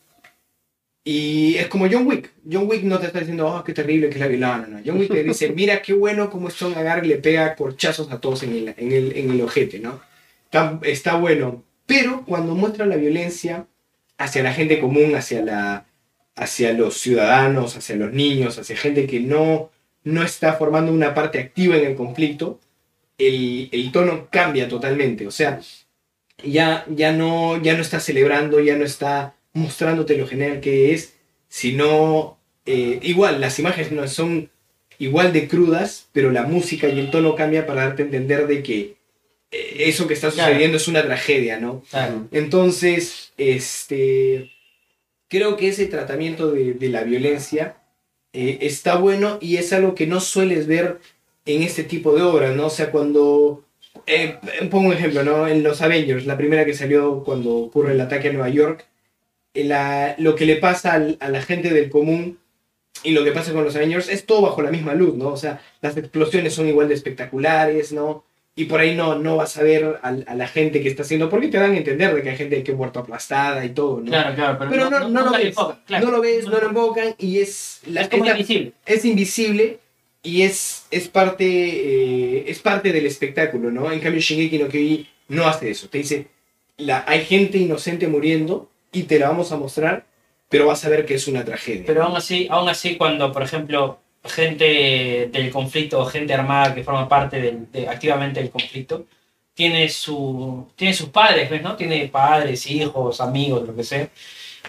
Y 1.04 1.56
es 1.58 1.68
como 1.68 1.88
John 1.92 2.06
Wick. 2.06 2.32
John 2.50 2.68
Wick 2.70 2.84
no 2.84 3.00
te 3.00 3.08
está 3.08 3.20
diciendo, 3.20 3.48
oh, 3.48 3.64
qué 3.64 3.74
terrible 3.74 4.08
que 4.10 4.16
es 4.16 4.20
la 4.22 4.28
violencia. 4.28 4.58
No, 4.58 4.68
no. 4.68 4.82
John 4.86 5.00
Wick 5.00 5.12
te 5.12 5.24
dice, 5.24 5.50
mira 5.56 5.82
qué 5.82 5.94
bueno 5.94 6.30
como 6.30 6.48
Stone 6.50 6.76
agarra 6.76 7.04
y 7.04 7.10
le 7.10 7.16
pega 7.18 7.56
corchazos 7.56 8.12
a 8.12 8.20
todos 8.22 8.44
en 8.44 8.52
el, 8.54 8.76
en 8.78 8.92
el, 8.92 9.18
en 9.18 9.32
el 9.32 9.42
ojete, 9.42 9.80
¿no? 9.80 10.00
Está, 10.46 10.80
está 10.84 11.16
bueno. 11.16 11.64
Pero 11.88 12.24
cuando 12.26 12.54
muestra 12.54 12.86
la 12.86 12.98
violencia 12.98 13.66
hacia 14.20 14.44
la 14.44 14.54
gente 14.54 14.80
común, 14.80 15.16
hacia, 15.16 15.42
la, 15.42 15.86
hacia 16.36 16.74
los 16.74 16.98
ciudadanos, 16.98 17.76
hacia 17.78 17.96
los 17.96 18.12
niños, 18.13 18.58
hacia 18.58 18.76
gente 18.78 19.06
que 19.08 19.20
no, 19.20 19.70
no 20.04 20.24
está 20.24 20.54
formando 20.54 20.91
una 20.91 21.13
parte 21.13 21.39
activa 21.39 21.76
en 21.78 21.86
el 21.86 21.96
conflicto, 21.96 22.60
el, 23.17 23.70
el 23.72 23.91
tono 23.91 24.28
cambia 24.32 24.67
totalmente. 24.67 25.28
O 25.28 25.32
sea, 25.32 25.60
ya, 26.44 26.86
ya, 26.89 27.12
no, 27.12 27.62
ya 27.62 27.74
no 27.76 27.82
está 27.82 28.00
celebrando, 28.00 28.60
ya 28.60 28.76
no 28.76 28.86
está 28.86 29.36
mostrándote 29.54 30.17
lo 30.17 30.28
genial 30.28 30.60
que 30.62 30.94
es, 30.94 31.15
sino 31.50 32.38
eh, 32.65 33.00
igual, 33.04 33.41
las 33.41 33.60
imágenes 33.60 33.91
no 33.91 34.08
son 34.08 34.50
igual 34.98 35.34
de 35.34 35.48
crudas, 35.48 36.08
pero 36.13 36.32
la 36.32 36.44
música 36.44 36.88
y 36.88 37.00
el 37.00 37.12
tono 37.12 37.36
cambia 37.36 37.65
para 37.65 37.84
darte 37.86 38.04
a 38.04 38.06
entender 38.06 38.48
de 38.48 38.63
que 38.63 38.96
eh, 39.52 39.76
eso 39.80 40.08
que 40.08 40.13
está 40.13 40.32
Claro. 40.32 40.50
sucediendo 40.52 40.78
es 40.78 40.88
una 40.88 41.04
tragedia, 41.04 41.60
¿no? 41.60 41.84
Claro. 41.89 42.28
Entonces, 42.32 43.34
este, 43.38 44.52
creo 45.32 45.58
que 45.58 45.70
ese 45.70 45.88
tratamiento 45.88 46.52
de, 46.52 46.74
de 46.76 46.89
la 46.89 47.04
violencia 47.04 47.78
eh, 48.34 48.60
está 48.62 48.98
bueno 48.98 49.38
y 49.41 49.58
es 49.58 49.74
algo 49.74 49.96
que 49.96 50.06
no 50.08 50.20
sueles 50.20 50.67
ver 50.67 51.00
en 51.48 51.63
este 51.63 51.84
tipo 51.84 52.13
de 52.15 52.22
obras, 52.22 52.56
¿no? 52.56 52.67
O 52.67 52.70
sea, 52.70 52.91
cuando, 52.91 53.65
eh, 54.08 54.38
pongo 54.70 54.89
un 54.89 54.94
ejemplo, 54.94 55.24
¿no? 55.24 55.48
En 55.48 55.63
los 55.63 55.82
Avengers, 55.82 56.26
la 56.28 56.38
primera 56.38 56.65
que 56.65 56.74
salió 56.76 57.24
cuando 57.24 57.56
ocurre 57.58 57.94
el 57.94 58.02
ataque 58.02 58.30
a 58.30 58.34
Nueva 58.34 58.50
York, 58.50 58.86
eh, 59.56 59.63
la- 59.65 60.15
lo 60.20 60.36
que 60.36 60.46
le 60.46 60.58
pasa 60.58 60.94
al- 60.94 61.17
a 61.22 61.30
la 61.30 61.41
gente 61.41 61.72
del 61.74 61.89
común 61.89 62.39
y 63.04 63.12
lo 63.12 63.24
que 63.24 63.32
pasa 63.32 63.54
con 63.54 63.63
los 63.63 63.76
Avengers 63.76 64.10
es 64.10 64.26
todo 64.26 64.41
bajo 64.44 64.62
la 64.62 64.72
misma 64.72 64.94
luz, 64.96 65.15
¿no? 65.15 65.30
O 65.30 65.38
sea, 65.38 65.62
las 65.82 65.98
explosiones 65.98 66.54
son 66.54 66.67
igual 66.67 66.88
de 66.89 66.96
espectaculares, 66.96 67.91
¿no? 67.94 68.24
Y 68.54 68.66
por 68.66 68.82
ahí 68.82 68.96
no, 68.96 69.16
no 69.18 69.38
vas 69.38 69.58
a 69.58 69.64
ver 69.64 70.00
al- 70.02 70.26
a, 70.28 70.36
la 70.36 70.48
gente 70.48 70.82
que 70.82 70.90
está 70.90 71.04
haciendo, 71.04 71.30
porque 71.30 71.48
te 71.48 71.58
dan 71.58 71.72
a 71.72 71.78
entender 71.78 72.14
de 72.14 72.22
que 72.22 72.30
hay 72.32 72.36
gente 72.38 72.62
que 72.64 72.72
ha 72.74 72.76
muerto 72.76 73.00
aplastada 73.00 73.64
y 73.64 73.70
todo, 73.70 74.00
¿no? 74.02 74.08
Claro, 74.08 74.36
claro, 74.36 74.58
pero, 74.60 74.72
Pero 74.72 74.90
no, 74.90 75.00
no, 75.00 75.00
lo 75.08 75.10
nunca 75.26 75.32
le 75.38 75.46
ves, 75.46 75.48
enfocan, 75.48 75.80
claro. 75.86 76.06
no 76.06 76.12
lo 76.12 76.22
ves, 76.22 76.46
no 76.48 76.60
lo 76.60 76.68
invocan 76.68 77.16
y 77.18 77.40
es, 77.40 77.80
la, 77.88 78.02
Es 78.02 78.10
como 78.10 78.26
es 78.26 78.30
la- 78.30 78.36
invisible. 78.38 78.74
es 78.86 79.06
invisible 79.06 79.80
y 80.22 80.42
es, 80.42 80.86
es, 80.92 81.08
parte, 81.08 81.46
eh, 81.46 82.44
es 82.48 82.60
parte 82.60 82.92
del 82.92 83.06
espectáculo, 83.06 83.72
¿no? 83.72 83.92
En 83.92 84.00
cambio 84.02 84.20
Shingeki 84.22 84.58
no 84.60 84.68
Kyojin 84.68 85.08
no 85.30 85.48
hace 85.48 85.72
eso, 85.72 85.88
te 85.88 86.00
dice, 86.00 86.28
la, 86.78 87.06
hay 87.08 87.24
gente 87.26 87.58
inocente 87.58 88.08
muriendo 88.08 88.70
y 88.92 89.04
te 89.04 89.18
la 89.18 89.30
vamos 89.30 89.54
a 89.54 89.58
mostrar, 89.58 90.06
pero 90.50 90.68
vas 90.68 90.84
a 90.84 90.90
ver 90.90 91.06
que 91.06 91.14
es 91.16 91.28
una 91.30 91.46
tragedia. 91.46 91.84
Pero 91.88 92.04
aún 92.04 92.18
así, 92.18 92.48
aún 92.52 92.68
así 92.68 92.98
cuando, 92.98 93.32
por 93.32 93.44
ejemplo, 93.44 94.00
gente 94.23 95.29
del 95.31 95.49
conflicto 95.51 95.99
o 95.99 96.05
gente 96.05 96.34
armada 96.34 96.75
que 96.75 96.84
forma 96.84 97.07
parte 97.10 97.41
del- 97.41 97.71
de, 97.71 97.88
activamente 97.89 98.39
del 98.39 98.49
conflicto, 98.51 99.05
tiene, 99.53 99.89
su, 99.89 100.67
tiene 100.75 100.93
sus 100.93 101.10
padres, 101.10 101.49
¿ves? 101.49 101.62
¿no? 101.62 101.75
Tiene 101.75 102.07
padres, 102.07 102.65
hijos, 102.69 103.19
amigos, 103.21 103.67
lo 103.67 103.75
que 103.75 103.84
sea. 103.84 104.07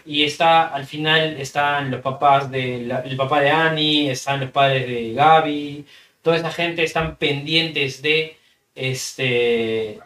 Y 0.04 0.24
está, 0.24 0.68
al 0.68 0.86
final 0.86 1.36
están 1.38 1.90
los 1.90 2.00
papás 2.00 2.50
de 2.50 2.82
la- 2.82 3.00
el 3.00 3.16
papá 3.16 3.40
de 3.40 3.50
Annie, 3.50 4.10
están 4.10 4.40
los 4.40 4.50
padres 4.50 4.86
de 4.88 5.12
Gaby, 5.12 5.84
toda 6.22 6.36
esa 6.36 6.50
gente 6.50 6.82
están 6.82 7.16
pendientes 7.16 8.00
de 8.02 8.36
este, 8.74 9.98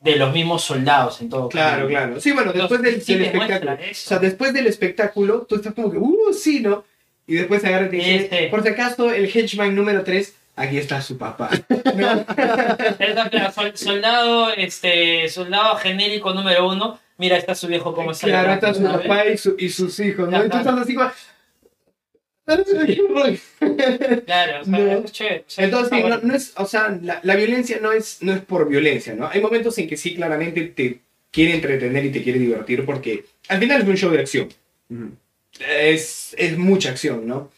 de 0.00 0.16
los 0.16 0.32
mismos 0.32 0.62
soldados 0.62 1.20
en 1.20 1.28
todo 1.28 1.48
Claro, 1.48 1.76
caso. 1.76 1.88
claro. 1.88 2.20
Sí, 2.20 2.32
bueno, 2.32 2.52
después 2.52 2.82
del, 2.82 3.00
Sí 3.02 3.14
del 3.14 3.24
espectáculo. 3.26 3.72
eso. 3.72 3.90
O 3.90 4.08
sea, 4.08 4.18
después 4.18 4.52
del 4.52 4.66
espectáculo, 4.66 5.46
tú 5.48 5.56
estás 5.56 5.74
como 5.74 5.90
que, 5.90 5.98
uh, 5.98 6.32
sí, 6.32 6.60
¿no? 6.60 6.84
Y 7.26 7.34
después 7.36 7.62
se 7.62 7.68
agarra 7.68 7.86
y 7.86 7.90
te 7.90 7.96
dice, 7.96 8.14
Este. 8.16 8.48
por 8.48 8.62
si 8.62 8.68
acaso, 8.68 9.10
el 9.12 9.30
henchman 9.34 9.74
número 9.74 10.04
3, 10.04 10.34
aquí 10.56 10.78
está 10.78 11.00
su 11.00 11.16
papá. 11.18 11.50
Soldado, 13.74 14.50
este, 14.54 15.28
soldado 15.28 15.76
genérico 15.76 16.32
número 16.34 16.68
uno. 16.68 16.98
Mira, 17.16 17.36
está 17.36 17.54
su 17.54 17.68
viejo 17.68 17.94
como 17.94 18.12
sale. 18.12 18.32
claro, 18.32 18.52
está 18.54 18.74
su 18.74 18.82
papá 18.82 19.26
y, 19.26 19.38
su- 19.38 19.54
y 19.58 19.68
sus 19.68 19.98
hijos, 20.00 20.28
¿no? 20.28 20.44
Y 20.44 20.48
tú 20.48 20.56
estás 20.58 20.78
así 20.78 20.94
como... 20.94 21.10
Claro, 24.26 24.60
o 24.60 24.64
sea, 24.64 24.78
No. 24.78 24.92
es 25.04 25.12
chévere. 25.12 25.40
O 25.40 25.44
sea, 25.50 25.64
Entonces, 25.64 26.04
no, 26.04 26.18
no 26.18 26.34
es, 26.34 26.52
o 26.56 26.66
sea, 26.66 26.98
la, 27.00 27.20
la 27.22 27.36
violencia 27.36 27.78
no 27.80 27.92
es, 27.92 28.18
no 28.20 28.32
es 28.32 28.40
por 28.40 28.68
violencia, 28.68 29.14
¿no? 29.14 29.28
Hay 29.28 29.40
momentos 29.40 29.78
en 29.78 29.88
que 29.88 29.96
sí, 29.96 30.14
claramente 30.14 30.62
te 30.66 31.00
quiere 31.30 31.54
entretener 31.54 32.04
y 32.04 32.10
te 32.12 32.22
quiere 32.22 32.38
divertir 32.38 32.84
porque 32.84 33.24
al 33.48 33.58
final 33.60 33.82
es 33.82 33.88
un 33.88 33.96
show 33.96 34.10
de 34.10 34.20
acción. 34.20 34.48
Ujú. 34.90 35.12
Es, 35.60 36.34
es 36.38 36.58
mucha 36.58 36.90
acción, 36.90 37.26
¿no? 37.26 37.50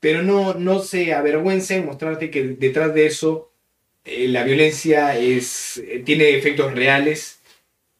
Pero 0.00 0.22
no, 0.22 0.54
no 0.54 0.80
se 0.80 1.14
avergüenza 1.14 1.74
en 1.74 1.86
mostrarte 1.86 2.30
que 2.30 2.42
detrás 2.44 2.94
de 2.94 3.06
eso 3.06 3.50
eh, 4.04 4.28
la 4.28 4.44
violencia 4.44 5.16
es, 5.18 5.78
eh, 5.78 6.02
tiene 6.04 6.36
efectos 6.36 6.72
reales 6.74 7.40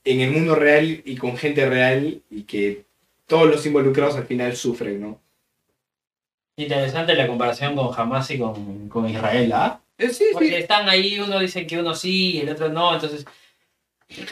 en 0.04 0.20
el 0.20 0.30
mundo 0.30 0.54
real 0.54 1.02
y 1.04 1.16
con 1.16 1.36
gente 1.36 1.68
real 1.68 2.22
y 2.30 2.42
que 2.42 2.84
todos 3.26 3.48
los 3.48 3.64
involucrados 3.66 4.16
al 4.16 4.26
final 4.26 4.54
sufren, 4.56 5.00
¿no? 5.00 5.20
Interesante 6.58 7.14
la 7.14 7.26
comparación 7.26 7.74
con 7.76 7.92
Hamas 7.98 8.30
y 8.30 8.38
con, 8.38 8.88
con 8.88 9.08
Israel, 9.08 9.52
¿ah? 9.52 9.80
Eh, 9.98 10.10
sí, 10.10 10.26
Porque 10.32 10.48
sí. 10.48 10.54
están 10.54 10.88
ahí, 10.88 11.18
uno 11.18 11.38
dice 11.40 11.66
que 11.66 11.78
uno 11.78 11.94
sí 11.94 12.32
y 12.36 12.40
el 12.40 12.50
otro 12.50 12.68
no, 12.68 12.94
entonces. 12.94 13.24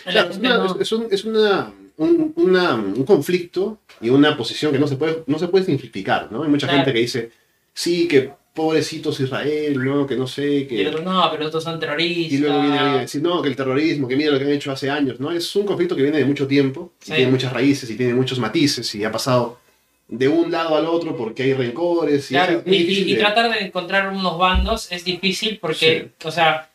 Claro, 0.04 0.30
es, 0.30 0.38
una- 0.38 0.56
no- 0.58 0.80
es 0.80 0.92
un, 0.92 1.08
es 1.10 1.24
una- 1.24 1.72
un, 1.96 2.32
una- 2.36 2.74
un 2.74 3.04
conflicto 3.04 3.78
y 4.00 4.10
una 4.10 4.36
posición 4.36 4.72
que 4.72 4.78
no 4.78 4.86
se 4.86 4.96
puede, 4.96 5.22
no 5.26 5.38
se 5.38 5.48
puede 5.48 5.64
simplificar, 5.64 6.30
¿no? 6.32 6.42
Hay 6.42 6.48
mucha 6.50 6.66
Claro. 6.66 6.78
gente 6.82 6.92
que 6.92 6.98
dice, 7.00 7.30
sí, 7.72 8.08
que 8.08 8.30
pobrecitos 8.54 9.18
Israel, 9.20 9.84
¿no? 9.84 10.06
Que 10.06 10.16
no 10.16 10.26
sé, 10.28 10.66
que... 10.68 10.86
otro 10.86 11.02
no, 11.02 11.28
pero 11.32 11.46
estos 11.46 11.64
son 11.64 11.78
terroristas. 11.80 12.32
Y 12.32 12.38
luego 12.38 12.60
viene 12.60 12.78
alguien 12.78 12.98
a 12.98 13.00
decir, 13.02 13.20
no, 13.22 13.42
que 13.42 13.48
el 13.48 13.56
terrorismo, 13.56 14.06
que 14.06 14.16
mira 14.16 14.30
lo 14.30 14.38
que 14.38 14.44
han 14.44 14.52
hecho 14.52 14.70
hace 14.70 14.88
años, 14.90 15.18
¿no? 15.18 15.32
Es 15.32 15.54
un 15.56 15.66
conflicto 15.66 15.96
que 15.96 16.02
viene 16.02 16.18
de 16.18 16.24
mucho 16.24 16.46
tiempo, 16.46 16.92
y 17.02 17.06
Sí. 17.06 17.12
tiene 17.14 17.30
muchas 17.32 17.52
raíces 17.52 17.90
y 17.90 17.96
tiene 17.96 18.14
muchos 18.14 18.38
matices 18.38 18.94
y 18.94 19.02
ha 19.04 19.10
pasado 19.10 19.58
de 20.06 20.28
un 20.28 20.52
lado 20.52 20.76
al 20.76 20.86
otro 20.86 21.16
porque 21.16 21.42
hay 21.44 21.54
rencores 21.54 22.30
y 22.30 22.34
Claro, 22.34 22.62
es 22.64 22.72
y, 22.72 22.76
y- 22.76 23.12
y 23.14 23.16
tratar 23.16 23.50
de 23.52 23.66
encontrar 23.66 24.08
unos 24.12 24.38
bandos 24.38 24.92
es 24.92 25.04
difícil 25.04 25.58
porque, 25.60 26.10
o 26.24 26.30
sea, 26.30 26.70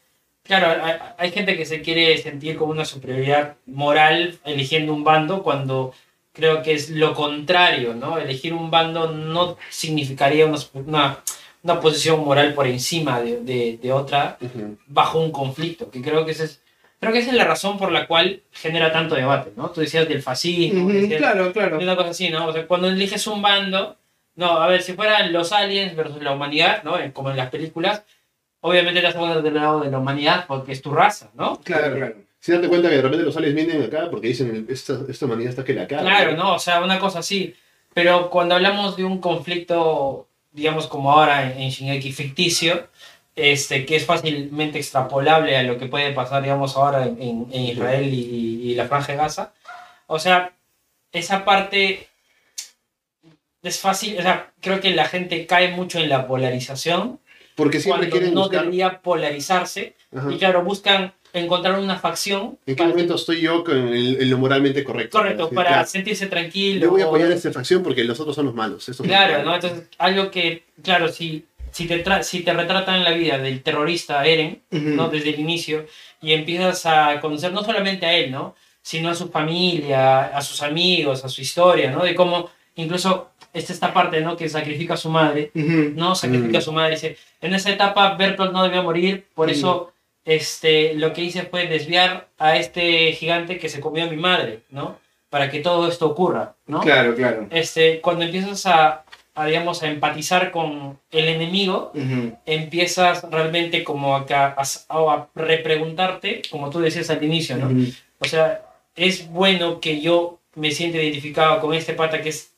claro, 0.50 0.84
hay, 0.84 0.96
hay 1.18 1.32
gente 1.32 1.56
que 1.56 1.66
se 1.66 1.82
quiere 1.82 2.18
sentir 2.18 2.58
como 2.58 2.72
una 2.72 2.84
superioridad 2.84 3.56
moral 3.68 4.38
eligiendo 4.44 4.94
un 4.94 5.04
bando 5.06 5.44
cuando 5.44 5.94
creo 6.34 6.62
que 6.64 6.74
es 6.74 6.90
lo 6.90 7.14
contrario, 7.14 7.94
¿no? 7.94 8.18
Elegir 8.18 8.54
un 8.54 8.70
bando 8.72 9.12
no 9.12 9.58
significaría 9.70 10.46
una, 10.46 10.58
una, 10.74 11.20
una 11.64 11.80
posición 11.80 12.24
moral 12.26 12.54
por 12.54 12.68
encima 12.68 13.22
de, 13.22 13.42
de- 13.42 13.80
de 13.82 13.92
otra 13.94 14.38
Ujú. 14.42 14.78
bajo 14.88 15.20
un 15.20 15.32
conflicto, 15.32 15.90
que 15.92 16.02
creo 16.02 16.26
que 16.26 16.32
esa 16.32 16.46
es, 16.46 16.62
creo 17.00 17.12
que 17.14 17.20
esa 17.20 17.30
es 17.32 17.36
la 17.38 17.46
razón 17.46 17.78
por 17.78 17.92
la 17.92 18.08
cual 18.08 18.42
genera 18.52 18.92
tanto 18.92 19.16
debate, 19.16 19.52
¿no? 19.56 19.70
Tú 19.70 19.82
decías 19.82 20.08
del 20.10 20.22
fascismo, 20.22 20.86
Ujú, 20.86 20.94
decías- 20.94 21.18
claro, 21.20 21.52
claro. 21.54 21.78
de 21.78 21.84
una 21.84 21.96
cosa 21.96 22.10
así, 22.10 22.30
¿no? 22.30 22.48
O 22.48 22.54
sea, 22.54 22.66
cuando 22.68 22.88
eliges 22.90 23.26
un 23.28 23.42
bando, 23.42 23.98
no, 24.36 24.62
a 24.62 24.68
ver, 24.68 24.82
si 24.82 24.94
fueran 24.94 25.34
los 25.34 25.52
aliens 25.52 25.96
versus 25.96 26.22
la 26.24 26.32
humanidad, 26.32 26.84
¿no? 26.84 26.98
Eh, 26.98 27.12
Como 27.12 27.30
en 27.32 27.38
las 27.38 27.50
películas, 27.50 28.04
obviamente 28.62 29.02
te 29.02 29.08
a 29.08 29.13
poner 29.13 29.41
del 29.41 29.54
lado 29.56 29.82
de 29.82 29.91
la 29.91 30.00
humanidad 30.00 30.45
porque 30.48 30.72
es 30.72 30.82
tu 30.82 30.91
raza, 30.93 31.30
¿no? 31.36 31.60
Claro, 31.62 31.95
claro. 31.95 32.15
Si 32.39 32.52
date 32.54 32.67
cuenta 32.69 32.89
que 32.89 32.95
de 32.95 33.02
repente 33.02 33.26
los 33.26 33.36
aliens 33.36 33.56
vienen 33.56 33.84
acá 33.84 34.08
porque 34.10 34.28
dicen, 34.30 34.65
esta, 34.69 35.00
esta 35.10 35.26
humanidad 35.26 35.50
está 35.50 35.63
que 35.65 35.74
la 35.74 35.88
cara. 35.88 36.04
Claro, 36.04 36.38
¿no? 36.38 36.56
O 36.56 36.60
sea, 36.60 36.82
una 36.82 36.98
cosa 37.00 37.19
así. 37.19 37.54
Pero 37.93 38.30
cuando 38.30 38.56
hablamos 38.56 38.95
de 38.95 39.04
un 39.04 39.19
conflicto, 39.19 40.28
digamos 40.52 40.88
como 40.88 41.12
ahora 41.12 41.52
en, 41.52 41.60
en 41.60 41.69
Shingeki 41.69 42.12
ficticio, 42.13 42.88
este, 43.36 43.86
que 43.86 43.95
es 43.98 44.06
fácilmente 44.06 44.78
extrapolable 44.78 45.58
a 45.58 45.63
lo 45.63 45.78
que 45.78 45.88
puede 45.88 46.12
pasar, 46.13 46.41
digamos, 46.43 46.76
ahora 46.78 47.06
en, 47.06 47.22
en- 47.22 47.48
en 47.52 47.62
Israel 47.63 48.13
y, 48.13 48.72
y 48.72 48.76
la 48.76 48.88
Franja 48.88 49.13
de 49.13 49.17
Gaza, 49.17 49.54
o 50.08 50.19
sea, 50.19 50.54
esa 51.12 51.43
parte 51.45 52.08
es 53.63 53.80
fácil, 53.80 54.17
o 54.17 54.22
sea, 54.22 54.52
creo 54.62 54.80
que 54.80 54.91
la 54.91 55.06
gente 55.06 55.45
cae 55.45 55.69
mucho 55.69 56.00
en 56.00 56.10
la 56.10 56.28
polarización 56.28 57.19
Porque 57.63 57.80
siempre 57.80 58.10
quieren 58.10 58.34
no 58.34 58.41
buscar... 58.41 58.62
debería 58.62 59.02
polarizarse 59.02 59.93
Ajá. 60.15 60.32
y 60.32 60.38
claro, 60.38 60.63
buscan 60.63 61.13
encontrar 61.32 61.78
una 61.80 61.98
facción 62.00 62.58
¿En 62.65 62.76
qué 62.76 62.84
momento 62.84 63.13
estoy 63.13 63.41
yo 63.41 63.63
con 63.63 63.78
el- 63.78 64.28
lo 64.30 64.38
moralmente 64.39 64.84
correcto? 64.84 65.17
correcto 65.19 65.43
Decir, 65.43 65.56
para 65.56 65.69
ya, 65.82 65.86
sentirse 65.86 66.26
tranquilo. 66.26 66.82
Yo 66.82 66.89
voy 66.91 67.02
a 67.02 67.06
o- 67.06 67.10
apoyar 67.10 67.32
a 67.32 67.36
esta 67.36 67.52
facción 67.52 67.84
porque 67.84 68.04
los 68.04 68.19
otros 68.19 68.36
son 68.36 68.45
los 68.48 68.56
malos. 68.56 68.84
son 68.84 69.06
Claro, 69.06 69.43
¿no? 69.43 69.54
Entonces, 69.54 69.84
algo 70.00 70.32
que, 70.32 70.63
claro, 70.84 71.08
si, 71.10 71.45
si, 71.72 71.86
te, 71.86 72.04
tra- 72.04 72.24
si 72.24 72.39
te 72.41 72.52
retratan 72.54 73.04
la 73.04 73.12
vida 73.12 73.38
del 73.38 73.62
terrorista 73.62 74.26
Eren, 74.26 74.62
¿no? 74.72 75.04
Ujú. 75.04 75.12
Desde 75.12 75.30
el 75.30 75.39
inicio, 75.39 75.86
y 76.22 76.34
empiezas 76.34 76.86
a 76.88 77.19
conocer 77.22 77.54
no 77.54 77.63
solamente 77.63 78.08
a 78.08 78.13
él, 78.13 78.32
¿no? 78.32 78.56
Sino 78.82 79.10
a 79.10 79.13
su 79.13 79.30
familia, 79.30 80.36
a 80.36 80.41
sus 80.41 80.63
amigos, 80.63 81.24
a 81.24 81.30
su 81.30 81.41
historia, 81.41 81.91
¿no? 81.91 82.04
De 82.04 82.15
cómo 82.15 82.50
incluso 82.76 83.29
es 83.54 83.70
esta 83.70 83.94
parte, 83.94 84.22
¿no? 84.22 84.38
Que 84.38 84.50
sacrifica 84.50 84.94
a 84.94 84.98
su 84.98 85.10
madre. 85.10 85.52
¿no? 85.54 86.16
Sacrifica 86.16 86.60
a 86.60 86.62
su 86.62 86.72
madre. 86.72 86.92
Dice, 86.92 87.18
en 87.42 87.54
esa 87.54 87.72
etapa 87.72 88.16
Bertolt 88.16 88.52
no 88.52 88.64
debía 88.64 88.82
morir, 88.82 89.26
por 89.34 89.50
eso 89.50 89.92
este, 90.26 90.94
lo 90.96 91.14
que 91.14 91.24
hice 91.24 91.44
fue 91.44 91.68
desviar 91.68 92.28
a 92.38 92.58
este 92.58 93.12
gigante 93.14 93.58
que 93.58 93.70
se 93.70 93.80
comió 93.80 94.04
a 94.04 94.08
mi 94.08 94.18
madre, 94.18 94.62
¿no? 94.70 94.98
Para 95.30 95.50
que 95.50 95.60
todo 95.60 95.88
esto 95.88 96.08
ocurra, 96.08 96.56
¿no? 96.68 96.82
Claro, 96.82 97.16
claro. 97.16 97.48
este, 97.52 98.02
cuando 98.02 98.26
empiezas 98.26 98.66
a, 98.66 99.04
a, 99.36 99.46
digamos, 99.46 99.82
a 99.84 99.88
empatizar 99.88 100.52
con 100.52 101.00
el 101.12 101.28
enemigo, 101.28 101.92
empiezas 102.46 103.26
realmente 103.30 103.84
como 103.84 104.16
a, 104.16 104.26
a, 104.30 104.64
a 104.90 105.28
repreguntarte, 105.36 106.42
como 106.50 106.70
tú 106.70 106.80
decías 106.80 107.10
al 107.10 107.24
inicio, 107.24 107.58
¿no? 107.58 107.70
O 108.20 108.26
sea, 108.26 108.64
es 108.96 109.30
bueno 109.30 109.80
que 109.80 110.02
yo 110.02 110.40
me 110.56 110.72
sienta 110.72 110.98
identificado 110.98 111.62
con 111.62 111.74
este 111.74 111.94
pata 111.94 112.22
que 112.22 112.30
es 112.30 112.52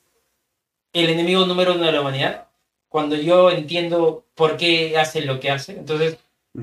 el 0.93 1.09
enemigo 1.09 1.45
número 1.45 1.75
uno 1.75 1.85
de 1.85 1.91
la 1.91 2.01
humanidad, 2.01 2.47
cuando 2.89 3.15
yo 3.15 3.49
entiendo 3.51 4.25
por 4.35 4.57
qué 4.57 4.97
hace 4.97 5.21
lo 5.21 5.39
que 5.39 5.49
hace. 5.51 5.73
Entonces, 5.73 6.17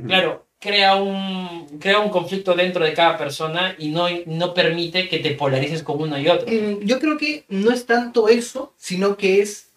claro, 0.06 0.46
crea 0.60 0.96
un, 0.96 1.78
crea 1.80 2.00
un 2.00 2.10
conflicto 2.10 2.54
dentro 2.54 2.84
de 2.84 2.92
cada 2.92 3.16
persona 3.16 3.74
y 3.78 3.88
no, 3.88 4.06
no 4.26 4.52
permite 4.54 5.08
que 5.08 5.18
te 5.18 5.30
polarices 5.32 5.82
con 5.82 6.02
uno 6.02 6.18
y 6.18 6.28
otro. 6.28 6.46
Mm, 6.48 6.80
Yo 6.84 6.98
creo 7.00 7.16
que 7.16 7.44
no 7.48 7.70
es 7.70 7.86
tanto 7.86 8.28
eso, 8.28 8.74
sino 8.76 9.16
que 9.16 9.40
es, 9.40 9.70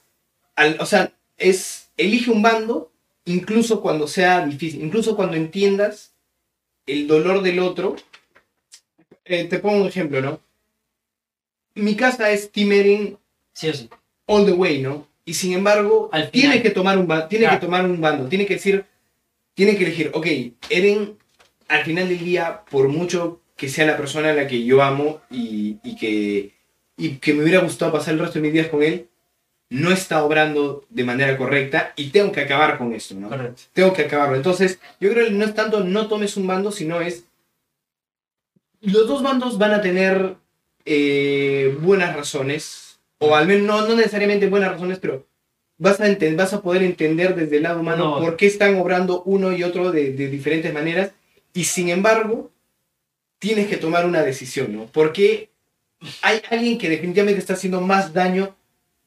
al- 0.56 0.78
o 0.80 0.86
sea, 0.86 1.14
es, 1.38 1.90
elige 1.98 2.32
un 2.32 2.42
bando, 2.42 2.92
incluso 3.26 3.82
cuando 3.82 4.08
sea 4.08 4.46
difícil, 4.46 4.84
incluso 4.84 5.16
cuando 5.16 5.38
entiendas 5.38 6.14
el 6.88 7.08
dolor 7.08 7.42
del 7.42 7.60
otro. 7.60 7.96
Eh, 9.26 9.46
te 9.46 9.60
pongo 9.60 9.82
un 9.82 9.88
ejemplo, 9.88 10.22
¿no? 10.22 10.40
Mi 11.76 11.96
casa 11.96 12.32
es 12.32 12.52
Team 12.52 12.72
Eren 12.72 13.18
Sí 13.54 13.70
o 13.70 13.74
sí. 13.74 13.90
All 14.32 14.46
the 14.46 14.52
way, 14.54 14.82
¿no? 14.82 15.08
Y 15.26 15.34
sin 15.34 15.54
embargo, 15.54 16.10
Al 16.12 16.32
tiene 16.32 16.62
que 16.62 16.72
tomar 16.72 16.98
un 16.98 17.08
tiene 17.30 17.46
Claro. 17.46 17.60
que 17.60 17.66
tomar 17.66 17.86
un 17.86 18.00
bando, 18.02 18.28
tiene 18.28 18.46
que 18.46 18.56
decir, 18.56 18.86
tiene 19.54 19.76
que 19.78 19.84
elegir, 19.86 20.10
ok, 20.14 20.28
Eren, 20.70 21.18
al 21.68 21.84
final 21.84 22.08
del 22.10 22.20
día, 22.20 22.62
por 22.70 22.88
mucho 22.88 23.42
que 23.56 23.70
sea 23.70 23.86
la 23.86 23.98
persona 23.98 24.32
a 24.32 24.34
la 24.34 24.48
que 24.48 24.64
yo 24.64 24.82
amo 24.82 25.22
y, 25.30 25.78
y 25.84 25.96
que, 25.96 26.54
y 26.98 27.18
que 27.18 27.34
me 27.34 27.44
hubiera 27.44 27.60
gustado 27.62 27.92
pasar 27.92 28.14
el 28.16 28.20
resto 28.20 28.36
de 28.40 28.42
mis 28.44 28.54
días 28.54 28.68
con 28.68 28.82
él, 28.82 29.08
no 29.70 29.92
está 29.92 30.24
obrando 30.24 30.84
de 30.90 31.04
manera 31.04 31.38
correcta 31.38 31.94
y 31.96 32.10
tengo 32.10 32.32
que 32.32 32.42
acabar 32.42 32.78
con 32.78 32.94
esto, 32.94 33.16
¿no? 33.16 33.30
Correcto. 33.30 33.62
Tengo 33.74 33.94
que 33.94 34.02
acabarlo. 34.04 34.36
Entonces, 34.36 34.80
yo 35.00 35.10
creo 35.12 35.26
que 35.28 35.32
no 35.32 35.46
es 35.46 35.54
tanto 35.54 35.82
no 35.84 36.08
tomes 36.08 36.36
un 36.36 36.48
bando, 36.48 36.72
sino 36.72 37.00
es. 37.00 37.26
Los 38.82 39.08
dos 39.08 39.22
bandos 39.24 39.58
van 39.58 39.74
a 39.74 39.82
tener 39.82 40.36
eh, 40.86 41.78
buenas 41.82 42.16
razones, 42.16 42.91
o 43.22 43.36
al 43.36 43.48
menos 43.48 43.66
no, 43.68 43.88
no 43.88 43.96
necesariamente 43.96 44.48
buenas 44.50 44.72
razones, 44.72 45.00
pero 45.00 45.26
vas 45.78 46.00
a, 46.02 46.06
vas 46.36 46.54
a 46.54 46.62
poder 46.62 46.84
entender 46.84 47.36
desde 47.36 47.58
el 47.58 47.64
lado 47.64 47.80
humano 47.80 48.20
No. 48.20 48.26
por 48.26 48.36
qué 48.36 48.48
están 48.48 48.76
obrando 48.76 49.24
uno 49.24 49.52
y 49.56 49.64
otro 49.64 49.92
de, 49.92 50.12
de 50.14 50.28
diferentes 50.30 50.74
maneras, 50.74 51.12
y 51.54 51.64
sin 51.66 51.90
embargo, 51.90 52.52
tienes 53.40 53.68
que 53.68 53.78
tomar 53.78 54.06
una 54.06 54.22
decisión, 54.24 54.76
¿no? 54.76 54.86
Porque 54.92 55.50
hay 56.22 56.42
alguien 56.50 56.78
que 56.78 56.90
definitivamente 56.90 57.40
está 57.40 57.54
haciendo 57.54 57.82
más 57.82 58.14
daño 58.14 58.56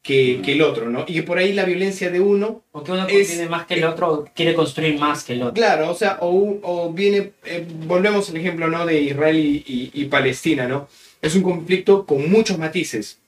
que, 0.02 0.40
que 0.44 0.52
el 0.52 0.62
otro, 0.62 0.90
¿no? 0.90 1.04
Y 1.08 1.14
que 1.14 1.22
por 1.22 1.38
ahí 1.38 1.52
la 1.54 1.64
violencia 1.64 2.10
de 2.10 2.20
uno 2.20 2.62
Porque 2.72 2.92
uno 2.92 3.06
Es- 3.08 3.28
tiene 3.28 3.48
más 3.48 3.66
que 3.66 3.74
el 3.74 3.84
otro, 3.84 4.12
o 4.12 4.24
quiere 4.34 4.54
construir 4.54 4.98
más 4.98 5.24
que 5.24 5.32
el 5.32 5.42
otro. 5.42 5.54
Claro, 5.54 5.90
o 5.90 5.94
sea, 5.94 6.18
o, 6.20 6.58
o 6.62 6.92
viene, 6.92 7.32
eh, 7.44 7.66
volvemos 7.86 8.28
al 8.28 8.36
ejemplo, 8.36 8.68
¿no? 8.68 8.84
De 8.84 9.00
Israel 9.00 9.38
y, 9.38 9.64
y- 9.66 9.90
y 9.94 10.04
Palestina, 10.06 10.68
¿no? 10.68 10.88
Es 11.22 11.34
un 11.34 11.42
conflicto 11.42 12.04
con 12.04 12.30
muchos 12.30 12.58
matices. 12.58 13.18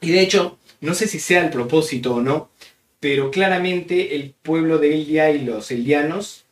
Y 0.00 0.10
de 0.12 0.20
hecho, 0.20 0.58
no 0.80 0.94
sé 0.94 1.06
si 1.08 1.18
sea 1.18 1.42
el 1.44 1.50
propósito 1.50 2.16
o 2.16 2.20
no, 2.20 2.50
pero 3.00 3.30
claramente 3.30 4.14
el 4.16 4.34
pueblo 4.42 4.78
de 4.78 4.94
Elia 4.94 5.30
y 5.30 5.44
los 5.44 5.70
eldianos 5.70 6.44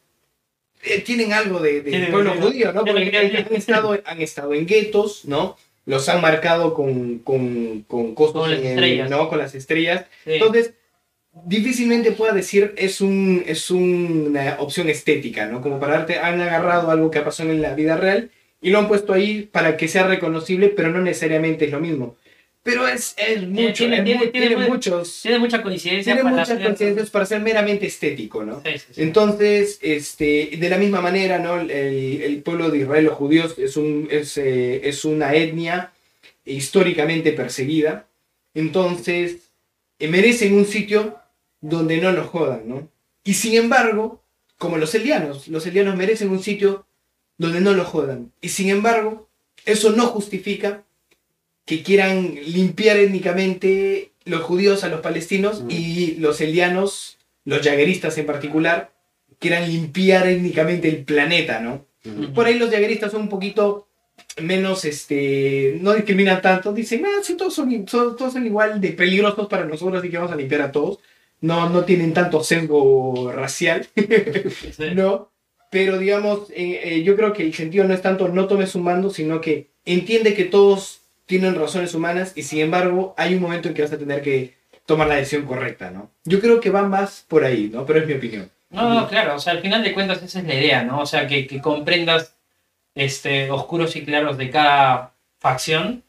eh, 0.83 1.01
tienen 1.01 1.33
algo 1.33 1.61
de, 1.61 1.83
pueblo 2.11 2.35
judío, 2.35 2.73
¿no? 2.73 2.85
Porque 2.85 3.17
han 3.17 3.55
estado, 3.55 3.99
han 4.05 4.21
estado 4.23 4.55
en 4.55 4.67
guetos, 4.67 5.25
¿no? 5.25 5.57
Los 5.85 6.09
han 6.09 6.21
marcado 6.21 6.75
con, 6.75 7.21
con, 7.21 7.83
con 7.83 8.15
cosas 8.15 8.35
Con 8.35 8.51
las 8.51 8.61
en 8.61 8.67
el- 8.67 8.73
estrellas. 8.73 9.11
¿no? 9.11 9.29
Con 9.29 9.39
las 9.39 9.55
estrellas. 9.55 10.05
Sí. 10.25 10.33
Entonces, 10.35 10.73
difícilmente 11.45 12.13
pueda 12.13 12.33
decir 12.33 12.75
es, 12.77 13.01
un, 13.01 13.45
es 13.47 13.71
una 13.71 14.57
opción 14.59 14.89
estética, 14.89 15.47
¿no? 15.47 15.61
Como 15.61 15.79
para 15.79 15.99
darte, 15.99 16.19
han 16.19 16.41
agarrado 16.41 16.91
algo 16.91 17.11
que 17.11 17.21
pasó 17.21 17.43
en 17.43 17.63
la 17.63 17.75
vida 17.75 17.97
real 17.97 18.31
y 18.61 18.71
lo 18.71 18.79
han 18.79 18.89
puesto 18.89 19.13
ahí 19.13 19.49
para 19.51 19.77
que 19.77 19.87
sea 19.87 20.07
reconocible, 20.07 20.69
pero 20.71 20.91
no 20.91 21.01
necesariamente 21.01 21.67
es 21.67 21.73
lo 21.73 21.81
mismo. 21.81 22.17
Pero 22.67 22.87
es, 22.89 23.15
es 23.17 23.47
mucho, 23.49 23.73
tiene- 23.73 23.99
es 23.99 24.05
tiene- 24.05 24.19
mu- 24.25 24.31
tiene 24.31 24.47
tiene 24.49 24.57
muy- 24.57 24.67
muchos, 24.69 25.21
Tiene 25.23 25.39
mucha 25.39 25.63
coincidencia 25.63 26.13
tiene 26.15 26.25
para 26.25 26.43
muchas 26.43 26.59
coincidencias 26.61 27.11
para 27.11 27.25
ser 27.25 27.41
meramente 27.41 27.87
estético, 27.87 28.45
¿no? 28.45 28.61
Sí, 28.65 28.73
sí, 28.79 28.87
sí. 28.93 29.03
Entonces, 29.03 29.79
este, 29.81 30.51
de 30.59 30.69
la 30.69 30.77
misma 30.77 31.01
manera, 31.01 31.39
¿no? 31.39 31.61
El, 31.61 31.71
el 31.71 32.43
pueblo 32.43 32.69
de 32.71 32.79
Israel, 32.79 33.05
los 33.05 33.15
judíos, 33.15 33.55
es, 33.59 33.77
un, 33.77 34.09
es, 34.11 34.37
eh, 34.37 34.81
es 34.89 35.05
una 35.05 35.35
etnia 35.35 35.93
históricamente 36.45 37.33
perseguida. 37.33 38.07
Entonces, 38.55 39.37
eh, 39.99 40.09
merecen 40.09 40.55
un 40.55 40.67
sitio 40.67 41.17
donde 41.61 41.99
no 41.99 42.13
los 42.13 42.27
jodan, 42.29 42.63
¿no? 42.69 42.89
Y 43.25 43.35
sin 43.35 43.55
embargo, 43.55 44.23
como 44.59 44.77
los 44.79 44.95
elianos, 44.95 45.49
los 45.49 45.67
elianos 45.67 45.97
merecen 45.97 46.31
un 46.31 46.43
sitio 46.43 46.87
donde 47.39 47.61
no 47.61 47.75
los 47.75 47.87
jodan. 47.87 48.33
Y 48.41 48.49
sin 48.49 48.71
embargo, 48.71 49.29
eso 49.65 49.91
no 49.93 50.07
justifica 50.07 50.85
que 51.67 51.83
quieran 51.83 52.35
limpiar 52.47 52.97
étnicamente 52.97 54.13
los 54.25 54.43
judíos 54.43 54.83
a 54.85 54.89
los 54.89 55.01
palestinos 55.01 55.63
Mm. 55.63 55.71
y 55.71 56.15
los 56.19 56.41
elianos, 56.41 57.19
los 57.45 57.61
yagueristas 57.61 58.17
en 58.19 58.27
particular, 58.27 58.93
quieran 59.39 59.69
limpiar 59.71 60.27
étnicamente 60.27 60.89
el 60.89 61.05
planeta, 61.05 61.61
¿no? 61.61 61.85
Por 62.35 62.47
ahí 62.47 62.55
los 62.59 62.71
yagueristas 62.71 63.11
son 63.13 63.23
un 63.23 63.29
poquito 63.29 63.89
menos, 64.41 64.85
este, 64.85 65.77
no 65.83 65.93
discriminan 65.93 66.41
tanto, 66.41 66.73
dicen, 66.73 67.05
ah, 67.05 67.21
sí, 67.23 67.35
todos 67.37 67.53
son, 67.55 67.87
son- 67.89 68.17
todos 68.17 68.33
son 68.33 68.47
igual 68.47 68.81
de 68.81 68.91
peligrosos 68.93 69.49
para 69.49 69.65
nosotros, 69.65 69.99
así 69.99 70.09
que 70.09 70.17
vamos 70.17 70.33
a 70.33 70.37
limpiar 70.37 70.63
a 70.63 70.73
todos. 70.73 70.99
No, 71.41 71.69
no 71.69 71.85
tienen 71.85 72.15
tanto 72.15 72.43
sesgo 72.43 73.31
racial. 73.33 73.87
¿no? 74.95 75.31
Pero 75.71 75.99
digamos, 75.99 76.49
eh, 76.51 76.81
eh, 76.85 77.03
yo 77.03 77.17
creo 77.17 77.33
que 77.33 77.43
el 77.43 77.53
sentido 77.55 77.85
no 77.85 77.93
es 77.95 78.03
tanto 78.03 78.29
no 78.29 78.47
tomes 78.47 78.75
un 78.75 78.85
mando, 78.85 79.11
sino 79.11 79.41
que 79.41 79.71
entiende 79.85 80.35
que 80.35 80.45
todos 80.45 81.01
tienen 81.27 81.55
razones 81.55 81.95
humanas 81.95 82.33
y 82.37 82.43
sin 82.43 82.61
embargo 82.61 83.15
hay 83.19 83.35
un 83.35 83.43
momento 83.43 83.69
en 83.69 83.75
que 83.75 83.83
vas 83.83 83.93
a 83.93 83.99
tener 83.99 84.23
que 84.23 84.55
tomar 84.87 85.09
la 85.09 85.17
decisión 85.17 85.45
correcta, 85.45 85.91
¿no? 85.91 86.11
Yo 86.25 86.41
creo 86.41 86.61
que 86.61 86.71
va 86.71 86.83
más 86.83 87.25
por 87.29 87.45
ahí, 87.45 87.69
¿no? 87.73 87.85
Pero 87.85 88.01
es 88.01 88.07
mi 88.07 88.15
opinión. 88.15 88.51
No, 88.71 88.95
no, 88.95 89.09
claro, 89.09 89.35
o 89.35 89.39
sea, 89.39 89.53
al 89.53 89.61
final 89.61 89.83
de 89.83 89.93
cuentas 89.93 90.23
esa 90.23 90.39
es 90.41 90.47
la 90.47 90.55
idea, 90.55 90.83
¿no? 90.85 91.01
O 91.01 91.07
sea, 91.07 91.27
que, 91.27 91.47
que 91.47 91.61
comprendas 91.61 92.37
este, 92.95 93.51
oscuros 93.51 93.97
y 93.97 94.05
claros 94.05 94.39
de 94.39 94.51
cada 94.51 95.13
facción 95.39 96.03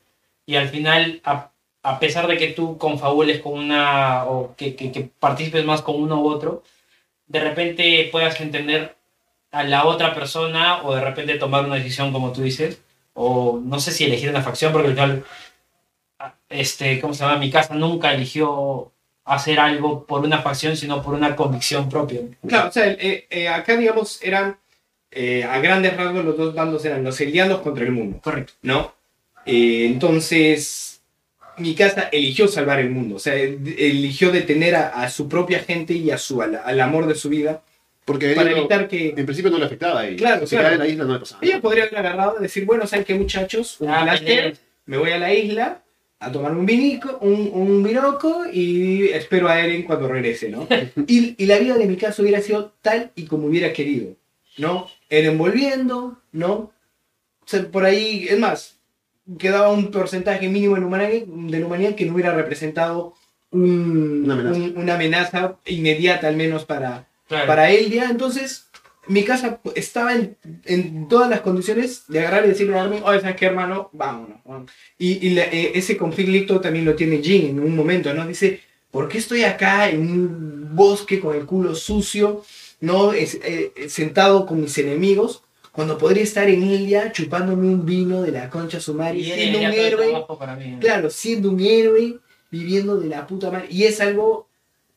y 0.46 0.56
al 0.56 0.70
final, 0.70 1.22
a, 1.24 1.52
a 1.84 2.00
pesar 2.00 2.28
de 2.28 2.38
que 2.38 2.48
tú 2.48 2.78
confabules 2.78 3.42
con 3.42 3.54
una, 3.54 4.26
o 4.26 4.56
que, 4.56 4.76
que, 4.76 4.92
que 4.92 5.10
participes 5.20 5.66
más 5.66 5.82
con 5.82 6.02
uno 6.02 6.22
u 6.22 6.28
otro, 6.28 6.64
de 7.28 7.40
repente 7.40 8.10
puedas 8.12 8.40
entender 8.40 8.96
a 9.52 9.64
la 9.64 9.86
otra 9.86 10.14
persona 10.14 10.84
o 10.84 10.96
de 10.96 11.02
repente 11.02 11.38
tomar 11.38 11.66
una 11.66 11.76
decisión 11.76 12.12
como 12.14 12.32
tú 12.32 12.42
dices, 12.42 12.82
o 13.20 13.60
no 13.64 13.80
sé 13.80 13.92
si 13.92 14.06
elegir 14.06 14.30
una 14.30 14.44
facción, 14.44 14.72
porque 14.72 14.90
al 14.90 14.94
final, 14.94 15.26
este, 16.50 17.02
¿cómo 17.02 17.16
se 17.16 17.24
llama? 17.24 17.40
Mi 17.40 17.50
casa 17.50 17.74
nunca 17.74 18.14
eligió 18.14 18.92
hacer 19.26 19.60
algo 19.60 20.06
por 20.06 20.24
una 20.24 20.44
facción, 20.44 20.78
sino 20.78 21.02
por 21.02 21.16
una 21.16 21.36
convicción 21.36 21.90
propia. 21.90 22.22
Claro, 22.48 22.70
o 22.70 22.72
sea, 22.72 22.86
eh, 22.92 23.26
eh, 23.32 23.48
acá 23.48 23.76
digamos 23.76 24.20
eran, 24.22 24.58
eh, 25.10 25.44
a 25.44 25.58
grandes 25.58 25.98
rasgos 25.98 26.24
los 26.24 26.38
dos 26.38 26.54
bandos 26.54 26.86
eran 26.86 27.04
los 27.04 27.20
elianos 27.20 27.62
contra 27.62 27.84
el 27.84 27.92
mundo, 27.92 28.20
Correcto. 28.22 28.54
¿no? 28.62 28.94
Entonces, 29.46 31.02
mi 31.58 31.74
casa 31.74 32.10
eligió 32.12 32.48
salvar 32.48 32.80
el 32.80 32.92
mundo, 32.92 33.16
o 33.16 33.20
sea, 33.20 33.34
eligió 33.34 34.32
detener 34.32 34.76
a, 34.76 34.90
a 34.90 35.10
su 35.10 35.28
propia 35.28 35.60
gente 35.60 35.94
y 35.94 36.12
a 36.12 36.20
su, 36.20 36.42
al, 36.42 36.62
al 36.64 36.80
amor 36.82 37.08
de 37.08 37.16
su 37.16 37.30
vida 37.30 37.64
Porque 38.08 38.34
para 38.34 38.50
no- 38.52 38.58
evitar 38.58 38.88
que... 38.88 39.10
en 39.16 39.26
principio 39.26 39.52
no 39.52 39.60
le 39.60 39.66
afectaba 39.66 40.00
a 40.00 40.08
ella. 40.08 40.18
Claro, 40.18 40.48
si 40.48 40.56
claro. 40.56 40.74
en 40.74 40.80
la 40.80 40.88
isla 40.88 41.04
no 41.04 41.14
le 41.14 41.20
pasaba. 41.20 41.42
Ella 41.44 41.62
podría 41.62 41.84
haber 41.84 41.98
agarrado 41.98 42.38
y 42.40 42.42
decir, 42.44 42.66
bueno, 42.66 42.88
¿saben 42.88 43.04
qué 43.06 43.14
muchachos? 43.16 43.80
Un 43.82 43.90
Ah, 43.90 44.16
me 44.86 44.98
voy 44.98 45.12
a 45.12 45.20
la 45.20 45.34
isla 45.34 45.84
a 46.20 46.32
tomar 46.32 46.54
un 46.54 46.66
vinico, 46.66 47.18
un, 47.22 47.52
un 47.54 47.84
vinoco 47.84 48.46
y 48.52 49.10
espero 49.10 49.50
a 49.50 49.60
Eren 49.60 49.84
cuando 49.84 50.08
regrese, 50.08 50.50
¿no? 50.50 50.68
y, 51.08 51.36
y 51.38 51.46
la 51.46 51.60
vida 51.60 51.78
de 51.78 51.86
mi 51.86 51.98
caso 51.98 52.22
hubiera 52.24 52.42
sido 52.42 52.74
tal 52.82 53.12
y 53.16 53.26
como 53.26 53.48
hubiera 53.48 53.72
querido, 53.74 54.16
¿no? 54.58 54.88
Eren 55.10 55.38
volviendo, 55.38 56.18
¿no? 56.32 56.54
O 56.54 57.44
sea, 57.46 57.64
por 57.70 57.84
ahí, 57.86 58.26
es 58.30 58.40
más, 58.40 58.80
quedaba 59.38 59.70
un 59.70 59.92
porcentaje 59.92 60.48
mínimo 60.48 60.76
de 60.76 60.82
la 60.82 60.88
humanidad, 60.88 61.26
de 61.28 61.64
humanidad 61.64 61.96
que 61.96 62.06
no 62.06 62.14
hubiera 62.14 62.34
representado 62.34 63.14
un- 63.52 64.24
Una 64.26 64.34
amenaza. 64.34 64.58
un- 64.60 64.78
una 64.78 64.96
amenaza 64.96 65.58
inmediata 65.66 66.28
al 66.30 66.36
menos 66.38 66.66
para, 66.66 67.07
Claro. 67.28 67.48
para 67.48 67.70
él 67.72 67.90
ya. 67.92 68.10
Entonces, 68.10 68.68
mi 69.08 69.24
casa 69.24 69.60
estaba 69.76 70.14
en, 70.16 70.38
en 70.66 71.08
todas 71.08 71.30
las 71.30 71.42
condiciones 71.42 72.04
de 72.08 72.20
agarrar 72.20 72.46
y 72.46 72.50
decirle 72.50 72.78
a 72.78 72.84
Armin, 72.84 73.02
oye, 73.04 73.22
¿sabes 73.22 73.36
qué, 73.36 73.46
hermano? 73.46 73.90
Vámonos. 73.94 74.38
vámonos". 74.46 74.72
Y, 74.98 75.26
y 75.28 75.30
la- 75.32 75.46
eh, 75.46 75.72
ese 75.76 75.98
conflicto 75.98 76.60
también 76.62 76.86
lo 76.86 76.96
tiene 76.96 77.22
Jin 77.22 77.48
en 77.48 77.60
un 77.60 77.76
momento, 77.76 78.14
¿no? 78.14 78.26
Dice, 78.28 78.62
¿por 78.92 79.08
qué 79.08 79.18
estoy 79.18 79.44
acá 79.44 79.90
en 79.90 80.02
un 80.02 80.76
bosque 80.76 81.20
con 81.20 81.36
el 81.36 81.46
culo 81.46 81.74
sucio, 81.76 82.44
¿no? 82.82 83.14
Es- 83.14 83.40
eh, 83.44 83.72
sentado 83.90 84.46
con 84.46 84.60
mis 84.62 84.78
enemigos, 84.78 85.44
cuando 85.72 85.98
podría 85.98 86.24
estar 86.24 86.50
en 86.50 86.64
Ilia 86.64 87.12
chupándome 87.12 87.68
un 87.68 87.86
vino 87.86 88.22
de 88.24 88.32
la 88.32 88.50
concha 88.50 88.80
sumari, 88.80 89.20
Y 89.22 89.26
siendo 89.26 89.60
un 89.60 89.66
héroe 89.66 90.26
para 90.40 90.56
mí. 90.56 90.78
claro, 90.82 91.10
siendo 91.12 91.50
un 91.52 91.60
héroe, 91.60 92.18
viviendo 92.50 92.98
de 92.98 93.08
la 93.08 93.28
puta 93.28 93.52
madre. 93.52 93.68
Y 93.70 93.84
es 93.84 94.02
algo 94.02 94.48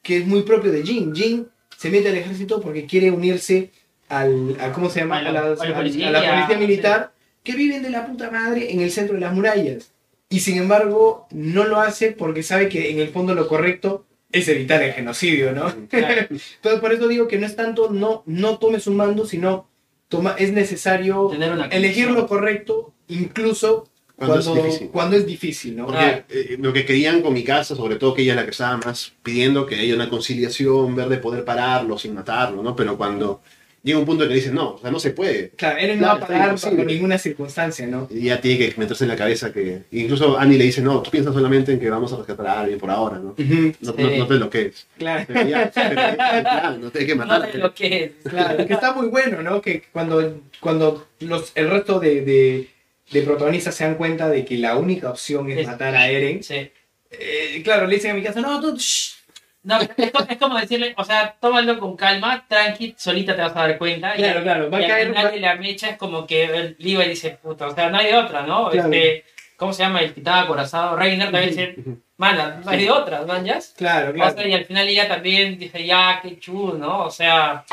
que 0.03 0.19
es 0.19 0.27
muy 0.27 0.43
propio 0.43 0.73
de 0.73 0.83
Jin. 0.83 1.15
Jin 1.15 1.49
se 1.81 1.89
mete 1.91 2.09
al 2.11 2.17
ejército 2.17 2.61
porque 2.61 2.85
quiere 2.85 3.11
unirse 3.11 3.71
al, 4.11 4.57
a, 4.61 4.73
¿cómo 4.73 4.91
se 4.91 5.01
llama? 5.01 5.19
A 5.19 5.23
la- 5.23 5.31
A, 5.31 5.33
las- 5.51 5.61
a 5.61 5.65
la 5.65 5.71
a- 5.71 5.77
policía, 5.79 6.09
a 6.09 6.11
la 6.11 6.19
policía 6.21 6.57
sí. 6.59 6.61
militar, 6.67 7.13
que 7.43 7.55
viven 7.55 7.83
de 7.83 7.89
la 7.91 8.07
puta 8.07 8.31
madre 8.31 8.71
en 8.73 8.81
el 8.81 8.91
centro 8.91 9.15
de 9.15 9.21
las 9.23 9.33
murallas. 9.33 9.93
Y 10.29 10.41
sin 10.41 10.59
embargo, 10.59 11.27
no 11.31 11.65
lo 11.65 11.81
hace 11.81 12.13
porque 12.13 12.43
sabe 12.43 12.69
que 12.69 12.91
en 12.91 12.99
el 13.01 13.09
fondo 13.09 13.35
lo 13.35 13.49
correcto 13.49 14.05
es 14.31 14.47
evitar 14.49 14.83
el 14.83 14.93
genocidio, 14.93 15.53
¿no? 15.53 15.73
Claro. 15.89 16.27
Entonces, 16.57 16.81
por 16.81 16.93
eso 16.93 17.09
digo 17.09 17.27
que 17.29 17.39
no 17.39 17.47
es 17.47 17.57
tanto 17.57 17.89
no, 17.91 18.23
no 18.27 18.59
tomes 18.59 18.87
un 18.87 18.97
mando, 18.97 19.25
sino 19.27 19.69
toma, 20.09 20.35
es 20.39 20.53
necesario 20.53 21.29
Tener 21.33 21.51
una 21.53 21.67
elegir 21.67 22.11
lo 22.11 22.27
correcto, 22.27 22.93
incluso 23.09 23.89
Cuando 24.27 24.39
es 24.39 24.55
difícil. 24.65 24.89
cuando 24.89 25.17
es 25.17 25.27
difícil, 25.27 25.77
¿no? 25.77 25.87
Porque 25.87 25.99
Ah. 26.05 26.25
eh, 26.29 26.57
lo 26.61 26.73
que 26.73 26.85
querían 26.85 27.23
con 27.23 27.33
mi 27.33 27.43
casa, 27.43 27.75
sobre 27.75 27.97
todo 27.97 28.15
que 28.15 28.23
ella 28.23 28.33
es 28.33 28.37
la 28.37 28.45
que 28.45 28.51
estaba 28.51 28.77
más 28.77 29.13
pidiendo 29.23 29.67
que 29.67 29.77
haya 29.77 29.95
una 29.95 30.09
conciliación, 30.11 30.95
ver 30.95 31.09
de 31.09 31.17
poder 31.19 31.45
pararlo 31.45 31.99
sin 31.99 32.15
matarlo, 32.15 32.63
¿no? 32.63 32.77
Pero 32.77 32.97
cuando 32.97 33.41
llega 33.83 33.99
un 33.99 34.05
punto 34.05 34.25
en 34.25 34.29
que 34.29 34.35
dicen, 34.35 34.55
no, 34.55 34.73
o 34.75 34.79
sea, 34.79 34.91
no 34.91 35.01
se 35.01 35.13
puede. 35.13 35.53
Claro, 35.57 35.79
él 35.79 35.99
no 35.99 36.07
va 36.09 36.13
a 36.13 36.21
parar 36.21 36.51
bajo 36.53 36.71
ninguna 36.85 37.17
circunstancia, 37.17 37.87
¿no? 37.87 38.09
Y 38.11 38.25
ya 38.25 38.39
tiene 38.39 38.59
que 38.59 38.79
meterse 38.79 39.05
en 39.05 39.09
la 39.09 39.17
cabeza 39.17 39.51
que... 39.55 39.85
Incluso 39.93 40.39
Annie 40.39 40.59
le 40.59 40.65
dice, 40.65 40.83
no, 40.83 41.01
tú 41.01 41.11
piensas 41.11 41.33
solamente 41.33 41.73
en 41.73 41.81
que 41.81 41.89
vamos 41.89 42.13
a 42.13 42.19
rescatar 42.19 42.47
a 42.47 42.61
alguien 42.61 42.79
por 42.79 42.91
ahora, 42.91 43.17
¿no? 43.19 43.35
No, 43.39 43.45
no, 43.81 43.95
Sí. 43.97 44.19
no 44.19 44.27
te 44.27 44.35
lo 44.35 44.51
que 44.51 44.63
es. 44.67 44.87
Claro, 44.99 45.25
Pero 45.27 45.49
ya, 45.49 45.71
pero 45.75 45.95
ya, 45.95 46.17
ya, 46.43 46.77
no 46.79 46.91
te 46.91 46.99
hay 46.99 47.07
que 47.07 47.15
No 47.17 47.25
matar. 47.25 47.51
de 47.51 47.59
lo 47.59 47.73
que 47.75 48.05
es. 48.05 48.31
claro, 48.31 48.67
que 48.67 48.73
está 48.75 48.93
muy 48.93 49.09
bueno, 49.09 49.41
¿no? 49.43 49.63
Que 49.63 49.83
cuando, 49.93 50.41
cuando 50.61 51.07
los, 51.21 51.53
el 51.55 51.71
resto 51.71 51.99
de, 52.01 52.21
de, 52.21 52.69
de 53.11 53.23
protagonistas 53.23 53.75
se 53.75 53.85
dan 53.85 53.95
cuenta 53.97 54.29
de 54.29 54.45
que 54.45 54.57
la 54.57 54.77
única 54.77 55.11
opción 55.11 55.51
es 55.51 55.59
Es- 55.59 55.67
matar 55.67 55.95
a 55.97 56.09
Eren, 56.09 56.43
Sí. 56.43 56.71
eh, 57.11 57.61
claro, 57.65 57.87
le 57.87 57.97
dicen 57.97 58.13
a 58.13 58.15
mi 58.15 58.23
casa, 58.23 58.41
no, 58.41 58.61
tú, 58.61 58.77
shh". 58.77 59.17
No, 59.63 59.79
es, 59.79 59.89
co- 60.11 60.27
es 60.29 60.39
como 60.39 60.59
decirle, 60.59 60.95
o 60.97 61.05
sea, 61.05 61.37
tómalo 61.39 61.79
con 61.79 61.95
calma, 61.97 62.47
tranqui, 62.49 62.95
solita 62.97 63.37
te 63.37 63.43
vas 63.43 63.55
a 63.55 63.61
dar 63.69 63.77
cuenta. 63.79 64.15
y- 64.15 64.19
Claro, 64.19 64.43
claro, 64.43 64.71
va 64.71 64.79
a 64.79 64.81
al 64.81 65.07
final 65.09 65.33
de 65.33 65.41
la 65.41 65.55
mecha 65.57 65.91
es 65.91 65.97
como 65.99 66.27
que 66.27 66.45
el 66.45 66.77
Levi 66.79 67.05
dice, 67.11 67.39
puta, 67.43 67.67
o 67.67 67.75
sea, 67.75 67.91
no 67.91 67.99
hay 67.99 68.13
otra, 68.15 68.43
¿no? 68.47 68.71
Claro. 68.71 68.89
Este, 68.91 69.25
¿Cómo 69.57 69.75
se 69.75 69.83
llama? 69.83 70.01
El 70.01 70.15
titán 70.15 70.45
acorazado. 70.45 70.97
Reiner 70.97 71.31
también 71.31 71.51
dice, 71.51 71.75
mana, 72.17 72.63
no 72.65 72.71
hay 72.71 72.85
de 72.85 72.91
otra, 72.91 73.21
¿no? 73.27 73.45
¿Ya? 73.45 73.59
Claro, 73.77 74.09
O 74.09 74.15
claro. 74.15 74.35
sea, 74.35 74.47
y 74.49 74.55
al 74.55 74.65
final 74.65 74.89
ella 74.89 75.07
también 75.07 75.59
dice, 75.59 75.85
ya, 75.85 76.19
qué 76.23 76.39
chulo, 76.39 76.79
¿no? 76.79 77.05
O 77.05 77.11
sea, 77.11 77.67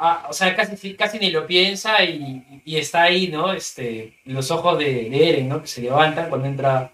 ah, 0.00 0.26
o 0.28 0.32
sea 0.32 0.54
casi, 0.56 0.94
casi 0.94 1.18
ni 1.18 1.30
lo 1.30 1.46
piensa 1.46 2.02
y, 2.04 2.62
y 2.64 2.76
está 2.78 3.02
ahí, 3.04 3.28
¿no? 3.28 3.52
Este, 3.52 4.14
los 4.24 4.50
ojos 4.50 4.78
de, 4.78 5.08
de 5.10 5.28
Eren, 5.28 5.48
¿no? 5.48 5.60
Que 5.60 5.68
se 5.68 5.82
levantan 5.82 6.28
cuando 6.28 6.48
entra, 6.48 6.90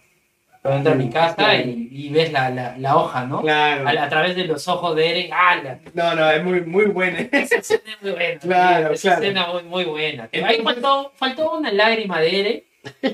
cuando 0.62 0.78
entra 0.78 0.92
a 0.92 0.96
mi 0.96 1.10
casa 1.10 1.34
Claro. 1.36 1.62
y, 1.68 1.88
y 1.92 2.08
ves 2.10 2.32
la, 2.32 2.50
la, 2.50 2.76
la 2.78 2.96
hoja, 2.96 3.24
¿no? 3.24 3.40
Claro. 3.42 3.88
A, 3.88 4.04
a 4.04 4.08
través 4.08 4.34
de 4.36 4.44
los 4.44 4.66
ojos 4.68 4.94
de 4.96 5.10
Eren, 5.10 5.32
¡ala! 5.32 5.78
No, 5.94 6.14
no, 6.14 6.30
es 6.30 6.42
muy, 6.44 6.60
muy 6.62 6.86
buena. 6.86 7.20
Esa 7.32 7.56
escena 7.56 7.82
es 7.94 8.02
muy 8.02 8.10
buena. 8.12 8.40
Claro, 8.40 8.92
Esa 8.94 9.08
claro. 9.08 9.22
escena 9.22 9.46
muy, 9.52 9.62
muy 9.62 9.84
buena. 9.84 10.28
Ahí 10.44 10.60
faltó, 10.62 11.12
faltó 11.16 11.52
una 11.58 11.72
lágrima 11.72 12.20
de 12.20 12.40
Eren 12.40 12.62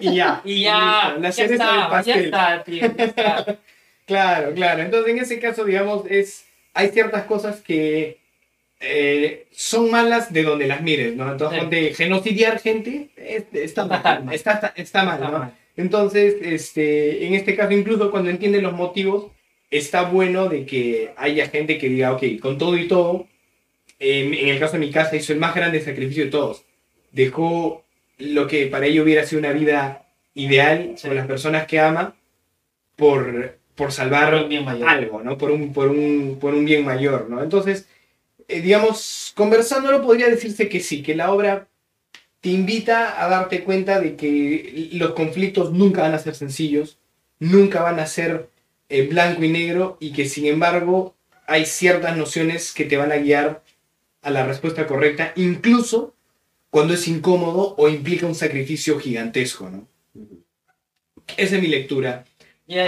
y 0.01 0.14
ya. 0.16 0.40
y 0.45 0.62
ya, 0.62 1.16
La 1.18 1.30
ya 1.30 1.45
está, 1.45 2.03
ya 2.03 2.14
está, 2.16 2.64
tío, 2.64 2.82
ya 2.97 3.05
está. 3.05 3.47
Claro, 4.05 4.53
claro. 4.53 4.82
Entonces, 4.82 5.12
en 5.14 5.20
ese 5.20 5.38
caso, 5.38 5.64
digamos, 5.64 6.05
es 6.11 6.45
hay 6.74 6.88
ciertas 6.88 7.22
cosas 7.24 7.61
que 7.61 8.18
eh, 8.83 9.47
son 9.53 9.91
malas 9.91 10.33
de 10.33 10.43
donde 10.43 10.66
las 10.66 10.83
mires, 10.83 11.14
¿no? 11.16 11.30
Entonces, 11.33 11.97
genocidiar 11.97 12.59
gente 12.61 13.09
está 13.53 13.87
mal, 13.87 14.28
Está 14.33 14.72
está, 14.76 15.05
mal, 15.05 15.20
¿no? 15.20 15.33
mal. 15.33 15.55
Entonces, 15.76 16.35
este, 16.43 17.26
en 17.26 17.35
este 17.35 17.55
caso, 17.57 17.72
incluso 17.72 18.11
cuando 18.11 18.28
entienden 18.30 18.62
los 18.62 18.74
motivos, 18.74 19.30
está 19.70 20.03
bueno 20.03 20.49
de 20.49 20.66
que 20.66 21.12
haya 21.16 21.49
gente 21.49 21.78
que 21.78 21.89
diga, 21.89 22.12
ok, 22.12 22.22
con 22.41 22.59
todo 22.59 22.76
y 22.76 22.89
todo, 22.89 23.26
en, 23.99 24.35
en 24.35 24.49
el 24.49 24.59
caso 24.59 24.74
de 24.74 24.80
mi 24.80 24.91
casa 24.91 25.16
hizo 25.16 25.33
el 25.33 25.39
más 25.39 25.55
grande 25.55 25.80
sacrificio 25.80 26.24
de 26.24 26.30
todos. 26.30 26.64
Dejó 27.12 27.85
lo 28.18 28.47
que 28.47 28.66
para 28.66 28.87
ella 28.87 29.03
hubiera 29.03 29.24
sido 29.24 29.39
una 29.41 29.53
vida 29.53 30.07
ideal 30.35 30.95
Sí. 30.97 31.09
con 31.09 31.16
las 31.16 31.26
personas 31.26 31.66
que 31.66 31.78
ama 31.80 32.14
por, 32.97 33.59
por 33.74 33.93
salvar 33.93 34.49
Por 34.49 34.89
algo, 34.89 35.22
¿no? 35.22 35.39
Por 35.39 35.51
un, 35.51 35.72
por 35.72 35.89
un, 35.89 36.39
por 36.41 36.55
un 36.55 36.64
bien 36.64 36.85
mayor, 36.85 37.28
¿no? 37.30 37.43
Entonces, 37.43 37.89
eh, 38.49 38.61
digamos, 38.61 39.32
conversándolo 39.36 40.03
podría 40.03 40.28
decirse 40.28 40.68
que 40.68 40.80
sí, 40.80 41.03
que 41.03 41.14
la 41.14 41.32
obra 41.32 41.68
te 42.40 42.51
invita 42.51 43.22
a 43.22 43.28
darte 43.28 43.62
cuenta 43.62 44.01
de 44.01 44.16
que 44.16 44.90
los 44.93 45.12
conflictos 45.12 45.72
nunca 45.72 46.03
van 46.03 46.14
a 46.14 46.18
ser 46.18 46.34
sencillos, 46.34 46.99
nunca 47.38 47.82
van 47.82 48.01
a 48.01 48.07
ser 48.07 48.49
eh, 48.88 49.07
blanco 49.07 49.45
y 49.45 49.49
negro 49.49 49.97
y 50.01 50.12
que 50.12 50.28
sin 50.28 50.47
embargo 50.47 51.14
hay 51.47 51.66
ciertas 51.66 52.16
nociones 52.16 52.72
que 52.72 52.84
te 52.84 52.97
van 52.97 53.12
a 53.12 53.16
guiar 53.16 53.62
a 54.22 54.30
la 54.30 54.45
respuesta 54.47 54.86
correcta, 54.86 55.32
incluso 55.36 56.14
cuando 56.70 56.95
es 56.95 57.07
incómodo 57.07 57.74
o 57.76 57.88
implica 57.88 58.26
un 58.26 58.34
sacrificio 58.34 58.99
gigantesco, 58.99 59.68
¿no? 59.68 59.86
Esa 61.36 61.57
es 61.57 61.62
mi 61.62 61.68
lectura. 61.68 62.24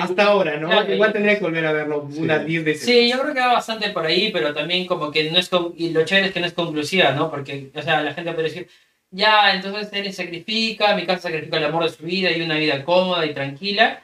Hasta 0.01 0.25
ahora, 0.25 0.57
¿no? 0.57 0.69
Claro, 0.69 0.95
Igual 0.95 1.13
tendría 1.13 1.35
que 1.37 1.45
volver 1.45 1.67
a 1.67 1.73
verlo 1.73 2.09
Sí. 2.11 2.21
unas 2.21 2.47
10 2.47 2.65
veces. 2.65 2.85
Sí, 2.87 3.09
yo 3.11 3.21
creo 3.21 3.35
que 3.35 3.41
va 3.41 3.55
bastante 3.55 3.91
por 3.91 4.07
ahí, 4.07 4.31
pero 4.33 4.55
también 4.55 4.87
como 4.87 5.11
que 5.11 5.31
no 5.31 5.39
es... 5.39 5.49
con- 5.49 5.75
Y 5.77 5.91
lo 5.91 6.05
chévere 6.05 6.29
es 6.29 6.33
que 6.33 6.41
no 6.41 6.47
es 6.47 6.53
conclusiva, 6.53 7.11
¿no? 7.13 7.31
Porque, 7.31 7.71
o 7.75 7.83
sea, 7.83 8.01
la 8.03 8.15
gente 8.15 8.33
puede 8.33 8.49
decir, 8.49 8.69
ya, 9.11 9.53
entonces 9.55 9.89
él 9.93 10.13
sacrifica, 10.13 10.95
mi 10.97 11.05
casa 11.07 11.23
sacrifica 11.23 11.59
el 11.59 11.65
amor 11.65 11.85
de 11.85 11.91
su 11.91 12.05
vida 12.05 12.31
y 12.31 12.41
una 12.43 12.57
vida 12.57 12.85
cómoda 12.85 13.27
y 13.27 13.35
tranquila, 13.35 14.03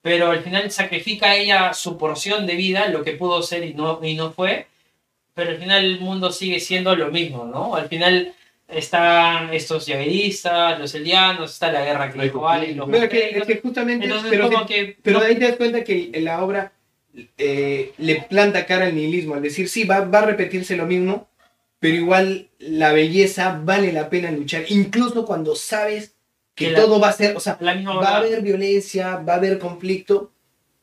pero 0.00 0.30
al 0.30 0.40
final 0.40 0.70
sacrifica 0.70 1.36
ella 1.36 1.74
su 1.74 1.98
porción 1.98 2.46
de 2.46 2.54
vida, 2.56 2.88
lo 2.88 3.04
que 3.04 3.12
pudo 3.12 3.42
ser 3.42 3.64
y 3.64 3.74
no, 3.74 4.00
y 4.02 4.14
no 4.14 4.32
fue, 4.32 4.66
pero 5.34 5.50
al 5.50 5.58
final 5.58 5.84
el 5.84 6.00
mundo 6.00 6.32
sigue 6.32 6.58
siendo 6.60 6.94
lo 6.96 7.10
mismo, 7.10 7.44
¿no? 7.44 7.74
Al 7.76 7.88
final 7.88 8.32
están 8.74 9.52
estos 9.54 9.86
yagueristas, 9.86 10.78
los 10.78 10.94
elianos, 10.94 11.52
está 11.52 11.70
la 11.72 11.84
guerra 11.84 12.08
dijo 12.12 12.48
Ale, 12.48 12.74
los 12.74 12.88
Pero 12.90 13.08
que, 13.08 13.18
es 13.18 13.24
mosquetos. 13.36 13.46
que 13.48 13.60
justamente, 13.60 14.04
Entonces, 14.06 14.30
pero, 14.30 14.50
como 14.50 14.66
que- 14.66 14.74
que... 14.74 14.96
pero 15.02 15.18
no- 15.18 15.24
de 15.24 15.30
ahí 15.30 15.38
te 15.38 15.46
das 15.48 15.56
cuenta 15.56 15.84
que 15.84 16.10
la 16.20 16.42
obra 16.42 16.72
eh, 17.38 17.92
le 17.98 18.22
planta 18.22 18.64
cara 18.66 18.86
al 18.86 18.94
nihilismo, 18.94 19.34
al 19.34 19.42
decir, 19.42 19.68
sí, 19.68 19.84
va, 19.84 20.00
va 20.00 20.20
a 20.20 20.26
repetirse 20.26 20.76
lo 20.76 20.86
mismo, 20.86 21.28
pero 21.78 21.94
igual 21.96 22.48
la 22.58 22.92
belleza 22.92 23.60
vale 23.64 23.92
la 23.92 24.08
pena 24.08 24.30
luchar, 24.30 24.64
incluso 24.68 25.24
cuando 25.26 25.54
sabes 25.54 26.14
que 26.54 26.66
Que 26.66 26.70
la- 26.72 26.80
todo 26.80 27.00
va 27.00 27.08
a 27.08 27.12
ser, 27.12 27.36
o 27.36 27.40
sea, 27.40 27.56
la 27.60 27.74
misma 27.74 27.94
va 27.96 28.08
a 28.08 28.16
haber 28.18 28.42
violencia, 28.42 29.16
va 29.16 29.34
a 29.34 29.36
haber 29.36 29.58
conflicto, 29.58 30.31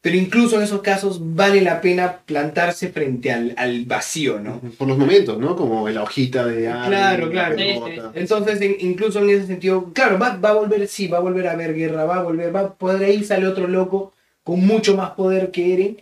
pero 0.02 0.16
incluso 0.16 0.56
en 0.58 0.64
esos 0.64 0.82
casos 0.82 1.20
vale 1.36 1.62
la 1.62 1.82
pena 1.82 2.20
plantarse 2.26 2.90
frente 2.90 3.32
al, 3.32 3.54
al 3.58 3.84
vacío, 3.86 4.40
¿no? 4.40 4.62
Por 4.78 4.88
los 4.88 4.98
momentos, 4.98 5.38
¿no? 5.38 5.56
Como 5.58 5.88
en 5.90 5.96
la 5.96 6.04
hojita 6.04 6.46
de 6.46 6.62
Claro, 6.64 6.96
árbol, 7.26 7.32
claro. 7.32 7.56
pelota. 7.58 8.12
Entonces, 8.16 8.62
en- 8.62 8.78
incluso 8.80 9.20
en 9.20 9.30
ese 9.32 9.48
sentido, 9.48 9.92
claro, 9.94 10.18
va, 10.18 10.38
va 10.38 10.50
a 10.52 10.54
volver, 10.54 10.88
sí, 10.88 11.08
va 11.08 11.18
a 11.18 11.22
volver 11.22 11.48
a 11.48 11.52
haber 11.52 11.76
guerra, 11.76 12.06
va 12.06 12.16
a 12.18 12.24
volver, 12.24 12.56
va 12.56 12.74
por 12.74 12.96
ahí 12.96 13.24
sale 13.26 13.46
otro 13.48 13.68
loco 13.68 14.14
con 14.44 14.66
mucho 14.66 14.96
más 14.96 15.12
poder 15.12 15.52
que 15.52 15.74
Eren, 15.74 16.02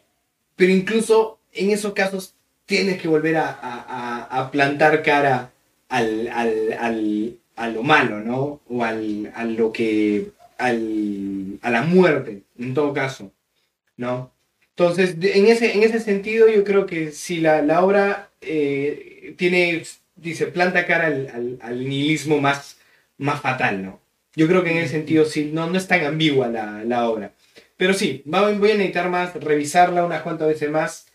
pero 0.56 0.72
incluso 0.72 1.40
en 1.54 1.72
esos 1.72 1.94
casos 1.94 2.34
tienes 2.68 3.02
que 3.02 3.08
volver 3.08 3.38
a, 3.38 3.48
a- 3.50 3.86
a- 4.30 4.42
a 4.42 4.52
plantar 4.52 5.02
cara 5.02 5.52
al, 5.90 6.28
al- 6.28 6.74
al- 6.80 7.34
a 7.56 7.68
lo 7.70 7.82
malo, 7.82 8.20
¿no? 8.20 8.60
O 8.70 8.84
al, 8.84 9.32
a 9.36 9.44
lo 9.44 9.72
que, 9.72 10.28
al, 10.60 11.58
a 11.64 11.72
la 11.72 11.82
muerte, 11.82 12.44
en 12.60 12.74
todo 12.76 12.94
caso, 12.94 13.32
¿no? 13.98 14.34
Entonces, 14.70 15.16
en 15.22 15.48
ese, 15.48 15.74
en 15.76 15.84
ese 15.84 16.00
sentido, 16.00 16.48
yo 16.48 16.64
creo 16.64 16.86
que 16.86 17.12
si 17.12 17.40
la, 17.40 17.62
la 17.64 17.84
obra 17.84 18.30
eh, 18.42 19.34
tiene, 19.38 19.84
dice, 20.16 20.48
planta 20.48 20.86
cara 20.86 21.08
al, 21.08 21.28
al- 21.34 21.58
al 21.62 21.90
nihilismo 21.90 22.40
más, 22.40 22.78
más 23.18 23.42
fatal, 23.42 23.84
¿no? 23.84 24.00
Yo 24.36 24.48
creo 24.48 24.64
que 24.64 24.72
en 24.72 24.78
ese 24.78 24.90
sentido 24.92 25.26
sí, 25.26 25.50
no, 25.52 25.68
no 25.70 25.78
es 25.78 25.88
tan 25.88 26.06
ambigua 26.06 26.48
la, 26.48 26.84
la 26.84 27.10
obra. 27.10 27.34
Pero 27.76 27.94
sí, 27.94 28.22
voy 28.26 28.72
a 28.72 28.76
necesitar 28.76 29.10
más, 29.10 29.34
revisarla 29.36 30.06
unas 30.06 30.22
cuantas 30.22 30.48
veces 30.48 30.70
más 30.70 31.08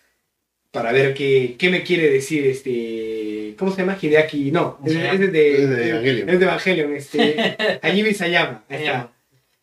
para 0.71 0.91
ver 0.93 1.15
qué, 1.15 1.57
qué 1.59 1.71
me 1.71 1.83
quiere 1.83 2.11
decir 2.11 2.47
este... 2.47 3.55
¿Cómo 3.59 3.71
se 3.71 3.83
llama? 3.83 3.99
Hideaki, 4.01 4.51
no, 4.51 4.79
es, 4.85 4.93
es 4.95 5.21
de, 5.33 5.63
Es 5.63 5.71
de 5.71 5.89
Evangelion. 5.91 6.29
es 6.31 6.39
de 6.41 6.45
Evangelion, 6.47 6.97
este... 6.97 7.57
Sayama, 8.15 8.65
ahí 8.69 8.79
está. 8.85 9.13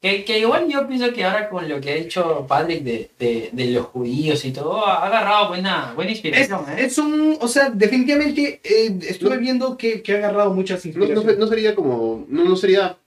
Que, 0.01 0.23
que 0.23 0.39
igual 0.39 0.67
yo 0.69 0.87
pienso 0.87 1.11
que 1.11 1.25
ahora 1.25 1.49
con 1.49 1.67
lo 1.67 1.81
que 1.81 1.89
ha 1.89 1.95
hecho 1.95 2.45
Patrick 2.47 2.83
de, 2.83 3.09
de, 3.19 3.49
de 3.51 3.65
los 3.71 3.87
judíos 3.87 4.45
y 4.45 4.51
todo, 4.53 4.85
ha 4.87 5.05
agarrado 5.05 5.49
buena, 5.49 5.91
buena 5.93 6.11
Es, 6.11 6.17
inspiración. 6.17 6.61
¿eh? 6.69 6.85
es 6.85 6.97
un, 6.97 7.37
o 7.41 7.47
sea, 7.49 7.69
definitivamente 7.69 8.61
eh, 8.63 8.97
estuve 9.09 9.35
No. 9.35 9.41
viendo 9.41 9.77
que, 9.77 10.01
que 10.01 10.13
ha 10.13 10.17
agarrado 10.19 10.53
muchas 10.53 10.85
No, 10.85 10.91
no, 10.93 11.05
inspiraciones. 11.05 11.37
no 11.39 11.47
sería 11.47 11.75
como. 11.75 12.25
No, 12.29 12.45
no 12.45 12.55
sería 12.55 12.97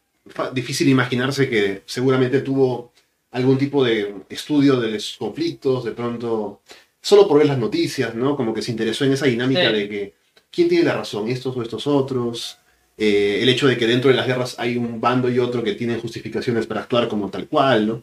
difícil 0.53 0.89
imaginarse 0.89 1.49
que 1.49 1.83
seguramente 1.87 2.41
tuvo 2.43 2.93
algún 3.31 3.57
tipo 3.57 3.83
de 3.83 4.15
estudio 4.29 4.79
de 4.79 4.91
los 4.91 5.17
conflictos, 5.19 5.85
de 5.85 5.93
pronto. 5.93 6.61
Solo 7.01 7.27
por 7.27 7.39
ver 7.39 7.47
las 7.49 7.59
noticias, 7.59 8.15
¿no? 8.15 8.37
Como 8.37 8.53
que 8.53 8.61
se 8.63 8.71
interesó 8.71 9.05
en 9.07 9.15
esa 9.15 9.27
dinámica 9.27 9.71
Sí. 9.71 9.77
de 9.77 9.89
que. 9.89 10.15
¿Quién 10.51 10.69
tiene 10.69 10.85
la 10.85 10.93
razón? 10.93 11.29
¿Estos 11.29 11.57
o 11.57 11.63
estos 11.63 11.87
otros? 11.87 12.59
Eh, 12.99 13.41
el 13.43 13.49
hecho 13.49 13.67
de 13.67 13.77
que 13.77 13.87
dentro 13.87 14.11
de 14.11 14.17
las 14.17 14.27
guerras 14.27 14.57
hay 14.59 14.77
un 14.77 15.01
bando 15.01 15.31
y 15.31 15.39
otro 15.39 15.63
que 15.63 15.73
tienen 15.73 16.01
justificaciones 16.01 16.67
para 16.67 16.83
actuar 16.83 17.09
como 17.09 17.31
tal 17.31 17.47
cual, 17.49 17.87
¿no? 17.87 18.03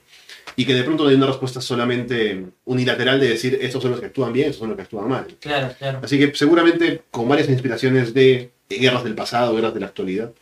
Y 0.55 0.65
que 0.65 0.73
de 0.73 0.83
pronto 0.83 1.03
no 1.03 1.09
hay 1.09 1.15
una 1.15 1.27
respuesta 1.27 1.61
solamente 1.61 2.45
unilateral 2.65 3.19
de 3.19 3.29
decir 3.29 3.57
estos 3.61 3.81
son 3.81 3.91
los 3.91 3.99
que 3.99 4.07
actúan 4.07 4.33
bien, 4.33 4.47
estos 4.47 4.59
son 4.59 4.69
los 4.69 4.75
que 4.75 4.83
actúan 4.83 5.07
mal. 5.07 5.27
Claro, 5.39 5.73
claro. 5.77 5.99
Así 6.03 6.17
que 6.17 6.35
seguramente 6.35 7.03
con 7.11 7.29
varias 7.29 7.49
inspiraciones 7.49 8.13
de 8.13 8.51
guerras 8.67 9.03
del 9.03 9.15
pasado, 9.15 9.55
guerras 9.55 9.73
de 9.73 9.79
la 9.79 9.85
actualidad, 9.85 10.33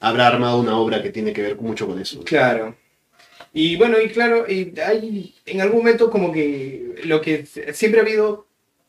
habrá 0.00 0.26
armado 0.26 0.58
una 0.58 0.76
obra 0.76 1.02
que 1.02 1.10
tiene 1.10 1.32
que 1.32 1.42
ver 1.42 1.56
mucho 1.56 1.86
con 1.86 2.00
eso. 2.00 2.24
Claro. 2.24 2.74
Y 3.52 3.76
bueno, 3.76 4.00
y 4.00 4.08
claro, 4.08 4.46
y 4.48 4.72
hay 4.80 5.34
en 5.44 5.60
algún 5.60 5.78
momento 5.80 6.10
como 6.10 6.32
que 6.32 6.94
lo 7.04 7.20
que 7.20 7.46
siempre 7.46 8.00
ha 8.00 8.04
habido 8.04 8.46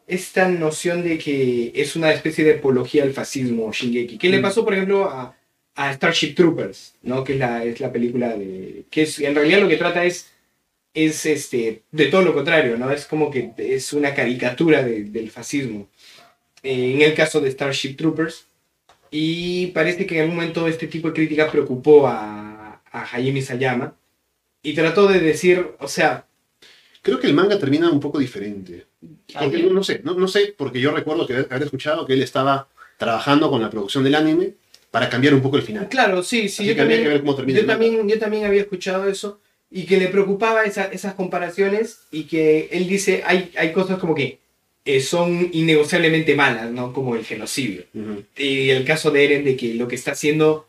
esta 0.07 0.47
noción 0.49 1.03
de 1.03 1.17
que 1.17 1.71
es 1.75 1.95
una 1.95 2.11
especie 2.11 2.43
de 2.43 2.55
apología 2.55 3.03
al 3.03 3.13
fascismo 3.13 3.71
Shingeki. 3.71 4.17
¿Qué 4.17 4.29
le 4.29 4.39
Mm. 4.39 4.41
pasó, 4.41 4.63
por 4.65 4.73
ejemplo, 4.73 5.05
a, 5.09 5.35
a 5.75 5.93
Starship 5.93 6.33
Troopers? 6.35 6.95
¿no? 7.03 7.23
Que 7.23 7.33
es 7.33 7.39
la, 7.39 7.63
es 7.63 7.79
la 7.79 7.91
película 7.91 8.35
de... 8.35 8.85
que 8.89 9.03
es, 9.03 9.19
en 9.19 9.35
realidad 9.35 9.59
lo 9.61 9.67
que 9.69 9.77
trata 9.77 10.03
es, 10.05 10.31
es 10.93 11.25
este, 11.25 11.83
de 11.91 12.05
todo 12.07 12.21
lo 12.23 12.33
contrario, 12.33 12.77
¿no? 12.77 12.91
Es 12.91 13.05
como 13.05 13.31
que 13.31 13.51
es 13.57 13.93
una 13.93 14.13
caricatura 14.13 14.83
de- 14.83 15.05
del 15.05 15.31
fascismo. 15.31 15.87
Eh, 16.63 16.93
en 16.95 17.01
el 17.01 17.13
caso 17.13 17.39
de 17.41 17.49
Starship 17.51 17.95
Troopers. 17.95 18.45
Y 19.09 19.67
parece 19.67 20.05
que 20.05 20.15
en 20.15 20.21
algún 20.21 20.35
momento 20.37 20.67
este 20.67 20.87
tipo 20.87 21.07
de 21.09 21.13
crítica 21.13 21.51
preocupó 21.51 22.07
a, 22.07 22.81
a 22.91 23.15
Hayami 23.15 23.41
Sayama. 23.41 23.95
Y 24.63 24.73
trató 24.73 25.07
de 25.07 25.19
decir, 25.19 25.67
o 25.79 25.87
sea, 25.87 26.25
Creo 27.01 27.19
que 27.19 27.25
el 27.25 27.33
manga 27.33 27.57
termina 27.57 27.89
un 27.89 27.99
poco 27.99 28.19
diferente. 28.19 28.85
Porque 29.39 29.63
no, 29.63 29.83
sé, 29.83 30.01
no, 30.03 30.13
no 30.13 30.27
sé, 30.27 30.53
porque 30.57 30.79
yo 30.79 30.91
recuerdo 30.91 31.25
que 31.25 31.33
haber 31.33 31.63
escuchado 31.63 32.05
que 32.05 32.13
él 32.13 32.21
estaba 32.21 32.67
trabajando 32.97 33.49
con 33.49 33.61
la 33.61 33.69
producción 33.69 34.03
del 34.03 34.15
anime 34.15 34.53
para 34.91 35.09
cambiar 35.09 35.33
un 35.33 35.41
poco 35.41 35.57
el 35.57 35.63
final. 35.63 35.87
claro, 35.89 36.21
sí, 36.21 36.49
sí, 36.49 36.63
Así 36.63 36.65
yo 36.65 36.73
que 36.75 36.79
también, 36.81 37.01
que 37.03 37.07
ver 37.09 37.19
cómo 37.21 37.35
termina 37.35 37.59
yo 37.59 37.65
también, 37.65 38.07
yo 38.07 38.19
también 38.19 38.45
había 38.45 38.61
escuchado 38.61 39.07
eso. 39.07 39.39
Y 39.73 39.85
que 39.85 39.97
le 39.97 40.07
preocupaba 40.09 40.65
esa- 40.65 40.91
esas 40.91 41.13
comparaciones 41.15 41.99
y 42.11 42.23
que 42.25 42.67
él 42.73 42.87
dice, 42.89 43.23
hay, 43.25 43.51
hay 43.57 43.71
cosas 43.71 43.99
como 43.99 44.13
que 44.13 44.39
eh, 44.83 44.99
son 44.99 45.49
innegociablemente 45.53 46.35
malas, 46.35 46.69
¿no? 46.71 46.91
Como 46.91 47.15
el 47.15 47.23
genocidio. 47.23 47.83
Y 48.35 48.69
el 48.69 48.83
caso 48.83 49.11
de 49.11 49.23
Eren 49.23 49.45
de 49.45 49.55
que 49.55 49.75
lo 49.75 49.87
que 49.87 49.95
está 49.95 50.11
haciendo 50.11 50.67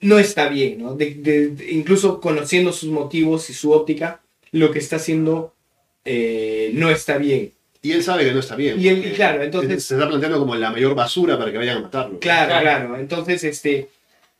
no 0.00 0.18
está 0.18 0.48
bien, 0.48 0.78
¿no? 0.82 0.94
De- 0.94 1.14
de- 1.14 1.48
de- 1.48 1.72
incluso 1.72 2.20
conociendo 2.20 2.72
sus 2.72 2.90
motivos 2.90 3.48
y 3.50 3.54
su 3.54 3.72
óptica, 3.72 4.20
lo 4.52 4.70
que 4.70 4.78
está 4.78 4.96
haciendo 4.96 5.53
eh, 6.04 6.70
no 6.74 6.90
está 6.90 7.18
bien. 7.18 7.52
Y 7.82 7.92
él 7.92 8.02
sabe 8.02 8.24
que 8.24 8.32
no 8.32 8.40
está 8.40 8.56
bien. 8.56 8.80
Y 8.80 8.88
él- 8.88 9.12
claro, 9.14 9.42
entonces- 9.42 9.84
Se 9.84 9.94
está 9.94 10.08
planteando 10.08 10.38
como 10.38 10.54
la 10.56 10.70
mayor 10.70 10.94
basura 10.94 11.38
para 11.38 11.52
que 11.52 11.58
vayan 11.58 11.78
a 11.78 11.80
matarlo. 11.82 12.18
Claro, 12.18 12.48
Claro. 12.48 12.62
claro. 12.62 12.96
Entonces, 12.96 13.44
este, 13.44 13.88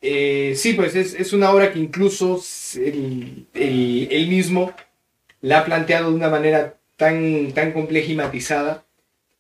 eh, 0.01 0.55
sí, 0.57 0.73
pues 0.73 0.95
es, 0.97 1.15
es 1.15 1.33
una 1.33 1.51
obra 1.51 1.73
que 1.73 1.79
incluso 1.79 2.39
s- 2.39 2.79
el, 2.87 3.47
el- 3.55 4.09
él 4.11 4.29
mismo 4.29 4.73
la 5.43 5.59
ha 5.61 5.65
planteado 5.65 6.09
de 6.11 6.17
una 6.17 6.31
manera 6.31 6.75
tan, 6.97 7.53
tan 7.53 7.73
compleja 7.73 8.11
y 8.13 8.15
matizada 8.15 8.85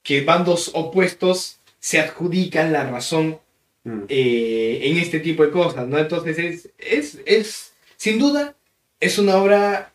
que 0.03 0.21
bandos 0.23 0.71
opuestos 0.75 1.59
se 1.81 1.99
adjudican 2.01 2.73
la 2.73 2.85
razón 2.91 3.39
Mm. 3.87 4.05
eh, 4.09 4.81
en 4.85 4.97
este 4.99 5.21
tipo 5.21 5.45
de 5.45 5.51
cosas, 5.51 5.87
¿no? 5.87 5.99
Entonces 5.99 6.39
es, 6.39 6.71
es, 6.79 7.19
es, 7.27 7.73
sin 7.99 8.19
duda, 8.19 8.55
es 9.01 9.19
una 9.19 9.37
obra 9.37 9.93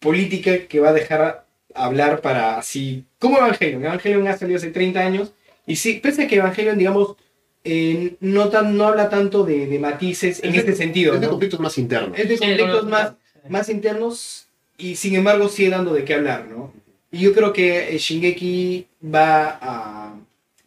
política 0.00 0.66
que 0.68 0.80
va 0.80 0.90
a 0.90 0.92
dejar 0.92 1.46
hablar 1.74 2.20
para 2.20 2.58
así, 2.58 3.04
como 3.18 3.38
Evangelion. 3.38 3.84
Evangelion 3.84 4.26
ha 4.28 4.36
salido 4.36 4.58
hace 4.58 4.70
30 4.70 5.00
años 5.00 5.32
Y 5.66 5.76
sí, 5.76 6.00
pese 6.02 6.24
a 6.24 6.26
que 6.28 6.36
Evangelion, 6.36 6.78
digamos, 6.78 7.16
eh, 7.64 8.16
no, 8.20 8.48
tan, 8.48 8.76
no 8.76 8.86
habla 8.86 9.10
tanto 9.10 9.44
de, 9.44 9.66
de 9.66 9.78
matices 9.78 10.38
en 10.42 10.46
Es 10.50 10.52
de- 10.54 10.58
este 10.60 10.74
sentido. 10.76 11.14
Es 11.14 11.20
de 11.20 11.26
¿no? 11.26 11.32
conflictos 11.32 11.60
más 11.60 11.76
internos. 11.76 12.18
Es 12.18 12.28
de 12.28 12.36
Sí, 12.38 12.44
conflictos 12.44 12.84
no, 12.84 12.90
más, 12.90 13.12
más 13.48 13.68
internos 13.68 14.46
y 14.78 14.96
sin 14.96 15.14
embargo 15.16 15.48
sigue 15.48 15.70
dando 15.70 15.92
de 15.92 16.04
qué 16.04 16.14
hablar, 16.14 16.46
¿no? 16.46 16.72
Y 17.10 17.20
yo 17.20 17.32
creo 17.34 17.52
que 17.52 17.94
eh, 17.94 17.98
Shingeki 17.98 18.86
va 19.14 19.58
a, 19.60 20.14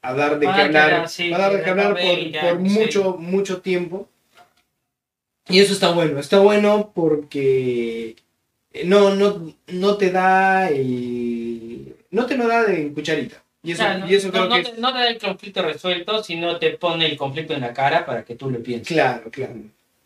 a 0.01 0.13
dar 0.13 0.39
de 0.39 0.45
qué 0.45 0.51
hablar, 0.51 0.89
quedar, 0.89 1.09
sí, 1.09 1.29
va 1.32 1.38
a 1.38 1.39
dar 1.39 1.53
de 1.57 1.63
qué 1.63 1.69
hablar 1.69 1.93
por, 1.93 2.32
ya, 2.32 2.41
por 2.41 2.69
sí. 2.69 2.79
mucho, 2.79 3.17
mucho 3.17 3.61
tiempo. 3.61 4.07
Y 5.49 5.59
eso 5.59 5.73
está 5.73 5.91
bueno, 5.91 6.19
está 6.19 6.39
bueno 6.39 6.91
porque 6.93 8.15
no, 8.86 9.15
no, 9.15 9.53
no 9.67 9.97
te 9.97 10.11
da 10.11 10.69
el- 10.69 11.95
no 12.11 12.26
te 12.26 12.36
lo 12.38 12.47
da 12.47 12.63
de 12.65 12.91
cucharita. 12.93 13.43
Y 13.63 13.74
eso, 13.74 13.84
O 13.84 13.86
sea, 13.86 13.97
no, 13.99 14.09
y 14.09 14.15
eso 14.15 14.28
no- 14.28 14.34
creo 14.34 14.45
no 14.49 14.55
que 14.55 14.63
te, 14.63 14.69
es... 14.72 14.78
no 14.80 14.91
te 14.93 14.99
da 14.99 15.07
el 15.07 15.19
conflicto 15.19 15.61
resuelto, 15.61 16.24
sino 16.24 16.57
te 16.57 16.72
pone 16.72 17.05
el 17.05 17.15
conflicto 17.17 17.53
en 17.53 17.61
la 17.61 17.74
cara 17.74 18.05
para 18.05 18.24
que 18.26 18.36
tú 18.36 18.49
lo 18.49 18.61
pienses. 18.61 18.88
Claro, 18.95 19.30
claro. 19.30 19.53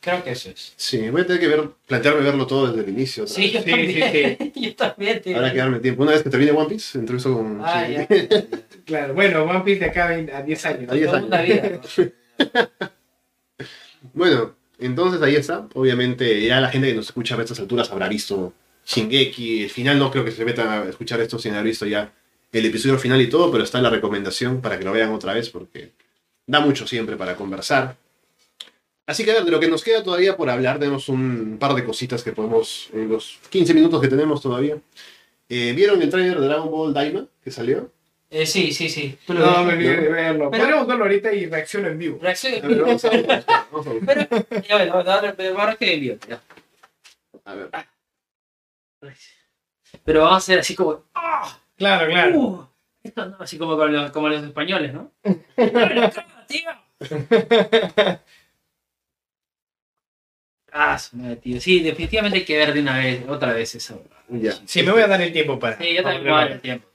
Creo 0.01 0.23
que 0.23 0.31
eso 0.31 0.49
es. 0.51 0.73
Sí, 0.75 1.09
voy 1.09 1.21
a 1.21 1.25
tener 1.25 1.41
que 1.41 1.47
ver, 1.47 1.63
plantearme 1.87 2.21
verlo 2.21 2.45
todo 2.45 2.67
desde 2.67 2.83
el 2.87 2.93
inicio. 2.95 3.25
Sí, 3.25 3.49
yo. 3.51 3.61
Sí, 3.63 3.69
también. 3.71 4.51
yo 4.55 4.75
también. 4.75 5.21
tío. 5.21 5.35
Habrá 5.37 5.51
que 5.51 5.57
darme 5.57 5.79
tiempo. 5.79 6.03
Una 6.03 6.11
vez 6.11 6.21
que 6.21 6.29
termine 6.29 6.51
One 6.51 6.69
Piece, 6.69 6.99
entro 6.99 7.17
eso 7.17 7.33
con. 7.33 7.59
Ah, 7.63 7.85
sí. 7.87 7.93
ya. 7.93 8.07
Claro, 8.85 9.15
bueno, 9.15 9.43
One 9.45 9.61
Piece 9.61 9.79
de 9.79 9.85
acá 9.87 10.09
a 10.09 10.43
10 10.43 10.65
años. 10.67 10.91
A 10.91 10.93
10 10.93 11.07
Toda 11.07 11.23
una 11.23 11.41
vida. 11.41 11.81
Bueno, 14.13 14.55
entonces 14.79 15.21
ahí 15.21 15.35
está. 15.35 15.67
Obviamente, 15.73 16.41
ya 16.45 16.59
la 16.59 16.69
gente 16.69 16.87
que 16.87 16.95
nos 16.95 17.07
escucha 17.07 17.35
a 17.35 17.41
estas 17.41 17.59
alturas 17.59 17.91
habrá 17.91 18.07
visto 18.07 18.53
Shingeki. 18.85 19.63
El 19.63 19.69
final 19.69 19.99
no 19.99 20.11
creo 20.11 20.25
que 20.25 20.31
se 20.31 20.45
metan 20.45 20.67
a 20.67 20.89
escuchar 20.89 21.19
esto 21.21 21.39
sin 21.39 21.53
haber 21.53 21.65
visto 21.65 21.85
ya 21.85 22.13
el 22.51 22.65
episodio 22.65 22.97
final 22.97 23.21
y 23.21 23.29
todo, 23.29 23.51
pero 23.51 23.63
está 23.63 23.81
la 23.81 23.89
recomendación 23.89 24.61
para 24.61 24.77
que 24.77 24.85
lo 24.85 24.91
vean 24.91 25.11
otra 25.11 25.33
vez 25.33 25.49
porque 25.49 25.91
da 26.47 26.59
mucho 26.59 26.87
siempre 26.87 27.17
para 27.17 27.35
conversar. 27.35 27.97
Así 29.07 29.23
que 29.23 29.31
a 29.31 29.35
ver, 29.35 29.45
de 29.45 29.51
lo 29.51 29.59
que 29.59 29.67
nos 29.67 29.83
queda 29.83 30.03
todavía 30.03 30.35
por 30.35 30.49
hablar, 30.49 30.79
tenemos 30.79 31.09
un 31.09 31.57
par 31.59 31.75
de 31.75 31.83
cositas 31.83 32.23
que 32.23 32.31
podemos, 32.31 32.89
en 32.93 33.09
los 33.09 33.39
15 33.49 33.73
minutos 33.73 34.01
que 34.01 34.07
tenemos 34.07 34.41
todavía. 34.41 34.77
Eh, 35.47 35.73
¿Vieron 35.75 36.01
el 36.01 36.09
trailer 36.09 36.39
de 36.39 36.47
Dragon 36.47 36.71
Ball 36.71 36.93
Daima 36.93 37.27
que 37.43 37.51
salió? 37.51 37.91
Eh, 38.37 38.45
sí, 38.45 38.73
sí, 38.73 38.89
sí. 38.89 39.17
Tú 39.25 39.33
lo 39.33 39.39
No, 39.45 39.57
ves. 39.59 39.65
me 39.67 39.73
olvidé 39.73 39.95
de 39.95 40.09
verlo. 40.09 40.51
Pero- 40.51 40.63
Podríamos 40.63 40.87
verlo 40.87 41.03
ahorita 41.05 41.31
y 41.31 41.45
reacciono 41.45 41.87
en 41.87 41.97
vivo. 41.97 42.19
Reacción. 42.21 42.65
A 42.65 42.67
ver, 42.67 42.81
vamos 42.81 43.05
a 43.05 43.09
ver, 43.09 43.45
vamos 43.71 43.87
a 43.87 43.93
ver. 43.93 44.05
Pero, 44.05 44.61
ya, 44.61 45.51
ahora 45.57 45.75
que 45.77 45.93
envío. 45.93 46.17
ya. 46.27 46.41
A 47.45 47.53
ver. 47.53 47.69
Pero 50.03 50.19
vamos 50.21 50.33
a 50.33 50.37
hacer 50.37 50.59
así 50.59 50.75
como. 50.75 51.03
¡Ah! 51.13 51.57
Claro, 51.77 52.07
claro. 52.09 52.37
Uh, 52.37 52.67
esto 53.03 53.25
no, 53.25 53.37
así 53.39 53.57
como, 53.57 53.77
con 53.77 53.93
los, 53.93 54.11
como 54.11 54.27
los 54.27 54.43
españoles, 54.43 54.93
¿no? 54.93 55.11
tío! 56.47 56.69
Ah, 60.77 60.97
madre, 61.13 61.37
tío. 61.37 61.61
Sí, 61.61 61.79
definitivamente 61.79 62.39
hay 62.39 62.43
que 62.43 62.57
ver 62.57 62.73
de 62.73 62.81
una 62.81 62.97
vez, 62.97 63.23
otra 63.29 63.53
vez 63.53 63.73
eso. 63.75 64.03
Ya. 64.27 64.51
Sí, 64.65 64.83
me 64.83 64.91
voy 64.91 65.01
a 65.03 65.07
dar 65.07 65.21
el 65.21 65.31
tiempo 65.31 65.57
para. 65.57 65.77
Sí, 65.77 65.93
yo 65.95 66.03
también 66.03 66.23
voy 66.23 66.33
a 66.33 66.35
dar 66.35 66.51
el 66.51 66.59
tiempo. 66.59 66.85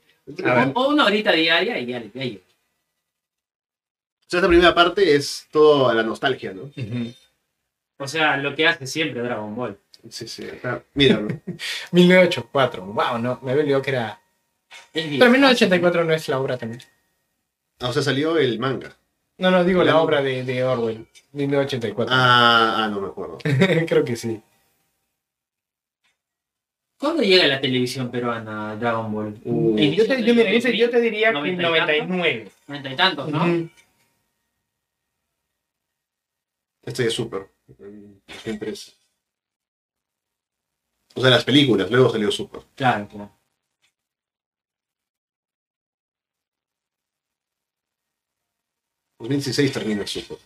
O, 0.75 0.89
una 0.89 1.05
horita 1.05 1.31
diaria 1.31 1.77
y 1.79 1.85
ya, 1.85 1.99
ya, 2.03 2.23
ya. 2.23 2.37
O 2.37 4.27
sea, 4.31 4.39
esta 4.39 4.47
primera 4.47 4.73
parte 4.73 5.15
es 5.15 5.47
todo 5.51 5.89
a 5.89 5.93
la 5.93 6.03
nostalgia, 6.03 6.53
¿no? 6.53 6.71
O 7.97 8.07
sea, 8.07 8.37
lo 8.37 8.55
que 8.55 8.67
hace 8.67 8.87
siempre 8.87 9.21
Dragon 9.21 9.53
Ball. 9.55 9.77
Sí, 10.09 10.27
sí. 10.27 10.45
acá. 10.49 10.83
Mira, 10.95 11.19
1984. 11.91 12.83
Wow, 12.85 13.17
no, 13.19 13.39
me 13.41 13.51
había 13.51 13.63
olvidado 13.63 13.81
que 13.83 13.89
era. 13.91 14.19
Pero 14.93 15.29
1984 15.29 16.03
no 16.05 16.13
es 16.13 16.27
la 16.27 16.39
obra 16.39 16.57
también. 16.57 16.81
ah, 17.81 17.89
o 17.89 17.93
sea, 17.93 18.01
salió 18.01 18.37
el 18.37 18.57
manga. 18.57 18.95
No, 19.37 19.51
no, 19.51 19.63
digo 19.63 19.83
la 19.83 19.91
La- 19.93 20.01
obra 20.01 20.21
de, 20.21 20.43
de 20.43 20.63
Orwell. 20.63 21.07
1984. 21.33 22.13
Ah, 22.15 22.83
ah, 22.83 22.87
no 22.87 23.01
me 23.01 23.07
acuerdo. 23.07 23.37
Creo 23.87 24.03
que 24.05 24.15
sí. 24.15 24.41
¿Cuándo 27.01 27.23
llega 27.23 27.47
la 27.47 27.59
televisión 27.59 28.11
peruana 28.11 28.75
Dragon 28.75 29.11
Ball? 29.11 29.41
Uh, 29.43 29.75
¿En 29.77 29.93
Yo 29.93 30.05
te, 30.07 30.23
yo, 30.23 30.35
mira, 30.35 30.51
yo 30.53 30.61
te- 30.61 30.77
yo 30.77 30.89
te 30.91 31.01
diría 31.01 31.29
que 31.29 31.33
¿Noventa 31.33 31.61
y 31.97 32.01
99. 32.05 32.51
Noventa 32.67 32.91
y 32.91 32.95
tantos, 32.95 33.27
¿no? 33.31 33.43
Ujú. 33.43 33.69
Este 36.83 37.07
es 37.07 37.13
súper. 37.13 37.49
en 37.79 38.21
2003. 38.27 38.97
O 41.15 41.21
sea, 41.21 41.31
las 41.31 41.43
películas, 41.43 41.89
luego 41.89 42.11
salió 42.11 42.31
súper. 42.31 42.61
Claro, 42.75 43.07
claro. 43.07 43.31
En 49.19 49.27
2016 49.27 49.71
termina 49.73 50.05
súper. 50.05 50.37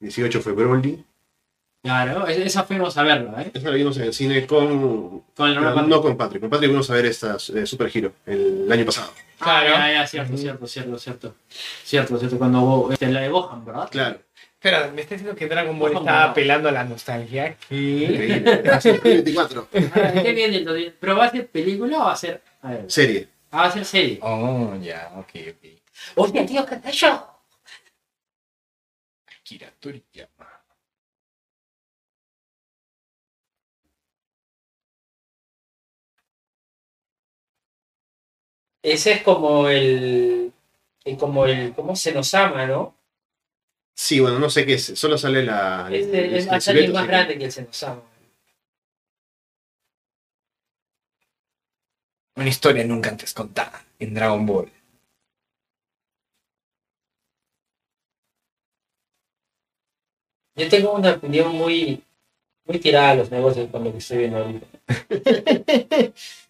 18 0.00 0.40
fue 0.40 0.52
Broly. 0.52 1.04
Claro, 1.82 2.26
es- 2.26 2.36
esa 2.38 2.64
fuimos 2.64 2.96
a 2.98 3.02
verlo, 3.02 3.38
¿eh? 3.40 3.50
Esa 3.54 3.70
la 3.70 3.76
vimos 3.76 3.96
en 3.96 4.02
el 4.04 4.12
cine 4.12 4.46
con. 4.46 5.20
Con 5.34 5.48
el 5.48 5.54
No, 5.54 5.82
no 5.82 6.02
con 6.02 6.16
Patrick. 6.16 6.40
Con 6.42 6.50
Patrick 6.50 6.68
fuimos 6.70 6.90
a 6.90 6.94
ver 6.94 7.06
esta 7.06 7.36
eh, 7.54 7.64
Super 7.66 7.90
Hero 7.94 8.12
el 8.26 8.70
año 8.70 8.84
pasado. 8.84 9.12
Ah, 9.40 9.62
Claro. 9.62 9.68
ya, 9.70 9.92
ya, 9.92 10.06
cierto, 10.06 10.36
cierto, 10.36 10.66
cierto, 10.66 10.98
cierto. 10.98 11.34
Cierto, 11.82 12.18
cierto, 12.18 12.36
cuando 12.38 12.88
este, 12.92 13.06
la 13.10 13.20
de 13.22 13.28
Gohan, 13.30 13.64
¿verdad? 13.64 13.88
Claro. 13.90 14.20
Espera, 14.54 14.90
me 14.94 15.00
está 15.00 15.14
diciendo 15.14 15.34
que 15.34 15.48
Dragon 15.48 15.78
Ball 15.78 15.94
está 15.94 16.26
no. 16.26 16.30
apelando 16.32 16.68
a 16.68 16.72
la 16.72 16.84
nostalgia. 16.84 17.56
Ah, 17.58 18.80
sí, 18.82 18.90
2024. 18.92 19.68
Ah, 19.94 20.12
qué 20.22 20.32
bien. 20.34 20.66
¿Pero 21.00 21.16
va 21.16 21.24
a 21.24 21.30
ser 21.30 21.46
película 21.48 21.96
o 22.02 22.04
va 22.04 22.12
a 22.12 22.16
ser.? 22.16 22.42
A 22.60 22.72
ver, 22.72 22.84
Serie. 22.90 23.26
ah, 23.52 23.56
va 23.62 23.64
a 23.64 23.72
ser 23.72 23.86
serie. 23.86 24.18
Oh, 24.20 24.76
ya, 24.82 25.10
ok, 25.16 25.30
ok. 25.48 25.66
Hostia, 26.16 26.44
tío, 26.44 26.66
¿qué 26.66 26.76
te 26.76 26.90
hecho? 26.90 27.26
Akira 29.40 29.72
Toriyama. 29.80 30.29
Ese 38.82 39.12
es 39.12 39.22
como 39.22 39.68
el. 39.68 40.52
el- 41.04 41.16
como 41.18 41.46
el. 41.46 41.72
¿Cómo 41.74 41.94
se 41.96 42.12
nos 42.12 42.32
ama, 42.34 42.66
no? 42.66 42.94
Sí, 43.94 44.20
bueno, 44.20 44.38
no 44.38 44.48
sé 44.48 44.64
qué 44.64 44.74
es. 44.74 44.84
Solo 44.98 45.18
sale 45.18 45.42
la. 45.42 45.88
Es, 45.92 46.06
el- 46.06 46.92
más 46.92 47.06
grande 47.06 47.38
que 47.38 47.44
el 47.44 47.52
se 47.52 47.62
nos 47.62 47.82
ama. 47.82 48.02
Una 52.36 52.48
historia 52.48 52.84
nunca 52.84 53.10
antes 53.10 53.34
contada 53.34 53.84
en 53.98 54.14
Dragon 54.14 54.46
Ball. 54.46 54.72
Yo 60.56 60.68
tengo 60.68 60.92
una 60.94 61.12
opinión 61.12 61.54
muy. 61.54 62.02
muy 62.64 62.78
tirada 62.78 63.10
a 63.10 63.14
los 63.16 63.30
negocios 63.30 63.68
con 63.70 63.84
lo 63.84 63.92
que 63.92 63.98
estoy 63.98 64.18
viendo 64.18 64.38
ahorita. 64.38 64.66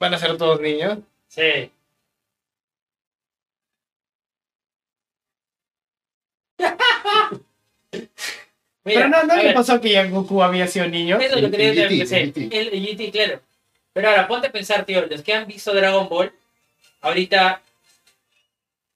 ¿Van 0.00 0.14
a 0.14 0.18
ser 0.18 0.36
todos 0.36 0.60
niños? 0.60 0.98
Sí. 1.28 1.70
Mira, 8.84 9.00
Pero 9.00 9.08
no, 9.08 9.22
no 9.24 9.36
le 9.36 9.42
ver, 9.44 9.54
pasó 9.54 9.80
que 9.80 9.90
ya 9.92 10.04
Goku 10.06 10.42
había 10.42 10.66
sido 10.66 10.86
niño. 10.88 11.18
Eso 11.18 11.36
es 11.36 11.42
lo 11.42 11.50
que 11.50 11.56
El- 11.56 11.62
quería 11.74 11.86
el 11.86 11.88
GT, 12.00 12.14
el 12.16 12.32
GT. 12.32 12.56
El, 12.60 12.68
el 12.68 12.86
GT, 12.96 13.10
claro. 13.12 13.40
Pero 13.92 14.08
ahora, 14.10 14.28
ponte 14.28 14.46
a 14.46 14.52
pensar, 14.52 14.84
tío, 14.84 15.04
los 15.06 15.22
que 15.22 15.34
han 15.34 15.46
visto 15.46 15.74
Dragon 15.74 16.08
Ball, 16.08 16.32
ahorita, 17.00 17.60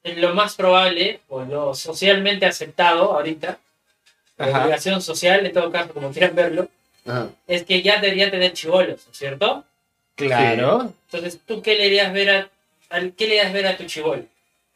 es 0.05 0.17
lo 0.19 0.35
más 0.35 0.55
probable, 0.55 1.21
o 1.29 1.43
lo 1.45 1.75
socialmente 1.75 2.47
aceptado 2.47 3.13
ahorita, 3.13 3.59
la 4.39 4.47
Ajá. 4.47 4.63
obligación 4.63 5.03
social, 5.03 5.45
en 5.45 5.53
todo 5.53 5.71
caso, 5.73 5.93
como 5.93 6.11
quieran 6.13 6.35
verlo, 6.35 6.69
Ajá. 7.07 7.29
es 7.47 7.65
que 7.65 7.83
ya 7.83 8.01
debería 8.01 8.31
tener 8.31 8.53
chivolos, 8.53 9.05
¿no 9.07 9.13
es 9.13 9.19
cierto? 9.19 9.65
Claro. 10.27 10.93
Entonces, 11.11 11.41
¿tú 11.47 11.63
qué 11.63 11.75
le 11.77 11.87
harías 11.87 12.13
ver 12.13 12.31
a, 12.31 12.49
al- 12.91 13.13
qué 13.15 13.27
le 13.27 13.41
harías 13.41 13.53
ver 13.53 13.67
a 13.67 13.77
tu 13.77 13.85
chivolo? 13.85 14.25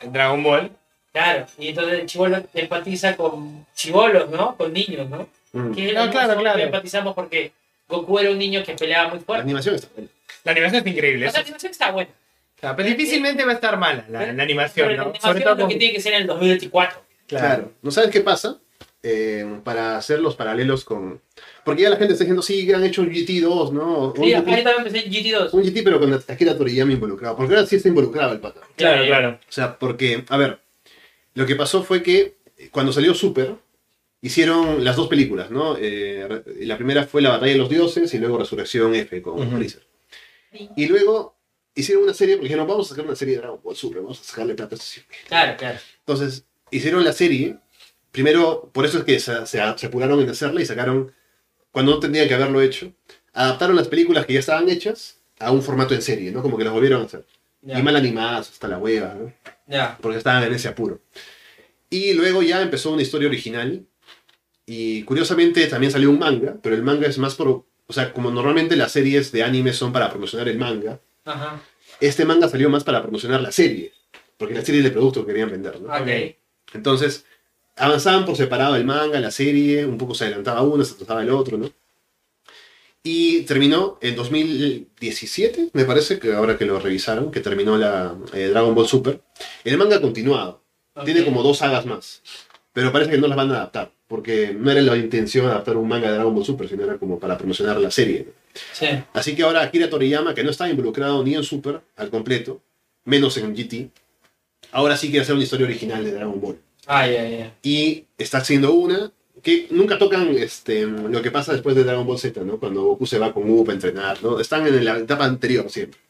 Dragon 0.00 0.42
Ball. 0.42 0.70
Claro, 1.12 1.46
y 1.58 1.68
entonces 1.68 2.00
el 2.00 2.06
chivolo 2.06 2.42
empatiza 2.52 3.16
con 3.16 3.66
chivolos, 3.74 4.28
¿no? 4.30 4.54
Con 4.56 4.72
niños, 4.72 5.08
¿no? 5.08 5.28
Mm. 5.52 5.72
Que 5.74 5.92
No, 5.94 6.10
claro, 6.10 6.38
claro. 6.38 6.58
empatizamos 6.60 7.14
porque 7.14 7.52
Goku 7.88 8.18
era 8.18 8.30
un 8.30 8.38
niño 8.38 8.62
que 8.62 8.74
peleaba 8.74 9.08
muy 9.08 9.18
La 9.20 9.24
fuerte. 9.24 9.42
animación 9.44 9.74
está 9.76 9.88
buena. 9.94 10.10
La 10.44 10.52
animación 10.52 10.88
increíble. 10.88 11.26
O 11.26 11.30
sea, 11.30 11.40
la 11.40 11.44
animación 11.44 11.72
está 11.72 11.90
buena. 11.90 12.10
O 12.10 12.60
sea, 12.60 12.76
pero 12.76 12.88
difícilmente 12.88 13.44
va 13.44 13.52
a 13.52 13.54
estar 13.54 13.76
mala 13.78 14.04
la, 14.10 14.32
la 14.32 14.42
animación, 14.42 14.86
Pero 14.88 14.90
la 14.90 14.96
¿no? 14.96 15.02
animación 15.10 15.30
Sobre 15.32 15.38
es 15.40 15.46
lo 15.46 15.56
con- 15.56 15.68
que 15.68 15.76
tiene 15.76 15.94
que 15.94 16.00
ser 16.00 16.12
en 16.14 16.20
el 16.22 16.26
2024. 16.26 17.02
Claro. 17.28 17.72
¿No 17.82 17.90
sabes 17.90 18.10
qué 18.10 18.20
pasa? 18.20 18.58
Eh, 19.08 19.60
para 19.62 19.96
hacer 19.96 20.18
los 20.20 20.34
paralelos 20.34 20.84
con... 20.84 21.20
Porque 21.64 21.82
ya 21.82 21.90
la 21.90 21.96
gente 21.96 22.12
está 22.14 22.24
diciendo, 22.24 22.42
sí, 22.42 22.70
han 22.72 22.84
hecho 22.84 23.02
un 23.02 23.10
GT2, 23.10 23.72
¿no? 23.72 24.12
Sí, 24.16 24.22
un, 24.22 24.34
acá 24.34 24.44
también 24.64 24.86
empecé 24.86 25.08
GT2. 25.08 25.50
un 25.52 25.62
GT, 25.62 25.82
pero 25.84 26.00
con 26.00 26.12
Akira 26.12 26.56
Toriyama 26.56 26.92
involucrado. 26.92 27.36
Porque 27.36 27.54
ahora 27.54 27.66
sí 27.66 27.76
está 27.76 27.88
involucrado 27.88 28.32
el 28.32 28.40
pata. 28.40 28.60
Claro, 28.76 29.02
Eh, 29.02 29.06
claro. 29.06 29.38
O 29.48 29.52
sea, 29.52 29.78
porque, 29.78 30.24
a 30.28 30.36
ver, 30.36 30.58
lo 31.34 31.46
que 31.46 31.54
pasó 31.56 31.82
fue 31.82 32.02
que 32.02 32.36
cuando 32.72 32.92
salió 32.92 33.14
Super, 33.14 33.54
hicieron 34.22 34.82
las 34.84 34.96
dos 34.96 35.08
películas, 35.08 35.50
¿no? 35.50 35.76
Eh, 35.78 36.42
la 36.60 36.76
primera 36.76 37.04
fue 37.04 37.22
La 37.22 37.30
Batalla 37.30 37.52
de 37.52 37.58
los 37.58 37.68
Dioses 37.68 38.12
y 38.14 38.18
luego 38.18 38.38
Resurrección 38.38 38.94
F 38.94 39.22
con 39.22 39.40
Ujú. 39.40 39.56
Freezer. 39.56 39.82
Y 40.74 40.86
luego 40.86 41.36
hicieron 41.74 42.04
una 42.04 42.14
serie, 42.14 42.36
porque 42.36 42.48
dijeron, 42.48 42.66
vamos 42.66 42.86
a 42.86 42.90
sacar 42.90 43.04
una 43.04 43.14
serie 43.14 43.34
de 43.34 43.40
Dragon 43.42 43.60
Ball 43.62 43.76
Super, 43.76 44.00
vamos 44.02 44.20
a 44.20 44.24
sacarle 44.24 44.54
plata 44.54 44.74
a 44.74 44.78
este 44.78 44.86
cine". 45.00 45.06
Claro, 45.28 45.56
claro. 45.58 45.78
Entonces, 46.00 46.44
hicieron 46.70 47.04
la 47.04 47.12
serie. 47.12 47.56
Primero, 48.16 48.70
por 48.72 48.86
eso 48.86 48.96
es 48.96 49.04
que 49.04 49.20
se, 49.20 49.46
se, 49.46 49.60
se 49.76 49.86
apuraron 49.86 50.18
en 50.20 50.30
hacerla 50.30 50.62
y 50.62 50.64
sacaron, 50.64 51.12
cuando 51.70 51.92
no 51.92 52.00
tendrían 52.00 52.26
que 52.26 52.32
haberlo 52.32 52.62
hecho, 52.62 52.90
adaptaron 53.34 53.76
las 53.76 53.88
películas 53.88 54.24
que 54.24 54.32
ya 54.32 54.38
estaban 54.38 54.70
hechas 54.70 55.18
a 55.38 55.50
un 55.50 55.62
formato 55.62 55.92
en 55.92 56.00
serie, 56.00 56.32
¿no? 56.32 56.40
Como 56.40 56.56
que 56.56 56.64
las 56.64 56.72
volvieron 56.72 57.02
a 57.02 57.04
hacer. 57.04 57.26
Ya. 57.60 57.78
Y 57.78 57.82
mal 57.82 57.94
animadas 57.94 58.48
hasta 58.48 58.68
la 58.68 58.78
hueva, 58.78 59.14
¿no? 59.14 59.34
ya. 59.66 59.98
porque 60.00 60.16
estaban 60.16 60.42
en 60.44 60.54
ese 60.54 60.66
apuro. 60.66 60.98
Y 61.90 62.14
luego 62.14 62.42
ya 62.42 62.62
empezó 62.62 62.90
una 62.90 63.02
historia 63.02 63.28
original. 63.28 63.84
Y 64.64 65.02
curiosamente 65.02 65.66
también 65.66 65.92
salió 65.92 66.08
un 66.08 66.18
manga, 66.18 66.56
pero 66.62 66.74
el 66.74 66.82
manga 66.82 67.06
es 67.06 67.18
más 67.18 67.34
por... 67.34 67.48
O 67.86 67.92
sea, 67.92 68.14
como 68.14 68.30
normalmente 68.30 68.76
las 68.76 68.92
series 68.92 69.30
de 69.30 69.42
anime 69.42 69.74
son 69.74 69.92
para 69.92 70.08
promocionar 70.08 70.48
el 70.48 70.56
manga, 70.56 71.00
Ajá. 71.26 71.60
este 72.00 72.24
manga 72.24 72.48
salió 72.48 72.70
más 72.70 72.82
para 72.82 73.02
promocionar 73.02 73.42
la 73.42 73.52
serie. 73.52 73.92
Porque 74.38 74.54
la 74.54 74.64
serie 74.64 74.80
es 74.80 74.86
el 74.86 74.92
producto 74.92 75.20
que 75.20 75.32
querían 75.32 75.50
vender, 75.50 75.78
¿no? 75.82 75.92
Ok. 75.94 76.34
Entonces, 76.72 77.26
avanzaban 77.76 78.24
por 78.24 78.36
separado 78.36 78.76
el 78.76 78.84
manga, 78.84 79.20
la 79.20 79.30
serie, 79.30 79.84
un 79.86 79.98
poco 79.98 80.14
se 80.14 80.24
adelantaba 80.24 80.62
uno, 80.62 80.84
se 80.84 80.94
atrasaba 80.94 81.22
el 81.22 81.30
otro, 81.30 81.58
¿no? 81.58 81.70
Y 83.02 83.42
terminó 83.42 83.98
en 84.00 84.16
2017, 84.16 85.70
me 85.72 85.84
parece, 85.84 86.18
que 86.18 86.32
ahora 86.32 86.58
que 86.58 86.64
lo 86.64 86.80
revisaron, 86.80 87.30
que 87.30 87.40
terminó 87.40 87.78
la 87.78 88.16
eh, 88.32 88.48
Dragon 88.48 88.74
Ball 88.74 88.88
Super. 88.88 89.20
El 89.62 89.78
manga 89.78 89.96
ha 89.96 90.00
continuado, 90.00 90.64
tiene 91.04 91.24
como 91.24 91.42
dos 91.44 91.58
sagas 91.58 91.86
más, 91.86 92.22
pero 92.72 92.90
parece 92.90 93.12
que 93.12 93.18
no 93.18 93.28
las 93.28 93.36
van 93.36 93.52
a 93.52 93.56
adaptar, 93.56 93.92
porque 94.08 94.52
no 94.58 94.72
era 94.72 94.80
la 94.80 94.96
intención 94.96 95.46
adaptar 95.46 95.76
un 95.76 95.86
manga 95.86 96.08
de 96.08 96.14
Dragon 96.14 96.34
Ball 96.34 96.44
Super, 96.44 96.68
sino 96.68 96.82
era 96.82 96.98
como 96.98 97.20
para 97.20 97.38
promocionar 97.38 97.78
la 97.78 97.92
serie. 97.92 98.26
¿no? 98.26 98.32
Sí. 98.72 98.88
Así 99.12 99.36
que 99.36 99.44
ahora 99.44 99.62
Akira 99.62 99.88
Toriyama, 99.88 100.34
que 100.34 100.42
no 100.42 100.50
estaba 100.50 100.70
involucrado 100.70 101.22
ni 101.22 101.34
en 101.34 101.44
Super 101.44 101.82
al 101.96 102.10
completo, 102.10 102.60
menos 103.04 103.36
en 103.36 103.54
GT, 103.54 103.90
ahora 104.72 104.96
sí 104.96 105.10
quiere 105.10 105.22
hacer 105.22 105.36
una 105.36 105.44
historia 105.44 105.66
original 105.66 106.02
de 106.02 106.10
Dragon 106.10 106.40
Ball 106.40 106.58
Ah, 106.86 107.06
ya, 107.06 107.28
ya. 107.28 107.54
y 107.62 108.04
está 108.16 108.38
haciendo 108.38 108.72
una 108.72 109.10
que 109.42 109.66
nunca 109.70 109.98
tocan 109.98 110.28
este, 110.36 110.86
lo 110.86 111.20
que 111.22 111.30
pasa 111.30 111.52
después 111.52 111.76
de 111.76 111.84
Dragon 111.84 112.06
Ball 112.06 112.18
Z, 112.18 112.40
¿no? 112.42 112.58
Cuando 112.58 112.82
Goku 112.84 113.06
se 113.06 113.18
va 113.18 113.32
con 113.32 113.48
Up 113.50 113.70
a 113.70 113.72
entrenar, 113.74 114.22
¿no? 114.22 114.40
Están 114.40 114.66
en 114.66 114.84
la 114.84 114.98
etapa 114.98 115.24
anterior 115.24 115.68
siempre. 115.70 116.00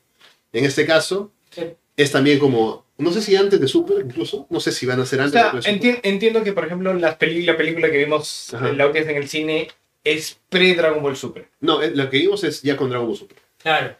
En 0.53 0.65
este 0.65 0.87
caso, 0.87 1.33
Sí. 1.51 1.63
es 1.97 2.13
también 2.13 2.39
como, 2.39 2.85
no 2.99 3.11
sé 3.13 3.21
si 3.23 3.37
antes 3.37 3.61
de 3.61 3.69
Super 3.69 4.05
incluso, 4.05 4.47
no 4.51 4.61
sé 4.61 4.73
si 4.73 4.87
van 4.87 5.01
a 5.01 5.07
ser 5.07 5.21
antes 5.21 5.43
o 5.53 5.57
de 5.57 5.63
Super. 5.63 5.81
enti- 5.81 6.01
entiendo 6.03 6.43
que, 6.45 6.53
por 6.53 6.65
ejemplo, 6.67 6.95
las 6.95 7.17
peli- 7.17 7.45
la 7.45 7.57
película 7.57 7.91
que 7.91 7.99
vimos, 7.99 8.55
Ajá. 8.55 8.73
la 8.73 8.87
última 8.87 9.11
en 9.11 9.17
el 9.17 9.29
cine, 9.29 9.69
es 10.05 10.39
pre-Dragon 10.49 11.03
Ball 11.03 11.17
Super. 11.17 11.49
No, 11.61 11.83
eh, 11.83 11.91
lo 11.95 12.09
que 12.09 12.19
vimos 12.19 12.45
es 12.45 12.63
ya 12.63 12.77
con 12.77 12.89
Dragon 12.91 13.07
Ball 13.09 13.17
Super. 13.17 13.37
Claro. 13.63 13.97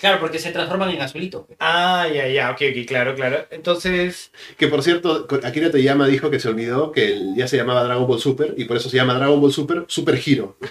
Claro, 0.00 0.18
porque 0.18 0.38
se 0.38 0.50
transforman 0.50 0.90
en 0.90 1.02
azulito. 1.02 1.46
Ah, 1.60 2.08
ya, 2.12 2.26
ya, 2.26 2.50
ok, 2.52 2.62
ok, 2.70 2.86
claro, 2.88 3.14
claro. 3.14 3.46
Entonces, 3.50 4.32
Que 4.56 4.66
por 4.66 4.82
cierto, 4.82 5.28
Akira 5.44 5.70
Toriyama 5.70 6.08
dijo 6.08 6.30
que 6.30 6.40
se 6.40 6.48
olvidó 6.48 6.90
que 6.90 7.08
el- 7.12 7.34
ya 7.36 7.46
se 7.46 7.58
llamaba 7.58 7.84
Dragon 7.84 8.06
Ball 8.06 8.18
Super 8.18 8.54
y 8.56 8.64
por 8.64 8.78
eso 8.78 8.88
se 8.88 8.96
llama 8.96 9.14
Dragon 9.14 9.40
Ball 9.40 9.52
Super 9.52 9.84
Super 9.88 10.18
Hero. 10.26 10.56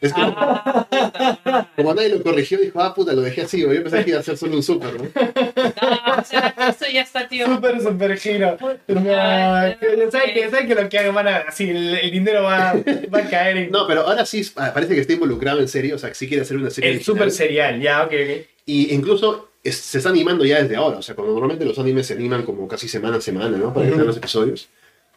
Es 0.00 0.12
como, 0.12 0.32
Ah, 0.38 1.68
como 1.74 1.92
nadie 1.92 2.08
lo 2.10 2.22
corrigió, 2.22 2.56
dijo, 2.58 2.80
ah, 2.80 2.94
puta, 2.94 3.12
lo 3.14 3.20
dejé 3.22 3.42
así, 3.42 3.64
güey. 3.64 3.78
yo 3.78 3.82
pensé 3.82 4.04
que 4.04 4.10
iba 4.10 4.20
a 4.20 4.22
ser 4.22 4.36
solo 4.36 4.54
un 4.54 4.62
Super, 4.62 4.94
¿no? 4.94 5.02
No, 5.02 6.20
o 6.20 6.24
sea, 6.24 6.54
esto 6.68 6.86
ya 6.92 7.02
está, 7.02 7.26
tío. 7.26 7.46
super, 7.46 7.80
super 7.82 8.16
giro. 8.16 8.56
No, 8.86 9.10
Ay, 9.20 9.74
que- 9.80 10.08
¿saben 10.12 10.68
que, 10.68 10.74
lo 10.76 10.88
que 10.88 10.98
hagan 11.00 11.14
van 11.16 11.26
a, 11.26 11.36
así, 11.38 11.68
el, 11.70 11.96
el 11.96 12.10
dinero 12.12 12.44
va, 12.44 12.74
va 13.12 13.18
a 13.18 13.28
caer 13.28 13.56
en 13.56 13.70
No, 13.72 13.88
pero 13.88 14.02
ahora 14.02 14.24
sí 14.24 14.48
ah, 14.54 14.70
parece 14.72 14.94
que 14.94 15.00
está 15.00 15.14
involucrado 15.14 15.58
en 15.58 15.66
serio, 15.66 15.96
o 15.96 15.98
sea, 15.98 16.10
que 16.10 16.14
sí 16.14 16.28
quiere 16.28 16.42
hacer 16.44 16.58
una 16.58 16.70
serie. 16.70 16.90
el 16.90 16.96
original. 16.98 17.16
super 17.16 17.30
serial, 17.32 17.80
ya, 17.80 18.04
ok, 18.04 18.12
ok. 18.12 18.46
Y 18.68 18.92
incluso 18.94 19.48
es- 19.64 19.76
se 19.78 19.96
está 19.96 20.10
animando 20.10 20.44
ya 20.44 20.60
desde 20.62 20.76
ahora, 20.76 20.98
o 20.98 21.02
sea, 21.02 21.14
cuando 21.14 21.32
normalmente 21.32 21.64
los 21.64 21.78
animes 21.78 22.06
se 22.06 22.12
animan 22.12 22.42
como 22.44 22.68
casi 22.68 22.86
semana 22.86 23.16
a 23.16 23.20
semana, 23.22 23.56
¿no? 23.56 23.72
Para 23.72 23.86
que 23.88 23.94
sean 23.94 24.06
los 24.06 24.16
episodios. 24.18 24.68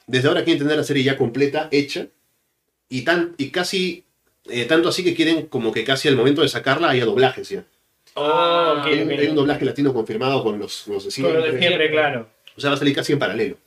Desde 0.07 0.29
ahora 0.29 0.43
quieren 0.45 0.63
tener 0.63 0.77
la 0.77 0.83
serie 0.85 1.03
ya 1.03 1.17
completa, 1.17 1.67
hecha, 1.71 2.07
y, 2.87 3.01
tan, 3.01 3.35
y 3.37 3.49
casi, 3.49 4.05
eh, 4.49 4.63
tanto 4.65 4.87
así 4.87 5.03
que 5.03 5.13
quieren 5.13 5.47
como 5.47 5.71
que 5.73 5.83
casi 5.83 6.07
al 6.07 6.15
momento 6.15 6.41
de 6.41 6.47
sacarla 6.47 6.89
haya 6.91 7.03
doblajes 7.05 7.49
ya. 7.49 7.65
Oh, 8.13 8.23
Ah, 8.25 8.75
ok, 8.79 8.87
Hay, 8.87 9.01
un- 9.01 9.11
hay 9.11 9.27
doblaje 9.27 9.65
latino 9.65 9.93
confirmado 9.93 10.43
con 10.43 10.57
los, 10.57 10.87
los 10.87 11.03
de 11.13 11.21
Con 11.21 11.33
lo 11.33 11.39
de 11.39 11.49
siempre. 11.49 11.67
siempre, 11.67 11.91
claro. 11.91 12.27
O 12.57 12.61
sea, 12.61 12.69
va 12.69 12.75
a 12.75 12.79
salir 12.79 12.95
casi 12.95 13.13
en 13.13 13.19
paralelo. 13.19 13.57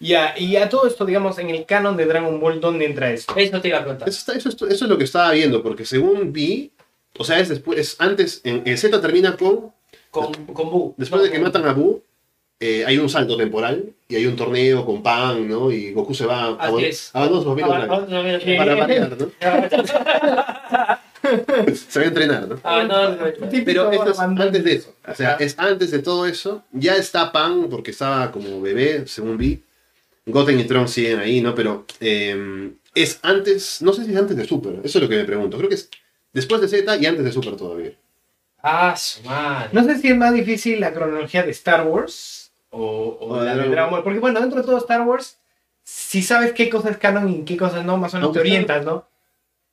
Ya, 0.00 0.34
y 0.38 0.56
a 0.56 0.68
todo 0.68 0.86
esto, 0.86 1.04
digamos, 1.06 1.38
en 1.38 1.50
el 1.50 1.64
canon 1.66 1.96
de 1.96 2.06
Dragon 2.06 2.38
Ball, 2.40 2.60
¿dónde 2.60 2.84
entra 2.86 3.10
esto? 3.12 3.34
Eso 3.36 3.60
te 3.60 3.68
iba 3.68 3.78
a 3.78 3.82
preguntar. 3.82 4.08
Eso, 4.08 4.18
está- 4.18 4.34
eso, 4.34 4.48
es- 4.50 4.72
eso 4.74 4.84
es 4.84 4.90
lo 4.90 4.98
que 4.98 5.04
estaba 5.04 5.32
viendo, 5.32 5.62
porque 5.62 5.84
según 5.86 6.32
vi, 6.32 6.70
o 7.18 7.24
sea, 7.24 7.38
es 7.40 7.48
después, 7.48 7.78
es 7.78 7.96
antes, 8.00 8.40
en, 8.44 8.62
en 8.66 8.76
Z 8.78 9.00
termina 9.00 9.36
con 9.36 9.72
Con, 10.10 10.32
con 10.52 10.70
Bu. 10.70 10.94
Después 10.96 11.22
de 11.22 11.30
que 11.30 11.38
matan 11.38 11.64
a 11.66 11.72
Buu, 11.72 12.02
eh, 12.60 12.84
hay 12.86 12.98
un 12.98 13.08
salto 13.08 13.36
temporal 13.36 13.84
y 14.08 14.14
hay 14.16 14.26
un 14.26 14.36
torneo 14.36 14.86
con 14.86 15.02
Pan, 15.02 15.48
¿no? 15.48 15.70
Y 15.72 15.92
Goku 15.92 16.14
se 16.14 16.24
va 16.26 16.44
a, 16.44 16.54
Así 16.54 16.84
es. 16.84 17.10
a 17.12 17.26
dos 17.26 17.44
mil 17.54 17.64
Ah, 17.64 17.86
ah, 17.90 18.06
no, 18.08 18.22
mira, 18.22 18.38
¿Qué? 18.38 18.56
para 18.56 18.74
variar, 18.76 19.16
¿no? 19.18 19.30
Ah, 19.40 21.00
Se 21.88 21.98
va 22.00 22.04
a 22.04 22.08
entrenar, 22.08 22.46
¿no? 22.48 22.60
no, 22.84 23.08
no. 23.16 23.48
Típico 23.48 23.64
Pero 23.64 23.90
esto 23.92 24.10
es 24.10 24.18
abandonado. 24.18 24.48
antes 24.48 24.64
de 24.64 24.72
eso. 24.74 24.94
O 25.08 25.14
sea, 25.14 25.30
Ajá. 25.34 25.44
es 25.44 25.58
antes 25.58 25.90
de 25.90 25.98
todo 26.00 26.26
eso. 26.26 26.62
Ya 26.72 26.96
está 26.96 27.32
Pan, 27.32 27.68
porque 27.70 27.92
estaba 27.92 28.30
como 28.30 28.60
bebé, 28.60 29.04
según 29.06 29.38
vi. 29.38 29.62
Goten 30.26 30.60
y 30.60 30.64
Trunks 30.64 30.90
siguen 30.90 31.18
ahí, 31.20 31.40
¿no? 31.40 31.54
Pero 31.54 31.86
eh, 32.00 32.70
es 32.94 33.18
antes, 33.22 33.80
no 33.82 33.92
sé 33.94 34.04
si 34.04 34.12
es 34.12 34.16
antes 34.18 34.36
de 34.36 34.44
Super, 34.44 34.80
eso 34.84 34.98
es 34.98 35.02
lo 35.02 35.08
que 35.08 35.16
me 35.16 35.24
pregunto. 35.24 35.56
Creo 35.56 35.68
que 35.68 35.74
es 35.76 35.88
después 36.34 36.60
de 36.60 36.68
Z 36.68 36.96
y 36.96 37.06
antes 37.06 37.24
de 37.24 37.32
Super 37.32 37.56
todavía. 37.56 37.92
Ah, 38.62 38.94
su 38.96 39.22
madre. 39.22 39.70
No 39.72 39.84
sé 39.84 39.98
si 39.98 40.08
es 40.08 40.16
más 40.16 40.32
difícil 40.34 40.80
la 40.80 40.92
cronología 40.92 41.42
de 41.42 41.50
Star 41.52 41.86
Wars 41.86 42.50
o, 42.70 42.80
o 43.20 43.28
O 43.34 43.40
de 43.40 43.44
la 43.46 43.50
de 43.52 43.56
Dragon 43.56 43.72
Dragon 43.72 43.90
Ball. 43.92 44.02
Porque 44.02 44.18
bueno, 44.18 44.40
dentro 44.40 44.60
de 44.60 44.66
todo 44.66 44.78
Star 44.78 45.02
Wars, 45.02 45.38
si 45.82 46.22
sabes 46.22 46.52
qué 46.52 46.68
cosas 46.70 46.92
es 46.92 46.96
canon 46.98 47.28
y 47.30 47.44
qué 47.44 47.56
cosas 47.56 47.84
no, 47.84 47.96
más 47.96 48.12
o 48.14 48.18
menos 48.18 48.32
te 48.32 48.40
orientas, 48.40 48.84
¿no? 48.84 49.06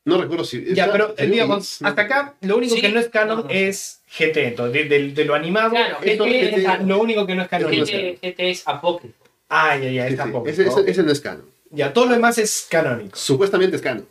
No 0.04 0.20
recuerdo 0.20 0.44
si. 0.46 0.74
Ya, 0.74 0.86
está- 0.86 0.92
pero 1.14 1.14
digamos, 1.30 1.82
hasta 1.82 2.02
acá 2.02 2.34
lo 2.42 2.58
único 2.58 2.76
Sí. 2.76 2.82
que 2.82 2.90
no 2.90 3.00
es 3.00 3.08
canon 3.10 3.38
No, 3.40 3.44
no. 3.44 3.50
es 3.50 4.02
GT. 4.18 4.48
Entonces, 4.48 4.90
de, 4.90 4.98
de- 5.00 5.12
de 5.12 5.26
lo 5.26 5.36
animado, 5.36 5.70
Claro, 5.70 5.98
esto 6.02 6.26
GT 6.26 6.50
es 6.50 6.58
es- 6.66 6.86
lo 6.88 7.00
único 7.00 7.26
que 7.28 7.36
no 7.36 7.44
es 7.44 7.48
canon. 7.48 7.72
GT, 7.72 8.18
GT 8.22 8.50
es 8.50 8.68
apócrifo. 8.68 9.14
Ah, 9.48 9.78
ya, 9.78 9.90
ya, 9.90 10.10
Sí, 10.10 10.18
sí. 10.18 10.32
poco. 10.32 10.48
Ese, 10.50 10.68
ese- 10.68 10.90
ese 10.90 11.04
no 11.04 11.12
es 11.12 11.22
canon. 11.22 11.46
Ya, 11.70 11.94
todo 11.94 12.08
lo 12.08 12.14
demás 12.14 12.38
es 12.40 12.68
canónico. 12.70 13.16
Supuestamente 13.16 13.76
es 13.76 13.82
canon. 13.82 14.08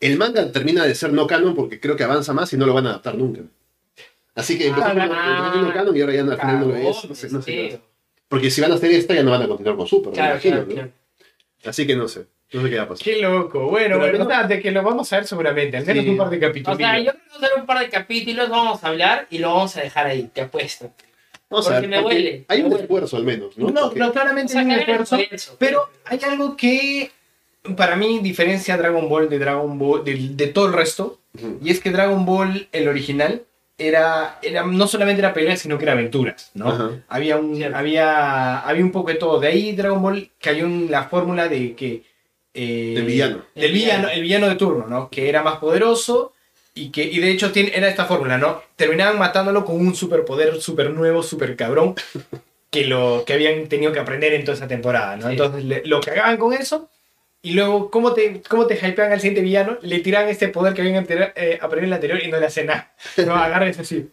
El 0.00 0.16
manga 0.18 0.50
termina 0.52 0.84
de 0.84 0.94
ser 0.94 1.12
no 1.12 1.26
canon 1.26 1.54
porque 1.54 1.80
creo 1.80 1.96
que 1.96 2.04
avanza 2.04 2.32
más 2.32 2.52
y 2.52 2.56
no 2.56 2.66
lo 2.66 2.74
van 2.74 2.86
a 2.86 2.90
adaptar 2.90 3.14
nunca. 3.16 3.40
Así 4.34 4.58
que 4.58 4.66
empezó 4.68 4.86
Ah, 4.86 4.92
empezó 4.92 5.52
siendo 5.52 5.72
canon 5.72 5.96
y 5.96 6.00
ahora 6.02 6.12
ya 6.14 6.22
no, 6.22 6.32
al 6.32 6.38
final 6.40 6.60
no 6.60 6.66
lo 6.66 6.76
es. 6.76 7.04
No 7.08 7.14
sé, 7.14 7.30
no 7.30 7.42
sé. 7.42 7.80
Porque 8.28 8.50
si 8.50 8.60
van 8.60 8.72
a 8.72 8.74
hacer 8.74 8.90
esta 8.92 9.14
ya 9.14 9.22
no 9.22 9.30
van 9.30 9.42
a 9.42 9.48
continuar 9.48 9.76
con 9.76 9.86
Super, 9.86 10.08
me 10.10 10.14
Claro, 10.16 10.32
imagino, 10.34 10.54
claro, 10.56 10.68
¿no? 10.68 10.74
claro. 10.74 10.90
Así 11.64 11.86
que 11.86 11.96
no 11.96 12.08
sé. 12.08 12.26
No 12.52 12.62
sé 12.62 12.70
qué 12.70 12.76
va 12.76 12.82
a 12.84 12.88
pasar. 12.88 13.04
Qué 13.04 13.20
loco. 13.20 13.58
Bueno, 13.60 13.96
Pero 13.98 13.98
bueno, 13.98 14.18
no- 14.24 14.48
que 14.62 14.70
lo 14.70 14.82
vamos 14.82 15.12
a 15.12 15.16
ver 15.16 15.26
seguramente, 15.26 15.76
al 15.78 15.86
menos 15.86 16.04
Sí. 16.04 16.10
un 16.10 16.16
par 16.16 16.30
de 16.30 16.36
O 16.36 16.40
capítulos. 16.40 16.76
sea, 16.78 16.98
yo 16.98 17.10
creo 17.12 17.14
que 17.14 17.28
vamos 17.28 17.42
a 17.42 17.46
hacer 17.46 17.60
un 17.60 17.66
par 17.66 17.78
de 17.80 17.88
capítulos, 17.88 18.48
vamos 18.48 18.84
a 18.84 18.88
hablar 18.88 19.26
y 19.30 19.38
lo 19.38 19.48
vamos 19.54 19.76
a 19.76 19.80
dejar 19.80 20.06
ahí, 20.06 20.30
te 20.32 20.42
apuesto. 20.42 20.92
Vamos 21.48 21.68
a 21.68 21.72
porque 21.74 21.88
me 21.88 22.00
huele, 22.00 22.44
Hay 22.48 22.58
me 22.58 22.64
un 22.66 22.72
huele. 22.72 22.82
esfuerzo 22.84 23.16
al 23.16 23.24
menos, 23.24 23.56
¿no? 23.58 23.70
No, 23.70 23.80
Porque- 23.82 23.98
no, 24.00 24.08
O 24.08 24.12
claramente 24.12 24.52
sea, 24.52 24.60
hay 24.62 24.66
un 24.66 24.72
esfuerzo, 24.72 25.18
pero 25.58 25.88
hay 26.04 26.20
algo 26.24 26.56
que 26.56 27.10
para 27.74 27.96
mí 27.96 28.20
diferencia 28.20 28.76
Dragon 28.76 29.08
Ball 29.08 29.28
de 29.28 29.38
Dragon 29.38 29.78
Ball 29.78 30.04
de, 30.04 30.14
de 30.32 30.46
todo 30.48 30.66
el 30.66 30.72
resto, 30.72 31.18
y 31.62 31.70
es 31.70 31.80
que 31.80 31.90
Dragon 31.90 32.24
Ball, 32.24 32.68
el 32.72 32.88
original, 32.88 33.42
era, 33.78 34.38
era 34.42 34.64
no 34.64 34.86
solamente 34.86 35.20
era 35.20 35.34
pelea, 35.34 35.56
sino 35.56 35.76
que 35.76 35.84
era 35.84 35.92
aventuras, 35.92 36.50
¿no? 36.54 37.02
Había 37.08 37.36
un, 37.36 37.56
Cierto. 37.56 37.76
había, 37.76 38.60
había 38.60 38.82
un 38.84 38.90
poco 38.92 39.10
de 39.10 39.16
todo. 39.16 39.38
De 39.38 39.48
ahí 39.48 39.72
Dragon 39.72 40.00
Ball 40.00 40.30
cayó 40.40 40.64
en 40.64 40.90
la 40.90 41.04
fórmula 41.04 41.48
de 41.48 41.74
que... 41.74 42.02
eh, 42.54 42.92
Del 42.96 43.04
villano. 43.04 43.42
Del 43.54 43.72
villano, 43.72 44.08
el 44.08 44.22
villano 44.22 44.48
de 44.48 44.54
turno, 44.54 44.86
¿no? 44.86 45.10
Que 45.10 45.28
era 45.28 45.42
más 45.42 45.58
poderoso 45.58 46.32
y 46.74 46.88
que 46.90 47.04
y 47.04 47.18
de 47.18 47.30
hecho 47.30 47.52
tiene, 47.52 47.72
era 47.74 47.88
esta 47.88 48.06
fórmula, 48.06 48.38
¿no? 48.38 48.62
Terminaban 48.76 49.18
matándolo 49.18 49.62
con 49.66 49.76
un 49.76 49.94
superpoder 49.94 50.58
super 50.62 50.88
nuevo, 50.90 51.22
super 51.22 51.54
cabrón, 51.54 51.94
que, 52.70 52.86
lo, 52.86 53.24
que 53.26 53.34
habían 53.34 53.66
tenido 53.68 53.92
que 53.92 53.98
aprender 54.00 54.32
en 54.32 54.44
toda 54.44 54.56
esa 54.56 54.68
temporada, 54.68 55.16
¿no? 55.16 55.26
Sí. 55.26 55.32
Entonces 55.32 55.64
le- 55.64 55.82
lo 55.84 56.00
cagaban 56.00 56.38
con 56.38 56.54
eso 56.54 56.88
y 57.48 57.52
luego, 57.52 57.90
¿cómo 57.90 58.12
te, 58.12 58.42
cómo 58.48 58.66
te 58.66 58.74
hypean 58.74 59.12
al 59.12 59.20
siguiente 59.20 59.40
villano? 59.42 59.78
Le 59.82 60.00
tiran 60.00 60.28
este 60.28 60.48
poder 60.48 60.74
que 60.74 60.80
habían 60.82 61.04
anteri- 61.06 61.32
eh, 61.36 61.58
aprendido 61.60 61.84
en 61.84 61.84
el 61.84 61.92
anterior 61.94 62.20
y 62.22 62.28
no 62.30 62.38
le 62.40 62.46
hacen 62.46 62.66
nada. 62.66 62.92
No, 63.24 63.34
agarra 63.46 63.68
eso 63.68 63.82
así. 63.82 64.08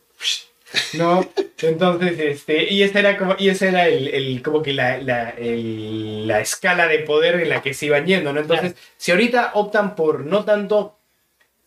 ¿no? 0.94 1.28
Entonces, 1.62 2.20
este, 2.20 2.72
y 2.72 2.84
ese 2.84 3.00
era 3.00 3.18
como, 3.18 3.36
y 3.40 3.50
ese 3.50 3.70
era 3.70 3.88
el, 3.88 4.08
el- 4.08 4.42
como 4.42 4.62
que 4.62 4.74
la, 4.74 4.98
la, 5.00 5.30
el- 5.32 6.28
la 6.28 6.42
escala 6.42 6.88
de 6.88 7.00
poder 7.00 7.40
en 7.42 7.50
la 7.50 7.62
que 7.62 7.74
se 7.74 7.86
iban 7.88 8.06
yendo, 8.06 8.34
¿no? 8.34 8.40
Entonces, 8.42 8.76
si 8.98 9.12
ahorita 9.12 9.52
optan 9.56 9.96
por 9.96 10.26
no 10.26 10.44
tanto 10.46 10.98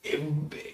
eh, 0.02 0.20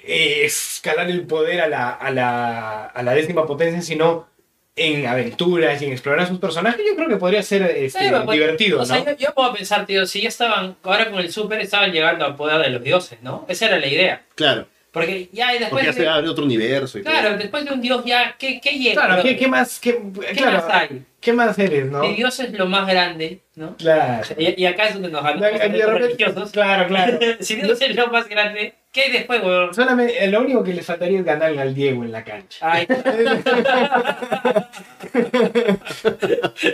eh, 0.07 0.43
escalar 0.45 1.09
el 1.11 1.23
poder 1.27 1.61
a 1.63 1.69
la, 1.69 1.91
a, 1.91 2.11
la, 2.11 2.85
a 2.87 3.03
la 3.03 3.15
décima 3.15 3.47
potencia, 3.47 3.81
sino 3.83 4.29
en 4.75 5.07
aventuras 5.07 5.81
y 5.83 5.85
en 5.87 5.93
explorar 5.93 6.21
a 6.25 6.27
sus 6.29 6.39
personajes, 6.39 6.81
yo 6.89 6.97
creo 6.97 7.09
que 7.09 7.17
podría 7.17 7.43
ser 7.43 7.63
este, 7.63 7.99
Sí, 7.99 8.07
pues, 8.25 8.39
divertido, 8.39 8.79
O 8.79 8.81
¿no? 8.81 8.87
sea, 8.87 9.05
yo, 9.05 9.17
yo 9.17 9.35
puedo 9.35 9.53
pensar, 9.53 9.85
tío, 9.85 10.07
si 10.07 10.23
ya 10.23 10.29
estaban, 10.29 10.77
ahora 10.83 11.11
con 11.11 11.21
el 11.21 11.31
super 11.31 11.61
estaban 11.61 11.93
llegando 11.93 12.25
al 12.25 12.37
poder 12.37 12.61
de 12.63 12.71
los 12.71 12.83
dioses, 12.83 13.19
¿no? 13.23 13.45
Esa 13.49 13.67
era 13.67 13.79
la 13.79 13.87
idea. 13.87 14.23
Claro, 14.35 14.67
Porque 14.91 15.29
ya 15.33 15.55
y 15.55 15.59
después 15.59 15.71
porque 15.71 15.87
ya 15.87 15.93
se 15.93 16.01
de, 16.03 16.09
abre 16.09 16.29
otro 16.29 16.45
universo 16.45 16.99
y 16.99 17.03
todo. 17.03 17.13
Claro, 17.13 17.37
después 17.37 17.65
de 17.67 17.73
un 17.75 17.81
dios 17.83 18.03
ya, 18.07 18.35
¿qué, 18.39 18.61
qué 18.63 18.79
llega? 18.79 19.05
Claro, 19.07 19.23
¿qué, 19.23 19.37
qué 19.37 19.47
más, 19.49 19.79
qué, 19.79 19.99
¿Qué 20.29 20.37
claro, 20.37 20.59
más 20.67 20.71
hay? 20.71 21.03
¿qué 21.21 21.33
más 21.35 21.59
eres, 21.59 21.87
no? 21.87 22.03
Si 22.05 22.15
Dios 22.15 22.41
es 22.41 22.53
lo 22.53 22.67
más 22.67 22.87
grande, 22.89 23.41
¿no? 23.55 23.77
Claro. 23.77 24.25
Y, 24.39 24.61
y 24.63 24.67
acá 24.67 24.87
es 24.89 24.95
donde 24.95 25.09
nos 25.11 25.23
No, 25.23 25.31
ganamos 25.41 25.79
los 25.79 25.91
religiosos. 26.01 26.51
claro, 26.51 26.89
claro. 26.89 27.19
si 27.41 27.57
Dios 27.57 27.81
es 27.81 27.95
lo 27.95 28.07
más 28.09 28.27
grande, 28.29 28.75
¿qué 28.93 29.01
hay 29.03 29.13
después, 29.13 29.43
weón? 29.43 29.75
Solamente, 29.75 30.23
eh, 30.25 30.29
lo 30.29 30.41
único 30.43 30.63
que 30.63 30.75
le 30.75 30.83
faltaría 30.83 31.19
es 31.19 31.25
ganarle 31.25 31.61
al 31.61 31.75
Diego 31.75 32.05
en 32.05 32.13
la 32.13 32.23
cancha. 32.23 32.59
Ay. 32.61 32.87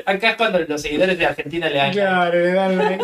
Acá 0.06 0.30
es 0.30 0.36
cuando 0.36 0.58
los 0.60 0.82
seguidores 0.82 1.18
de 1.18 1.26
Argentina 1.26 1.68
le 1.68 1.76
dan. 1.76 1.92
Claro, 1.92 2.38
le 2.38 2.52
dan-. 2.52 2.98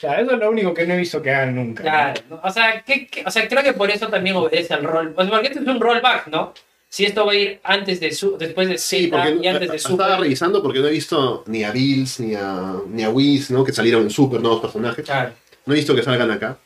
Claro, 0.00 0.22
eso 0.22 0.32
es 0.32 0.38
lo 0.38 0.50
único 0.50 0.74
que 0.74 0.86
no 0.86 0.94
he 0.94 0.98
visto 0.98 1.20
que 1.22 1.30
hagan 1.30 1.54
nunca. 1.54 1.82
Claro, 1.82 2.20
¿no? 2.30 2.40
o 2.42 2.50
sea, 2.50 2.82
¿qué- 2.86 3.06
qué- 3.06 3.22
o 3.26 3.30
sea, 3.30 3.46
creo 3.48 3.62
que 3.62 3.72
por 3.72 3.90
eso 3.90 4.08
también 4.08 4.36
obedece 4.36 4.74
al 4.74 4.84
rol. 4.84 5.14
O 5.16 5.22
sea, 5.22 5.30
porque 5.30 5.48
este 5.48 5.60
es 5.60 5.66
un 5.66 5.80
rollback, 5.80 6.28
¿no? 6.28 6.52
Si 6.90 7.04
esto 7.04 7.26
va 7.26 7.32
a 7.32 7.34
ir 7.34 7.60
antes 7.64 8.00
de 8.00 8.12
su, 8.12 8.38
después 8.38 8.66
de 8.68 8.78
Sí, 8.78 9.10
Z 9.10 9.16
porque 9.16 9.44
y 9.44 9.46
antes 9.48 9.68
de 9.70 9.76
estaba 9.76 10.04
Super. 10.06 10.20
revisando 10.20 10.62
porque 10.62 10.78
no 10.78 10.86
he 10.88 10.92
visto 10.92 11.44
ni 11.46 11.62
a 11.62 11.70
Bills 11.70 12.18
ni 12.20 12.34
a, 12.34 12.76
ni 12.88 13.02
a 13.02 13.10
Whis, 13.10 13.50
¿no? 13.50 13.62
Que 13.62 13.72
salieron 13.72 14.02
en 14.02 14.10
Super, 14.10 14.40
nuevos 14.40 14.60
personajes. 14.62 15.04
Claro, 15.04 15.32
No 15.68 15.74
he 15.74 15.76
visto 15.76 15.94
que 15.94 16.02
salgan 16.02 16.30
acá. 16.30 16.56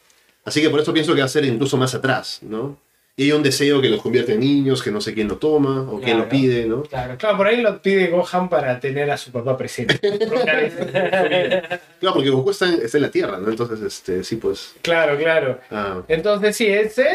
Así 0.45 0.63
que 0.63 0.71
por 0.71 0.81
eso 0.81 0.93
pienso 0.93 1.13
que 1.15 1.21
va 1.21 1.27
a 1.27 1.29
ser 1.29 1.45
incluso 1.45 1.77
más 1.77 1.93
atrás, 1.95 2.39
¿no? 2.43 2.79
Y 3.17 3.25
hay 3.25 3.33
un 3.33 3.43
deseo 3.43 3.81
que 3.83 3.89
los 3.91 4.01
convierte 4.01 4.33
en 4.33 4.41
niños, 4.41 4.83
que 4.83 4.91
no 4.91 5.01
sé 5.01 5.13
quién 5.13 5.29
lo 5.29 5.37
toma 5.37 5.83
o 5.83 6.01
quién 6.01 6.17
lo 6.19 6.25
Claro. 6.25 6.29
pide, 6.31 6.65
¿no? 6.67 6.83
claro. 6.85 7.17
Claro, 7.19 7.37
por 7.37 7.47
ahí 7.47 7.61
lo 7.61 7.83
pide 7.83 8.07
Gohan 8.09 8.49
para 8.49 8.81
tener 8.81 9.11
a 9.11 9.17
su 9.19 9.31
papá 9.31 9.57
presente. 9.59 9.99
Claro, 12.01 12.15
porque 12.15 12.31
Goku 12.31 12.51
está 12.51 12.69
en, 12.69 12.81
está 12.83 12.99
en 12.99 13.03
la 13.03 13.11
Tierra, 13.11 13.39
¿no? 13.39 13.49
Entonces, 13.51 13.81
este, 13.83 14.25
sí, 14.25 14.37
pues... 14.37 14.75
claro, 14.83 15.17
claro. 15.19 15.59
ah, 15.71 16.03
Entonces, 16.09 16.57
sí, 16.57 16.67
es, 16.67 16.97
eh, 16.99 17.09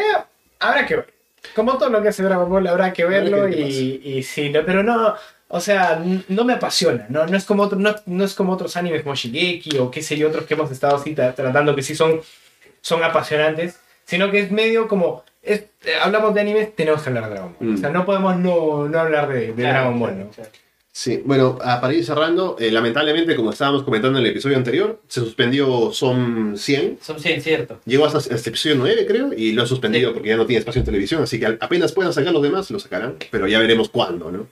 habrá 0.60 0.86
que 0.86 0.96
ver. 0.96 1.12
Como 1.54 1.76
todo 1.78 1.88
lo 1.90 2.02
que 2.02 2.08
hace 2.08 2.22
Dragon 2.22 2.48
Ball, 2.48 2.66
habrá 2.66 2.92
que 2.92 3.04
verlo 3.04 3.48
y, 3.48 4.00
y 4.04 4.22
sí, 4.22 4.50
no, 4.50 4.64
pero 4.64 4.82
no, 4.82 5.14
o 5.48 5.60
sea, 5.60 6.02
no 6.28 6.44
me 6.44 6.52
apasiona, 6.54 7.06
no, 7.08 7.26
no, 7.26 7.36
es 7.36 7.44
como 7.44 7.62
otro, 7.62 7.78
no, 7.78 7.94
no 8.06 8.24
es 8.24 8.34
como 8.34 8.52
otros 8.52 8.76
animes 8.76 9.02
como 9.02 9.14
Shigeki 9.14 9.78
o 9.78 9.90
qué 9.90 10.02
sé 10.02 10.16
yo, 10.16 10.28
otros 10.28 10.44
que 10.44 10.54
hemos 10.54 10.70
estado 10.70 10.96
así 10.96 11.14
tra- 11.14 11.34
tratando 11.34 11.74
que 11.74 11.82
sí 11.82 11.94
son, 11.94 12.20
son 12.80 13.02
apasionantes, 13.02 13.78
sino 14.04 14.30
que 14.30 14.40
es 14.40 14.50
medio 14.52 14.88
como, 14.88 15.24
es- 15.42 15.64
eh, 15.84 15.94
hablamos 16.02 16.34
de 16.34 16.40
animes, 16.42 16.76
tenemos 16.76 17.02
que 17.02 17.08
hablar 17.08 17.24
de 17.24 17.30
Dragon 17.30 17.56
Ball. 17.58 17.68
Mm. 17.70 17.74
O 17.74 17.78
sea, 17.78 17.90
no 17.90 18.04
podemos 18.04 18.36
no, 18.36 18.88
no 18.88 18.98
hablar 19.00 19.28
de, 19.28 19.48
de 19.48 19.52
Claro, 19.54 19.72
Dragon 19.72 19.98
Ball, 20.00 20.18
¿no? 20.18 20.30
claro. 20.30 20.50
Sí, 20.90 21.22
bueno, 21.24 21.58
ah, 21.62 21.80
para 21.80 21.94
ir 21.94 22.04
cerrando, 22.04 22.56
eh, 22.58 22.72
lamentablemente, 22.72 23.36
como 23.36 23.50
estábamos 23.52 23.84
comentando 23.84 24.18
en 24.18 24.24
el 24.24 24.32
episodio 24.32 24.56
anterior, 24.56 25.00
se 25.06 25.20
suspendió 25.20 25.92
SOM 25.92 26.56
100. 26.56 26.98
Son 27.00 27.20
sí, 27.20 27.40
cierto. 27.40 27.78
Llegó 27.86 28.04
hasta 28.04 28.18
hasta 28.18 28.34
el 28.34 28.40
episodio 28.40 28.74
9, 28.76 29.06
creo, 29.06 29.32
y 29.32 29.52
lo 29.52 29.62
han 29.62 29.68
suspendido 29.68 30.10
Sí. 30.10 30.14
porque 30.14 30.28
ya 30.30 30.36
no 30.36 30.44
tiene 30.44 30.58
espacio 30.58 30.80
en 30.80 30.84
televisión, 30.86 31.22
así 31.22 31.38
que 31.38 31.46
apenas 31.60 31.92
puedan 31.92 32.12
sacar 32.12 32.32
los 32.32 32.42
demás, 32.42 32.68
lo 32.72 32.80
sacarán, 32.80 33.14
pero 33.30 33.46
ya 33.46 33.60
veremos 33.60 33.88
cuándo, 33.90 34.32
¿no? 34.32 34.48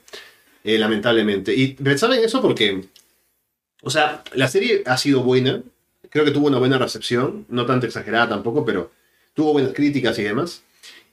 Eh, 0.67 0.77
lamentablemente. 0.77 1.55
Y 1.55 1.67
pensaba 1.75 2.17
en 2.17 2.25
eso 2.25 2.41
porque, 2.41 2.81
o 3.83 3.89
sea, 3.89 4.21
la 4.33 4.49
serie 4.49 4.83
ha 4.85 4.97
sido 4.97 5.23
buena, 5.23 5.61
creo 6.09 6.25
que 6.25 6.31
tuvo 6.31 6.47
una 6.47 6.57
buena 6.59 6.77
recepción, 6.77 7.45
no 7.47 7.65
tanto 7.65 7.85
exagerada 7.85 8.27
tampoco, 8.27 8.65
pero 8.65 8.91
tuvo 9.33 9.53
buenas 9.53 9.71
críticas 9.73 10.19
y 10.19 10.23
demás. 10.23 10.63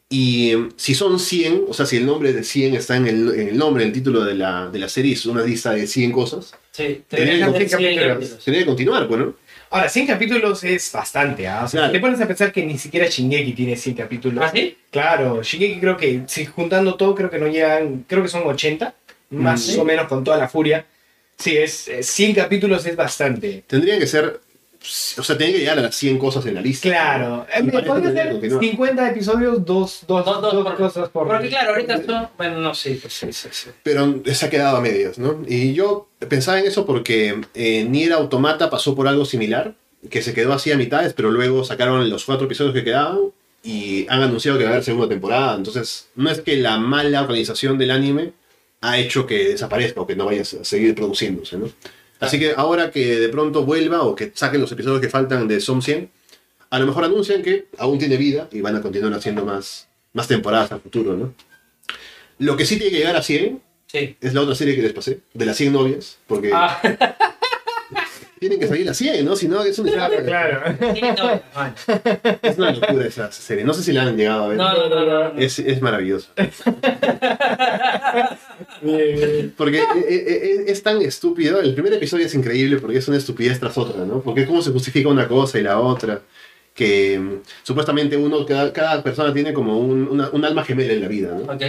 Y 0.09 0.53
eh, 0.55 0.69
si 0.77 0.95
son 0.95 1.21
100, 1.21 1.67
o 1.69 1.73
sea, 1.73 1.87
si 1.87 1.99
el 1.99 2.05
nombre 2.07 2.33
de 2.33 2.43
100 2.43 2.75
está 2.75 2.97
en 2.97 3.07
el, 3.07 3.33
en 3.41 3.49
el 3.51 3.57
nombre, 3.57 3.85
en 3.85 3.91
el 3.91 3.95
título 3.95 4.25
de 4.25 4.35
la, 4.35 4.69
de 4.71 4.79
la 4.81 4.89
serie, 4.89 5.13
es 5.13 5.25
una 5.25 5.45
lista 5.45 5.71
de 5.73 5.87
100 5.87 6.11
cosas, 6.11 6.53
Sí, 6.73 7.03
Tenía 7.07 7.47
tendría 7.47 8.19
que 8.19 8.53
que 8.53 8.67
continuar, 8.67 9.07
pues, 9.07 9.21
¿no? 9.21 9.35
Ahora, 9.71 9.89
100 9.89 10.07
capítulos 10.09 10.65
es 10.65 10.91
bastante, 10.93 11.47
¿ah? 11.47 11.63
O 11.65 11.69
sea, 11.69 11.83
Claro. 11.83 11.93
te 11.93 12.01
pones 12.01 12.21
a 12.21 12.27
pensar 12.27 12.53
que 12.53 12.67
ni 12.67 12.77
siquiera 12.77 13.07
Shingeki 13.09 13.53
tiene 13.53 13.77
100 13.77 13.95
capítulos. 13.95 14.45
¿Ah, 14.45 14.51
sí? 14.53 14.77
Claro, 14.91 15.43
Shingeki 15.45 15.79
creo 15.81 15.97
que, 15.97 16.23
si 16.27 16.45
juntando 16.47 16.97
todo, 16.97 17.15
creo 17.15 17.31
que 17.31 17.39
no 17.39 17.47
llegan, 17.47 18.05
creo 18.09 18.23
que 18.25 18.29
son 18.29 18.43
80, 18.45 18.93
más 19.35 19.63
Sí. 19.63 19.79
o 19.79 19.85
menos 19.85 20.07
con 20.09 20.25
toda 20.25 20.37
la 20.39 20.49
furia. 20.49 20.87
Sí, 21.37 21.57
es, 21.57 21.89
es 21.89 22.07
100 22.07 22.35
capítulos 22.35 22.87
es 22.87 22.95
bastante. 22.97 23.65
Tendrían 23.67 23.99
que 23.99 24.07
ser, 24.07 24.41
o 25.19 25.23
sea, 25.23 25.37
tienen 25.37 25.55
que 25.57 25.61
llegar 25.61 25.79
a 25.79 25.83
las 25.83 25.97
100 25.97 26.17
cosas 26.19 26.47
en 26.47 26.55
la 26.55 26.61
lista. 26.61 26.89
Claro, 26.89 27.47
eh, 27.53 27.61
podría 27.65 27.95
tendría 27.95 28.23
ser 28.25 28.33
continuar. 28.33 28.61
50 28.65 29.11
episodios, 29.11 29.65
dos, 29.65 30.05
dos, 30.07 30.25
Dos- 30.25 30.41
dos 30.43 30.53
dos 30.55 30.65
por- 30.65 30.77
cosas 30.77 31.09
por... 31.09 31.27
Porque 31.27 31.49
claro, 31.49 31.71
ahorita 31.71 32.05
son. 32.05 32.29
Bueno, 32.37 32.61
no 32.61 32.73
sé, 32.75 32.99
pues 33.01 33.13
sí, 33.15 33.33
sí, 33.33 33.49
sí. 33.51 33.71
pero 33.83 34.23
se 34.25 34.47
ha 34.47 34.51
quedado 34.51 34.77
a 34.77 34.81
medias, 34.81 35.19
¿no? 35.19 35.43
Y 35.49 35.73
yo 35.75 36.09
pensaba 36.29 36.61
en 36.61 36.67
eso 36.67 36.87
porque 36.87 37.41
eh, 37.55 37.85
Nier 37.89 38.13
Automata 38.13 38.71
pasó 38.71 38.95
por 38.95 39.09
algo 39.09 39.25
similar, 39.25 39.75
que 40.11 40.23
se 40.23 40.35
quedó 40.35 40.53
así 40.53 40.71
a 40.71 40.77
mitades, 40.77 41.15
pero 41.15 41.31
luego 41.31 41.65
sacaron 41.65 42.09
los 42.11 42.25
cuatro 42.27 42.47
episodios 42.47 42.75
que 42.75 42.85
quedaban 42.85 43.19
y 43.65 44.07
han 44.11 44.23
anunciado 44.23 44.57
que 44.59 44.65
va 44.65 44.71
a 44.71 44.73
haber 44.75 44.85
segunda 44.85 45.09
temporada. 45.09 45.57
Entonces, 45.57 46.09
no 46.15 46.31
es 46.31 46.41
que 46.43 46.57
la 46.59 46.77
mala 46.79 47.23
organización 47.23 47.77
del 47.79 47.91
anime 47.91 48.33
ha 48.87 48.99
hecho 48.99 49.27
que 49.27 49.49
desaparezca 49.49 50.01
o 50.01 50.07
que 50.07 50.15
no 50.17 50.27
vaya 50.27 50.43
a 50.43 50.45
seguir 50.45 50.95
produciéndose, 50.95 51.57
¿no? 51.57 51.71
Así 52.21 52.39
que 52.39 52.53
ahora 52.57 52.91
que 52.91 53.19
de 53.19 53.29
pronto 53.29 53.65
vuelva 53.65 54.03
o 54.03 54.15
que 54.15 54.31
saquen 54.35 54.61
los 54.61 54.71
episodios 54.73 55.01
que 55.01 55.09
faltan 55.09 55.49
de 55.49 55.61
Som 55.61 55.81
100, 55.83 56.11
a 56.71 56.79
lo 56.79 56.87
mejor 56.87 57.05
anuncian 57.05 57.43
que 57.43 57.67
aún 57.79 57.99
tiene 57.99 58.17
vida 58.17 58.49
y 58.53 58.61
van 58.61 58.77
a 58.77 58.83
continuar 58.83 59.13
haciendo 59.15 59.45
más, 59.45 59.89
más 60.13 60.29
temporadas 60.29 60.71
al 60.73 60.81
futuro, 60.81 61.17
¿no? 61.17 61.35
Lo 62.39 62.57
que 62.57 62.65
sí 62.67 62.77
tiene 62.77 62.91
que 62.93 62.99
llegar 62.99 63.17
a 63.17 63.23
100 63.23 63.61
Sí. 63.87 64.17
es 64.21 64.35
la 64.35 64.41
otra 64.41 64.55
serie 64.57 64.75
que 64.75 64.83
les 64.83 64.93
pasé, 64.93 65.21
de 65.33 65.47
las 65.47 65.57
100 65.57 65.73
novias, 65.73 66.19
porque 66.27 66.51
Ah, 66.53 66.81
tienen 68.41 68.59
que 68.59 68.67
salir 68.67 68.85
las 68.87 68.97
100, 68.97 69.25
¿no? 69.25 69.37
Si 69.37 69.47
no, 69.47 69.63
es, 69.63 69.79
un 69.79 69.87
Claro, 69.89 70.17
desastre. 70.21 71.43
es 72.43 72.59
una 72.59 72.73
locura 72.73 73.07
esa 73.07 73.31
serie. 73.31 73.63
No 73.65 73.73
sé 73.73 73.83
si 73.85 73.93
la 73.93 74.03
han 74.03 74.17
llegado 74.17 74.45
a 74.45 74.49
ver. 74.49 74.57
no, 74.59 74.73
no, 74.75 74.89
no, 74.89 75.07
no, 75.07 75.33
no. 75.35 75.39
Es, 75.41 75.59
es 75.61 75.81
maravilloso. 75.81 76.29
Eh, 78.87 79.51
Porque 79.57 79.79
eh, 79.79 79.85
eh, 80.09 80.25
eh, 80.29 80.65
es 80.69 80.83
tan 80.83 81.01
estúpido. 81.03 81.61
El 81.61 81.75
primer 81.75 81.93
episodio 81.95 82.27
es 82.27 82.35
increíble 82.35 82.79
porque 82.79 82.99
es 82.99 83.09
una 83.09 83.17
estupidez 83.17 83.59
tras 83.61 83.77
otra, 83.79 84.05
¿no? 84.05 84.21
Porque 84.21 84.47
cómo 84.47 84.63
se 84.63 84.71
justifica 84.71 85.09
una 85.09 85.27
cosa 85.29 85.59
y 85.59 85.63
la 85.63 85.81
otra. 85.81 86.21
Que 86.75 87.19
mm, 87.19 87.33
supuestamente 87.63 88.17
uno, 88.17 88.45
cada, 88.45 88.73
cada 88.73 89.03
persona 89.03 89.33
tiene 89.33 89.53
como 89.53 89.79
un, 89.79 90.09
una- 90.09 90.31
un 90.31 90.45
alma 90.45 90.65
gemela 90.65 90.93
en 90.93 91.01
la 91.03 91.09
vida, 91.09 91.37
¿no? 91.39 91.53
Ok. 91.53 91.63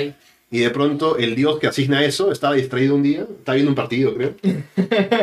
Y 0.52 0.60
de 0.60 0.70
pronto 0.70 1.18
el 1.18 1.36
dios 1.36 1.60
que 1.60 1.68
asigna 1.68 2.04
eso 2.06 2.32
estaba 2.32 2.54
distraído 2.56 2.96
un 2.96 3.04
día, 3.04 3.22
estaba 3.38 3.56
viendo 3.56 3.72
un 3.72 3.76
partido, 3.76 4.14
creo. 4.16 4.36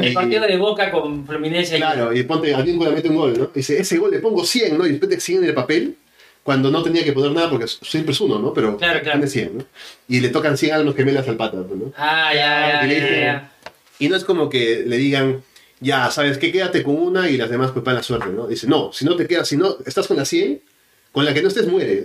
El 0.01 0.11
Y- 0.11 0.15
partido 0.15 0.43
de 0.47 0.57
Boca 0.57 0.91
con 0.91 1.25
Fluminense. 1.27 1.77
Claro, 1.77 2.13
y 2.13 2.23
ponte, 2.25 2.53
alguien 2.55 2.79
le 2.79 2.91
mete 2.91 3.09
un 3.09 3.17
gol, 3.17 3.39
¿no? 3.39 3.51
Dice, 3.55 3.79
ese 3.81 3.99
gol 3.99 4.11
le 4.11 4.19
pongo 4.19 4.45
100, 4.45 4.77
¿no? 4.77 4.87
Y 4.87 4.91
después 4.91 5.09
te 5.11 5.21
100 5.21 5.39
en 5.43 5.49
el 5.49 5.55
papel, 5.55 5.97
cuando 6.43 6.71
no 6.71 6.83
tenía 6.83 7.05
que 7.05 7.13
poner 7.13 7.31
nada, 7.33 7.49
porque 7.51 7.67
siempre 7.69 8.13
es 8.13 8.21
uno, 8.21 8.39
¿no? 8.39 8.53
Pero 8.53 8.77
Claro, 8.77 9.01
claro. 9.01 9.19
pone 9.21 9.31
100, 9.31 9.59
¿no? 9.59 9.65
Y 10.09 10.21
le 10.21 10.29
tocan 10.31 10.57
100 10.59 10.75
almas 10.75 10.95
gemelas 10.97 11.29
al 11.29 11.37
pata, 11.37 11.57
¿no? 11.59 11.93
Ah, 11.97 12.33
ya, 12.35 12.41
ya, 12.41 12.87
Y 12.87 12.89
ya, 12.89 12.95
dicen- 12.95 13.21
ya. 13.21 13.53
Y 13.99 14.09
no 14.09 14.17
es 14.17 14.25
como 14.25 14.49
que 14.51 14.83
le 14.87 14.97
digan, 14.97 15.43
ya, 15.81 16.11
¿sabes 16.11 16.39
qué? 16.39 16.51
Quédate 16.51 16.83
con 16.83 16.97
una 16.97 17.29
y 17.31 17.37
las 17.37 17.49
demás 17.51 17.71
pues 17.71 17.85
van 17.85 17.95
la 17.95 18.03
suerte, 18.03 18.27
¿no? 18.31 18.47
Dice, 18.49 18.67
no, 18.67 18.93
si 18.93 19.05
no 19.05 19.15
te 19.17 19.27
quedas, 19.29 19.47
si 19.49 19.57
no 19.57 19.77
estás 19.87 20.09
con 20.09 20.17
la 20.17 20.25
100, 20.25 20.61
con 21.13 21.25
la 21.25 21.33
que 21.33 21.43
no 21.43 21.49
estés 21.49 21.69
muere. 21.69 22.05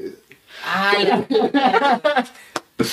Ah, 0.65 0.93
ya. 1.01 2.23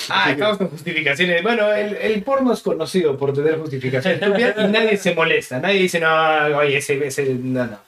Ah, 0.09 0.30
estamos 0.30 0.57
con 0.57 0.68
justificaciones. 0.70 1.42
Bueno, 1.42 1.70
el, 1.70 1.95
el 1.97 2.22
porno 2.22 2.55
es 2.55 2.61
conocido 2.61 3.18
por 3.18 3.34
tener 3.34 3.59
justificaciones 3.59 4.18
y 4.22 4.62
nadie 4.72 4.97
se 4.97 5.14
molesta. 5.14 5.59
Nadie 5.61 5.80
dice, 5.80 6.01
no, 6.01 6.09
oye, 6.57 6.78
ese, 6.78 7.07
ese, 7.07 7.34
no, 7.34 7.66
no. 7.66 7.78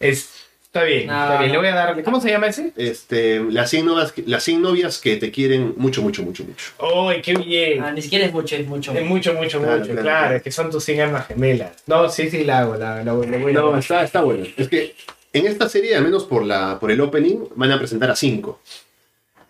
Es, 0.00 0.30
está 0.74 0.82
bien, 0.82 1.06
No, 1.06 1.22
está 1.22 1.38
bien. 1.38 1.52
Le 1.52 1.58
voy 1.58 1.66
a 1.68 1.74
dar, 1.74 2.02
¿cómo 2.02 2.20
se 2.20 2.30
llama 2.30 2.48
ese? 2.48 2.72
Este, 2.76 3.40
las 3.48 3.70
100 3.70 3.86
novias, 3.86 4.10
que- 4.10 4.24
las 4.26 4.42
100 4.42 4.60
novias 4.60 4.98
que 4.98 5.16
te 5.16 5.30
quieren 5.30 5.74
mucho, 5.76 6.02
mucho, 6.02 6.24
mucho, 6.24 6.42
mucho. 6.44 6.64
¡Ay, 7.08 7.22
qué 7.22 7.34
bien! 7.34 7.82
Ah, 7.82 7.92
ni 7.92 8.02
siquiera 8.02 8.26
es 8.26 8.32
mucho, 8.32 8.56
es 8.56 8.66
mucho. 8.66 8.92
Es 8.92 9.04
mucho, 9.06 9.34
mucho, 9.34 9.60
Claro, 9.60 9.78
mucho. 9.78 9.86
claro, 9.92 10.02
Claro, 10.02 10.20
claro. 10.20 10.36
es 10.36 10.42
que 10.42 10.50
son 10.50 10.70
tus 10.70 10.82
100 10.84 11.00
almas 11.00 11.28
gemelas. 11.28 11.72
No, 11.86 12.08
sí, 12.08 12.28
sí, 12.28 12.42
la 12.44 12.60
hago, 12.60 12.74
la, 12.74 12.96
la, 12.96 13.04
la 13.04 13.12
voy 13.12 13.26
a 13.52 13.52
No, 13.54 13.78
está, 13.78 14.02
está 14.02 14.22
bueno. 14.22 14.44
Es 14.56 14.68
que 14.68 14.96
en 15.32 15.46
esta 15.46 15.68
serie, 15.68 15.94
al 15.94 16.02
menos 16.04 16.24
por, 16.24 16.44
la, 16.44 16.78
por 16.80 16.90
el 16.90 17.00
opening, 17.00 17.44
van 17.54 17.70
a 17.70 17.78
presentar 17.78 18.10
a 18.10 18.16
5. 18.16 18.60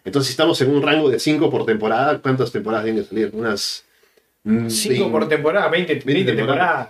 Entonces, 0.04 0.26
si 0.28 0.32
estamos 0.32 0.60
en 0.60 0.70
un 0.70 0.82
rango 0.82 1.08
de 1.08 1.18
5 1.18 1.50
por 1.50 1.64
temporada, 1.64 2.18
¿cuántas 2.20 2.52
temporadas 2.52 2.84
tienen 2.84 3.02
que 3.02 3.08
salir? 3.08 3.30
Unas... 3.32 3.84
mm, 4.44 4.68
5 4.70 5.10
por 5.10 5.28
temporada, 5.28 5.68
20, 5.68 5.94
20, 5.94 6.12
20 6.12 6.32
temporadas. 6.34 6.88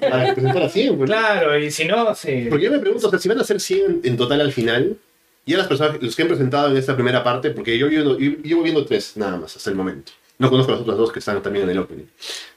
Para 0.00 0.34
presentar 0.34 0.62
a 0.62 0.68
100, 0.68 0.96
pues. 0.96 1.10
claro, 1.10 1.58
y 1.58 1.70
si 1.70 1.84
no, 1.84 2.14
sí. 2.14 2.46
Porque 2.48 2.64
yo 2.64 2.70
me 2.70 2.78
pregunto, 2.78 3.06
o 3.06 3.10
sea, 3.10 3.18
si 3.18 3.28
van 3.28 3.38
a 3.40 3.44
ser 3.44 3.60
100 3.60 4.00
en 4.04 4.16
total 4.16 4.40
al 4.40 4.52
final, 4.52 4.96
Y 5.48 5.54
a 5.54 5.58
las 5.58 5.68
personas, 5.68 6.02
los 6.02 6.16
que 6.16 6.22
han 6.22 6.28
presentado 6.28 6.70
en 6.72 6.76
esta 6.76 6.94
primera 6.94 7.22
parte, 7.22 7.50
porque 7.50 7.78
yo 7.78 7.86
llevo, 7.88 8.18
yo 8.18 8.62
viendo 8.62 8.84
tres 8.84 9.12
nada 9.16 9.36
más 9.36 9.54
hasta 9.56 9.70
el 9.70 9.76
momento. 9.76 10.10
No 10.38 10.50
conozco 10.50 10.72
las 10.72 10.80
otras 10.80 10.98
dos 10.98 11.12
que 11.12 11.20
están 11.20 11.40
también 11.42 11.64
en 11.64 11.70
el 11.70 11.78
opening. 11.78 12.04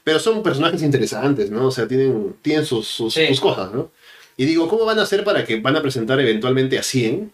Pero 0.04 0.18
son 0.18 0.42
personajes 0.42 0.82
interesantes, 0.82 1.50
¿no? 1.50 1.66
O 1.68 1.70
sea, 1.70 1.86
tienen, 1.86 2.34
tienen 2.42 2.66
sus, 2.66 2.86
sus, 2.88 3.14
Sí. 3.14 3.26
sus 3.28 3.40
cosas, 3.40 3.72
¿no? 3.72 3.90
Y 4.36 4.44
digo, 4.44 4.68
¿cómo 4.68 4.84
van 4.84 4.98
a 4.98 5.02
hacer 5.02 5.22
para 5.22 5.44
que 5.44 5.60
van 5.60 5.76
a 5.76 5.82
presentar 5.82 6.18
eventualmente 6.20 6.78
a 6.78 6.82
100 6.82 7.30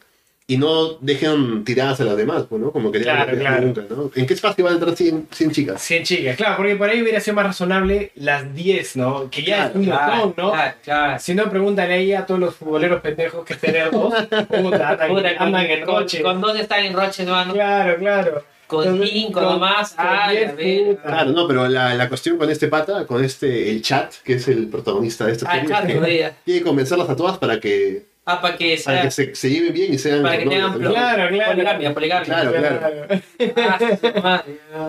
y 0.48 0.58
no 0.58 0.92
dejen 1.00 1.64
tiradas 1.64 2.00
a 2.00 2.04
las 2.04 2.16
demás, 2.16 2.44
pues, 2.48 2.62
¿no? 2.62 2.70
Como 2.70 2.92
que 2.92 3.00
Claro, 3.00 3.32
digan, 3.36 3.40
claro. 3.40 3.66
nunca, 3.66 3.82
¿no? 3.90 4.10
¿En 4.14 4.26
qué 4.26 4.34
espacio 4.34 4.64
van 4.64 4.74
a 4.74 4.76
entrar 4.76 4.94
100, 4.96 5.28
100 5.32 5.50
chicas? 5.50 5.82
100 5.82 6.04
chicas, 6.04 6.36
claro, 6.36 6.56
porque 6.58 6.76
por 6.76 6.88
ahí 6.88 7.02
hubiera 7.02 7.18
sido 7.20 7.34
más 7.34 7.46
razonable 7.46 8.12
las 8.14 8.54
10, 8.54 8.96
¿no? 8.96 9.28
Que 9.28 9.42
ya 9.42 9.66
es 9.66 9.74
un 9.74 9.86
montón, 9.86 10.34
¿no? 10.36 10.52
Claro, 10.52 10.74
claro. 10.84 11.18
Si 11.18 11.34
no, 11.34 11.50
pregúntale 11.50 11.94
ahí 11.94 12.12
a 12.12 12.24
todos 12.26 12.38
los 12.38 12.54
futboleros 12.54 13.00
pendejos 13.00 13.44
que 13.44 13.54
tener 13.56 13.90
dos. 13.90 14.14
Puta, 14.46 14.90
andan, 15.40 15.66
en 15.66 15.84
roche. 15.86 16.22
con 16.22 16.40
dos 16.40 16.56
están 16.58 16.84
en 16.84 16.92
Roche, 16.94 17.24
hermano. 17.24 17.52
Claro, 17.52 17.96
claro. 17.98 18.44
Con 18.68 19.04
cinco 19.06 19.40
nomás. 19.40 19.94
con 19.94 20.06
Ay, 20.08 20.36
diez, 20.36 20.50
a 20.50 20.54
ver. 20.54 20.96
puta. 20.96 21.02
Claro, 21.08 21.30
no, 21.32 21.48
pero 21.48 21.68
la, 21.68 21.94
la 21.94 22.08
cuestión 22.08 22.36
con 22.38 22.48
este 22.50 22.68
pata, 22.68 23.04
con 23.06 23.24
este, 23.24 23.68
el 23.70 23.82
chat, 23.82 24.12
que 24.24 24.34
es 24.34 24.46
el 24.48 24.68
protagonista 24.68 25.26
de 25.26 25.32
esta 25.32 25.50
Ah, 25.50 25.60
serie, 25.82 26.32
tiene 26.44 26.60
que 26.60 26.62
convencerlas 26.64 27.08
a 27.10 27.16
todas 27.16 27.38
para 27.38 27.58
que, 27.60 28.06
Ah, 28.28 28.40
para 28.40 28.56
que 28.56 28.76
para 28.84 28.96
sea. 28.96 29.02
que 29.04 29.10
se, 29.12 29.34
se 29.36 29.48
lleven 29.50 29.72
bien 29.72 29.94
y 29.94 29.98
sean 29.98 30.20
Para 30.20 30.36
que 30.36 30.46
tengan. 30.46 30.76
Claro, 30.80 31.28
claro. 31.28 31.52
Poligamia, 31.54 31.94
poligamia. 31.94 32.24
Claro, 32.24 32.52
claro. 32.52 33.06
Ah. 34.24 34.42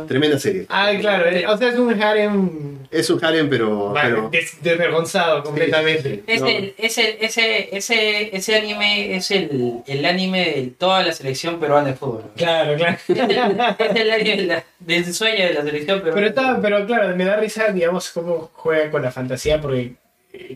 Tremenda 0.07 0.39
serie. 0.39 0.65
Ah, 0.69 0.91
claro, 0.99 1.27
eh, 1.29 1.45
o 1.47 1.55
sea, 1.57 1.69
es 1.69 1.75
un 1.75 2.01
harem 2.01 2.77
Es 2.89 3.09
un 3.09 3.23
harem, 3.23 3.49
pero... 3.49 3.91
vale, 3.91 4.09
pero 4.15 4.29
des- 4.29 4.57
desvergonzado 4.61 5.43
completamente. 5.43 6.15
Sí, 6.15 6.23
Es 6.25 6.41
No. 6.41 6.47
el- 6.47 6.73
ese, 6.77 7.17
ese, 7.23 7.75
ese, 7.77 8.35
ese 8.35 8.55
anime 8.55 9.15
es 9.15 9.29
el, 9.31 9.81
el 9.85 10.05
anime 10.05 10.39
de 10.55 10.67
toda 10.77 11.03
la 11.03 11.11
selección 11.11 11.59
peruana 11.59 11.89
de 11.89 11.93
fútbol. 11.93 12.23
Claro, 12.35 12.75
claro. 12.75 12.97
Es 13.07 13.09
el, 13.19 13.21
es 13.29 13.95
el 14.01 14.11
anime 14.11 14.63
del 14.79 15.13
sueño 15.13 15.45
de 15.45 15.53
la 15.53 15.61
selección 15.63 15.99
peruana. 16.01 16.15
Pero, 16.15 16.27
está, 16.27 16.59
pero 16.61 16.85
claro, 16.87 17.15
me 17.15 17.25
da 17.25 17.35
risa, 17.37 17.67
digamos, 17.71 18.09
cómo 18.09 18.49
juega 18.53 18.89
con 18.89 19.01
la 19.03 19.11
fantasía, 19.11 19.61
porque, 19.61 19.93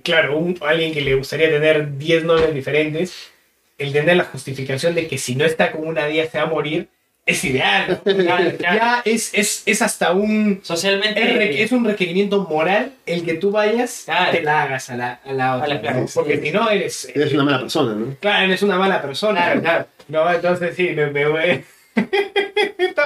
claro, 0.04 0.38
un, 0.38 0.58
alguien 0.62 0.94
que 0.94 1.02
le 1.02 1.16
gustaría 1.16 1.50
tener 1.50 1.98
10 1.98 2.24
novias 2.26 2.54
diferentes, 2.54 3.32
el 3.78 3.94
tener 3.94 4.18
la 4.18 4.26
justificación 4.26 4.96
de 4.96 5.08
que 5.08 5.18
si 5.18 5.36
no 5.36 5.46
está 5.46 5.72
con 5.72 5.88
una 5.88 6.06
10 6.06 6.30
se 6.32 6.38
va 6.38 6.44
a 6.44 6.48
morir, 6.48 6.88
es 7.26 7.44
ideal. 7.44 8.02
¿no? 8.04 8.16
Claro, 8.16 8.52
claro. 8.58 8.78
Ya 8.78 9.02
es, 9.06 9.34
es, 9.34 9.64
es 9.66 9.82
hasta 9.82 10.12
un... 10.12 10.60
Socialmente. 10.64 11.62
Es, 11.62 11.72
un 11.72 11.86
requerimiento 11.86 12.48
moral 12.48 12.94
el 13.06 13.24
que 13.24 13.36
tú 13.36 13.52
vayas 13.52 14.04
Claro. 14.06 14.32
y 14.32 14.38
te 14.38 14.44
la 14.44 14.64
hagas 14.64 14.90
a 14.90 14.98
la, 14.98 15.20
a 15.24 15.34
la 15.34 15.56
otra. 15.56 15.66
A 15.66 15.68
la 15.70 15.76
¿no? 15.76 15.82
claro, 15.82 16.06
Porque 16.14 16.42
si 16.42 16.52
no 16.52 16.70
eres... 16.70 17.10
eres 17.14 17.34
una 17.34 17.44
mala 17.44 17.60
persona, 17.60 17.94
¿no? 17.94 18.16
Claro, 18.20 18.46
eres 18.46 18.62
una 18.64 18.78
mala 18.78 19.02
persona. 19.02 19.42
Claro, 19.42 19.62
claro. 19.62 19.88
No, 20.08 20.34
entonces 20.34 20.76
sí, 20.76 20.90
me... 20.90 21.08
me 21.08 21.28
buena. 21.28 21.62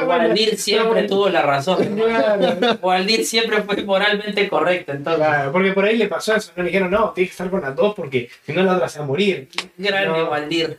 Waldir 0.08 0.58
siempre 0.58 1.04
tuvo 1.04 1.30
la 1.30 1.42
razón. 1.42 1.96
Claro. 1.96 2.80
Waldir 2.82 3.26
siempre 3.26 3.62
fue 3.64 3.84
moralmente 3.84 4.48
correcto. 4.50 4.92
Entonces, 4.92 5.26
Claro, 5.26 5.52
porque 5.52 5.72
por 5.72 5.86
ahí 5.86 5.98
le 5.98 6.08
pasó 6.08 6.36
eso, 6.36 6.52
no 6.56 6.64
le 6.64 6.70
dijeron, 6.70 6.92
no, 6.92 7.12
tienes 7.12 7.30
que 7.30 7.34
estar 7.34 7.50
con 7.50 7.62
las 7.62 7.76
dos 7.76 7.96
porque 7.96 8.30
si 8.46 8.54
no 8.54 8.64
la 8.64 8.76
otra 8.76 8.90
se 8.90 9.00
va 9.00 9.06
a 9.06 9.08
morir. 9.08 9.48
grande 9.78 10.08
No. 10.08 10.30
Waldir. 10.30 10.78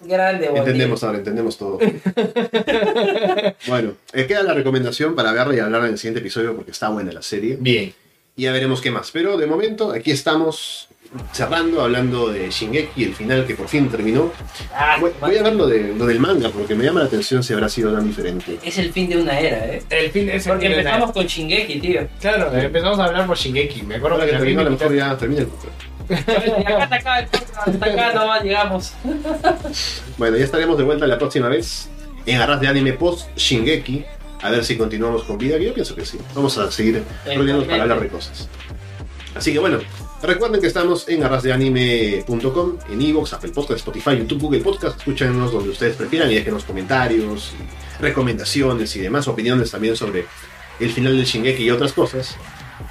Grande 0.00 0.46
Waldir. 0.46 0.58
Entendemos 0.58 1.04
ahora, 1.04 1.18
entendemos 1.18 1.56
todo. 1.56 1.78
bueno, 3.68 3.94
eh, 4.12 4.26
queda 4.26 4.42
la 4.42 4.54
recomendación 4.54 5.14
para 5.14 5.32
verla 5.32 5.54
y 5.54 5.58
hablar 5.60 5.84
en 5.84 5.90
el 5.90 5.98
siguiente 5.98 6.20
episodio 6.20 6.54
porque 6.56 6.72
está 6.72 6.88
buena 6.88 7.12
la 7.12 7.22
serie. 7.22 7.56
Bien. 7.58 7.94
Y 8.34 8.42
ya 8.42 8.52
veremos 8.52 8.80
qué 8.80 8.90
más. 8.90 9.10
Pero 9.10 9.36
de 9.36 9.46
momento, 9.46 9.92
aquí 9.92 10.10
estamos 10.10 10.88
cerrando, 11.32 11.82
hablando 11.82 12.28
de 12.30 12.50
Shingeki, 12.50 13.04
el 13.04 13.14
final 13.14 13.46
que 13.46 13.54
por 13.54 13.68
fin 13.68 13.88
terminó. 13.90 14.32
Ah, 14.74 14.96
Voy, 15.00 15.10
voy 15.20 15.36
a 15.36 15.42
ver 15.42 15.54
lo, 15.54 15.66
de, 15.66 15.94
lo 15.94 16.06
del 16.06 16.18
manga 16.20 16.48
porque 16.50 16.74
me 16.74 16.84
llama 16.84 17.00
la 17.00 17.06
atención 17.06 17.42
si 17.42 17.52
habrá 17.52 17.68
sido 17.68 17.92
tan 17.92 18.06
diferente. 18.06 18.58
Es 18.62 18.78
el 18.78 18.92
fin 18.92 19.08
de 19.08 19.18
una 19.18 19.38
era, 19.38 19.66
¿eh? 19.66 19.82
El 19.90 20.10
fin 20.10 20.26
de 20.26 20.36
ese 20.36 20.48
Porque 20.50 20.66
fin 20.66 20.72
de 20.74 20.78
empezamos 20.80 21.08
la- 21.08 21.12
con 21.14 21.26
Shingeki, 21.26 21.80
tío. 21.80 22.08
Claro, 22.20 22.52
empezamos 22.56 22.98
a 22.98 23.04
hablar 23.04 23.26
por 23.26 23.36
Shingeki. 23.36 23.82
Me 23.82 23.96
acuerdo 23.96 24.14
Ahora 24.16 24.26
que 24.26 24.32
que 24.32 24.38
terminó, 24.38 24.60
a 24.60 24.64
lo 24.64 24.70
mejor 24.70 24.94
ya 24.94 25.16
termina 25.16 25.42
el 25.42 25.48
acá 26.08 26.82
hasta 26.82 26.96
acá, 26.96 27.28
hasta 27.66 27.86
acá 27.86 28.12
nomás 28.14 28.42
llegamos. 28.42 28.92
Bueno, 30.18 30.36
ya 30.36 30.44
estaremos 30.44 30.76
de 30.78 30.84
vuelta 30.84 31.06
la 31.06 31.18
próxima 31.18 31.48
vez 31.48 31.88
en 32.26 32.40
Arras 32.40 32.60
de 32.60 32.68
Anime 32.68 32.92
post 32.94 33.28
Shingeki. 33.36 34.04
A 34.42 34.50
ver 34.50 34.64
si 34.64 34.76
continuamos 34.76 35.22
con 35.24 35.38
vida, 35.38 35.56
que 35.58 35.64
yo 35.66 35.74
pienso 35.74 35.94
que 35.94 36.04
sí. 36.04 36.18
Vamos 36.34 36.58
a 36.58 36.70
seguir 36.70 37.02
rodeándonos 37.24 37.64
para 37.64 37.82
hablar 37.82 38.00
de 38.00 38.08
cosas. 38.08 38.48
Así 39.34 39.52
que 39.52 39.58
bueno, 39.60 39.78
recuerden 40.22 40.60
que 40.60 40.66
estamos 40.66 41.08
en 41.08 41.22
arrasdeanime.com, 41.24 42.78
en 42.90 43.02
Evox, 43.02 43.32
Apple 43.32 43.50
Podcast, 43.52 43.78
Spotify, 43.78 44.16
YouTube, 44.18 44.40
Google 44.42 44.60
Podcast. 44.60 44.98
Escúchenos 44.98 45.52
donde 45.52 45.70
ustedes 45.70 45.96
prefieran 45.96 46.30
y 46.30 46.34
déjenos 46.34 46.64
comentarios, 46.64 47.52
y 47.58 48.02
recomendaciones 48.02 48.94
y 48.96 49.00
demás, 49.00 49.28
opiniones 49.28 49.70
también 49.70 49.96
sobre 49.96 50.26
el 50.80 50.90
final 50.90 51.16
del 51.16 51.24
Shingeki 51.26 51.64
y 51.64 51.70
otras 51.70 51.92
cosas. 51.92 52.36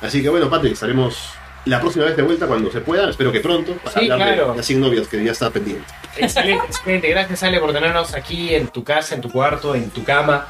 Así 0.02 0.22
que 0.22 0.30
bueno, 0.30 0.50
Patrick, 0.50 0.74
estaremos 0.74 1.30
la 1.66 1.80
próxima 1.80 2.06
vez 2.06 2.16
de 2.18 2.24
vuelta 2.24 2.48
cuando 2.48 2.72
se 2.72 2.82
pueda, 2.82 3.10
espero 3.10 3.32
que 3.32 3.40
pronto, 3.40 3.74
para 3.84 4.00
Sí, 4.00 4.10
hablar 4.10 4.34
claro. 4.36 4.52
de 4.52 4.58
las 4.58 4.66
100 4.66 4.80
novias 4.82 5.08
que 5.08 5.24
ya 5.24 5.32
está 5.32 5.50
pendiente. 5.52 5.84
Excelente, 6.18 6.66
excelente. 6.66 7.10
Gracias, 7.10 7.44
Ale, 7.44 7.60
por 7.60 7.72
tenernos 7.72 8.14
aquí 8.16 8.54
en 8.56 8.68
tu 8.68 8.84
casa, 8.84 9.16
en 9.16 9.22
tu 9.22 9.30
cuarto, 9.32 9.76
en 9.76 9.90
tu 9.92 10.04
cama. 10.04 10.48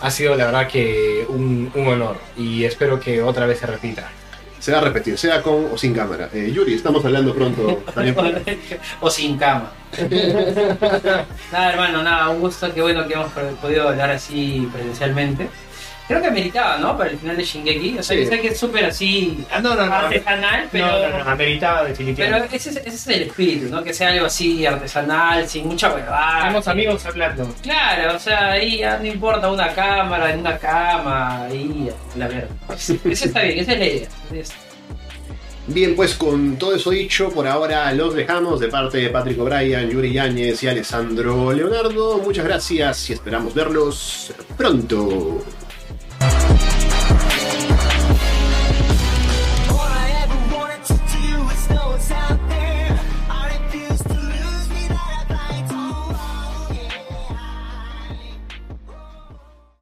Ha 0.00 0.10
sido, 0.10 0.34
la 0.36 0.46
verdad, 0.46 0.68
que 0.68 1.26
un, 1.28 1.70
un 1.74 1.86
honor. 1.88 2.16
Y 2.36 2.64
espero 2.64 2.98
que 3.00 3.20
otra 3.22 3.44
vez 3.46 3.58
se 3.58 3.66
repita. 3.66 4.10
Se 4.62 4.70
va 4.70 4.78
a 4.78 4.82
repetir, 4.82 5.18
sea 5.18 5.42
con 5.42 5.70
o 5.72 5.76
sin 5.76 5.92
cámara. 5.92 6.28
Eh, 6.32 6.52
Yuri, 6.54 6.74
estamos 6.74 7.04
hablando 7.04 7.34
pronto 7.34 7.82
también. 7.92 8.14
o 9.00 9.10
sin 9.10 9.36
cama. 9.36 9.72
nada, 11.50 11.72
hermano, 11.72 12.00
nada, 12.04 12.28
un 12.28 12.38
gusto, 12.38 12.72
qué 12.72 12.80
bueno 12.80 13.04
que 13.08 13.14
hemos 13.14 13.32
podido 13.60 13.88
hablar 13.88 14.10
así 14.10 14.68
presencialmente. 14.72 15.48
Creo 16.12 16.22
que 16.22 16.30
meritaba, 16.30 16.78
¿no? 16.78 16.96
Para 16.96 17.10
el 17.10 17.18
final 17.18 17.36
de 17.36 17.44
Shingeki. 17.44 17.98
O 17.98 18.02
sea, 18.02 18.16
Sí. 18.16 18.24
yo 18.24 18.28
sé 18.30 18.40
que 18.40 18.48
es 18.48 18.58
súper 18.58 18.84
así 18.86 19.44
Ah, 19.50 19.60
no, 19.60 19.74
no, 19.74 19.86
no. 19.86 19.92
artesanal, 19.92 20.68
pero, 20.70 20.86
No, 20.86 21.08
no, 21.08 21.24
no, 21.24 21.30
ameritaba 21.30 21.76
pero 21.82 21.88
definitivamente. 21.90 22.56
ese, 22.56 22.70
es- 22.70 22.76
ese 22.76 22.88
es 22.88 23.06
el 23.08 23.22
espíritu, 23.22 23.68
¿no? 23.70 23.82
Que 23.82 23.92
sea 23.94 24.08
algo 24.08 24.26
así 24.26 24.64
artesanal, 24.66 25.48
sin 25.48 25.66
mucha 25.68 25.92
huevada. 25.94 26.46
Somos 26.48 26.68
amigos 26.68 27.04
hablando. 27.06 27.48
Claro, 27.62 28.16
o 28.16 28.18
sea, 28.18 28.52
ahí 28.52 28.78
ya 28.78 28.98
no 28.98 29.06
importa 29.06 29.50
una 29.50 29.68
cámara, 29.74 30.32
en 30.32 30.40
una 30.40 30.58
cama, 30.58 31.44
ahí, 31.44 31.88
la 32.16 32.28
verdad. 32.28 32.48
Eso 32.76 32.94
está 33.04 33.42
bien, 33.42 33.58
esa 33.58 33.72
es 33.72 33.78
la 33.78 33.86
idea. 33.86 34.08
Es- 34.34 34.52
Bien, 35.64 35.94
pues 35.94 36.14
con 36.16 36.56
todo 36.56 36.74
eso 36.74 36.90
dicho, 36.90 37.30
por 37.30 37.46
ahora 37.46 37.92
los 37.92 38.14
dejamos 38.16 38.58
de 38.58 38.66
parte 38.66 38.98
de 38.98 39.10
Patrick 39.10 39.38
O'Brien, 39.40 39.88
Yuri 39.88 40.12
Yáñez 40.12 40.60
y 40.64 40.68
Alessandro 40.68 41.52
Leonardo. 41.52 42.18
Muchas 42.18 42.44
gracias 42.44 43.08
y 43.10 43.12
esperamos 43.12 43.54
verlos 43.54 44.32
pronto. 44.56 45.44
All 46.22 46.28
I 49.80 50.06
ever 50.22 50.38
wanted 50.54 50.84
to 50.84 50.94
do 50.94 51.50
is 51.50 51.68
know 51.70 51.94
it's 51.94 52.10
how 52.10 52.36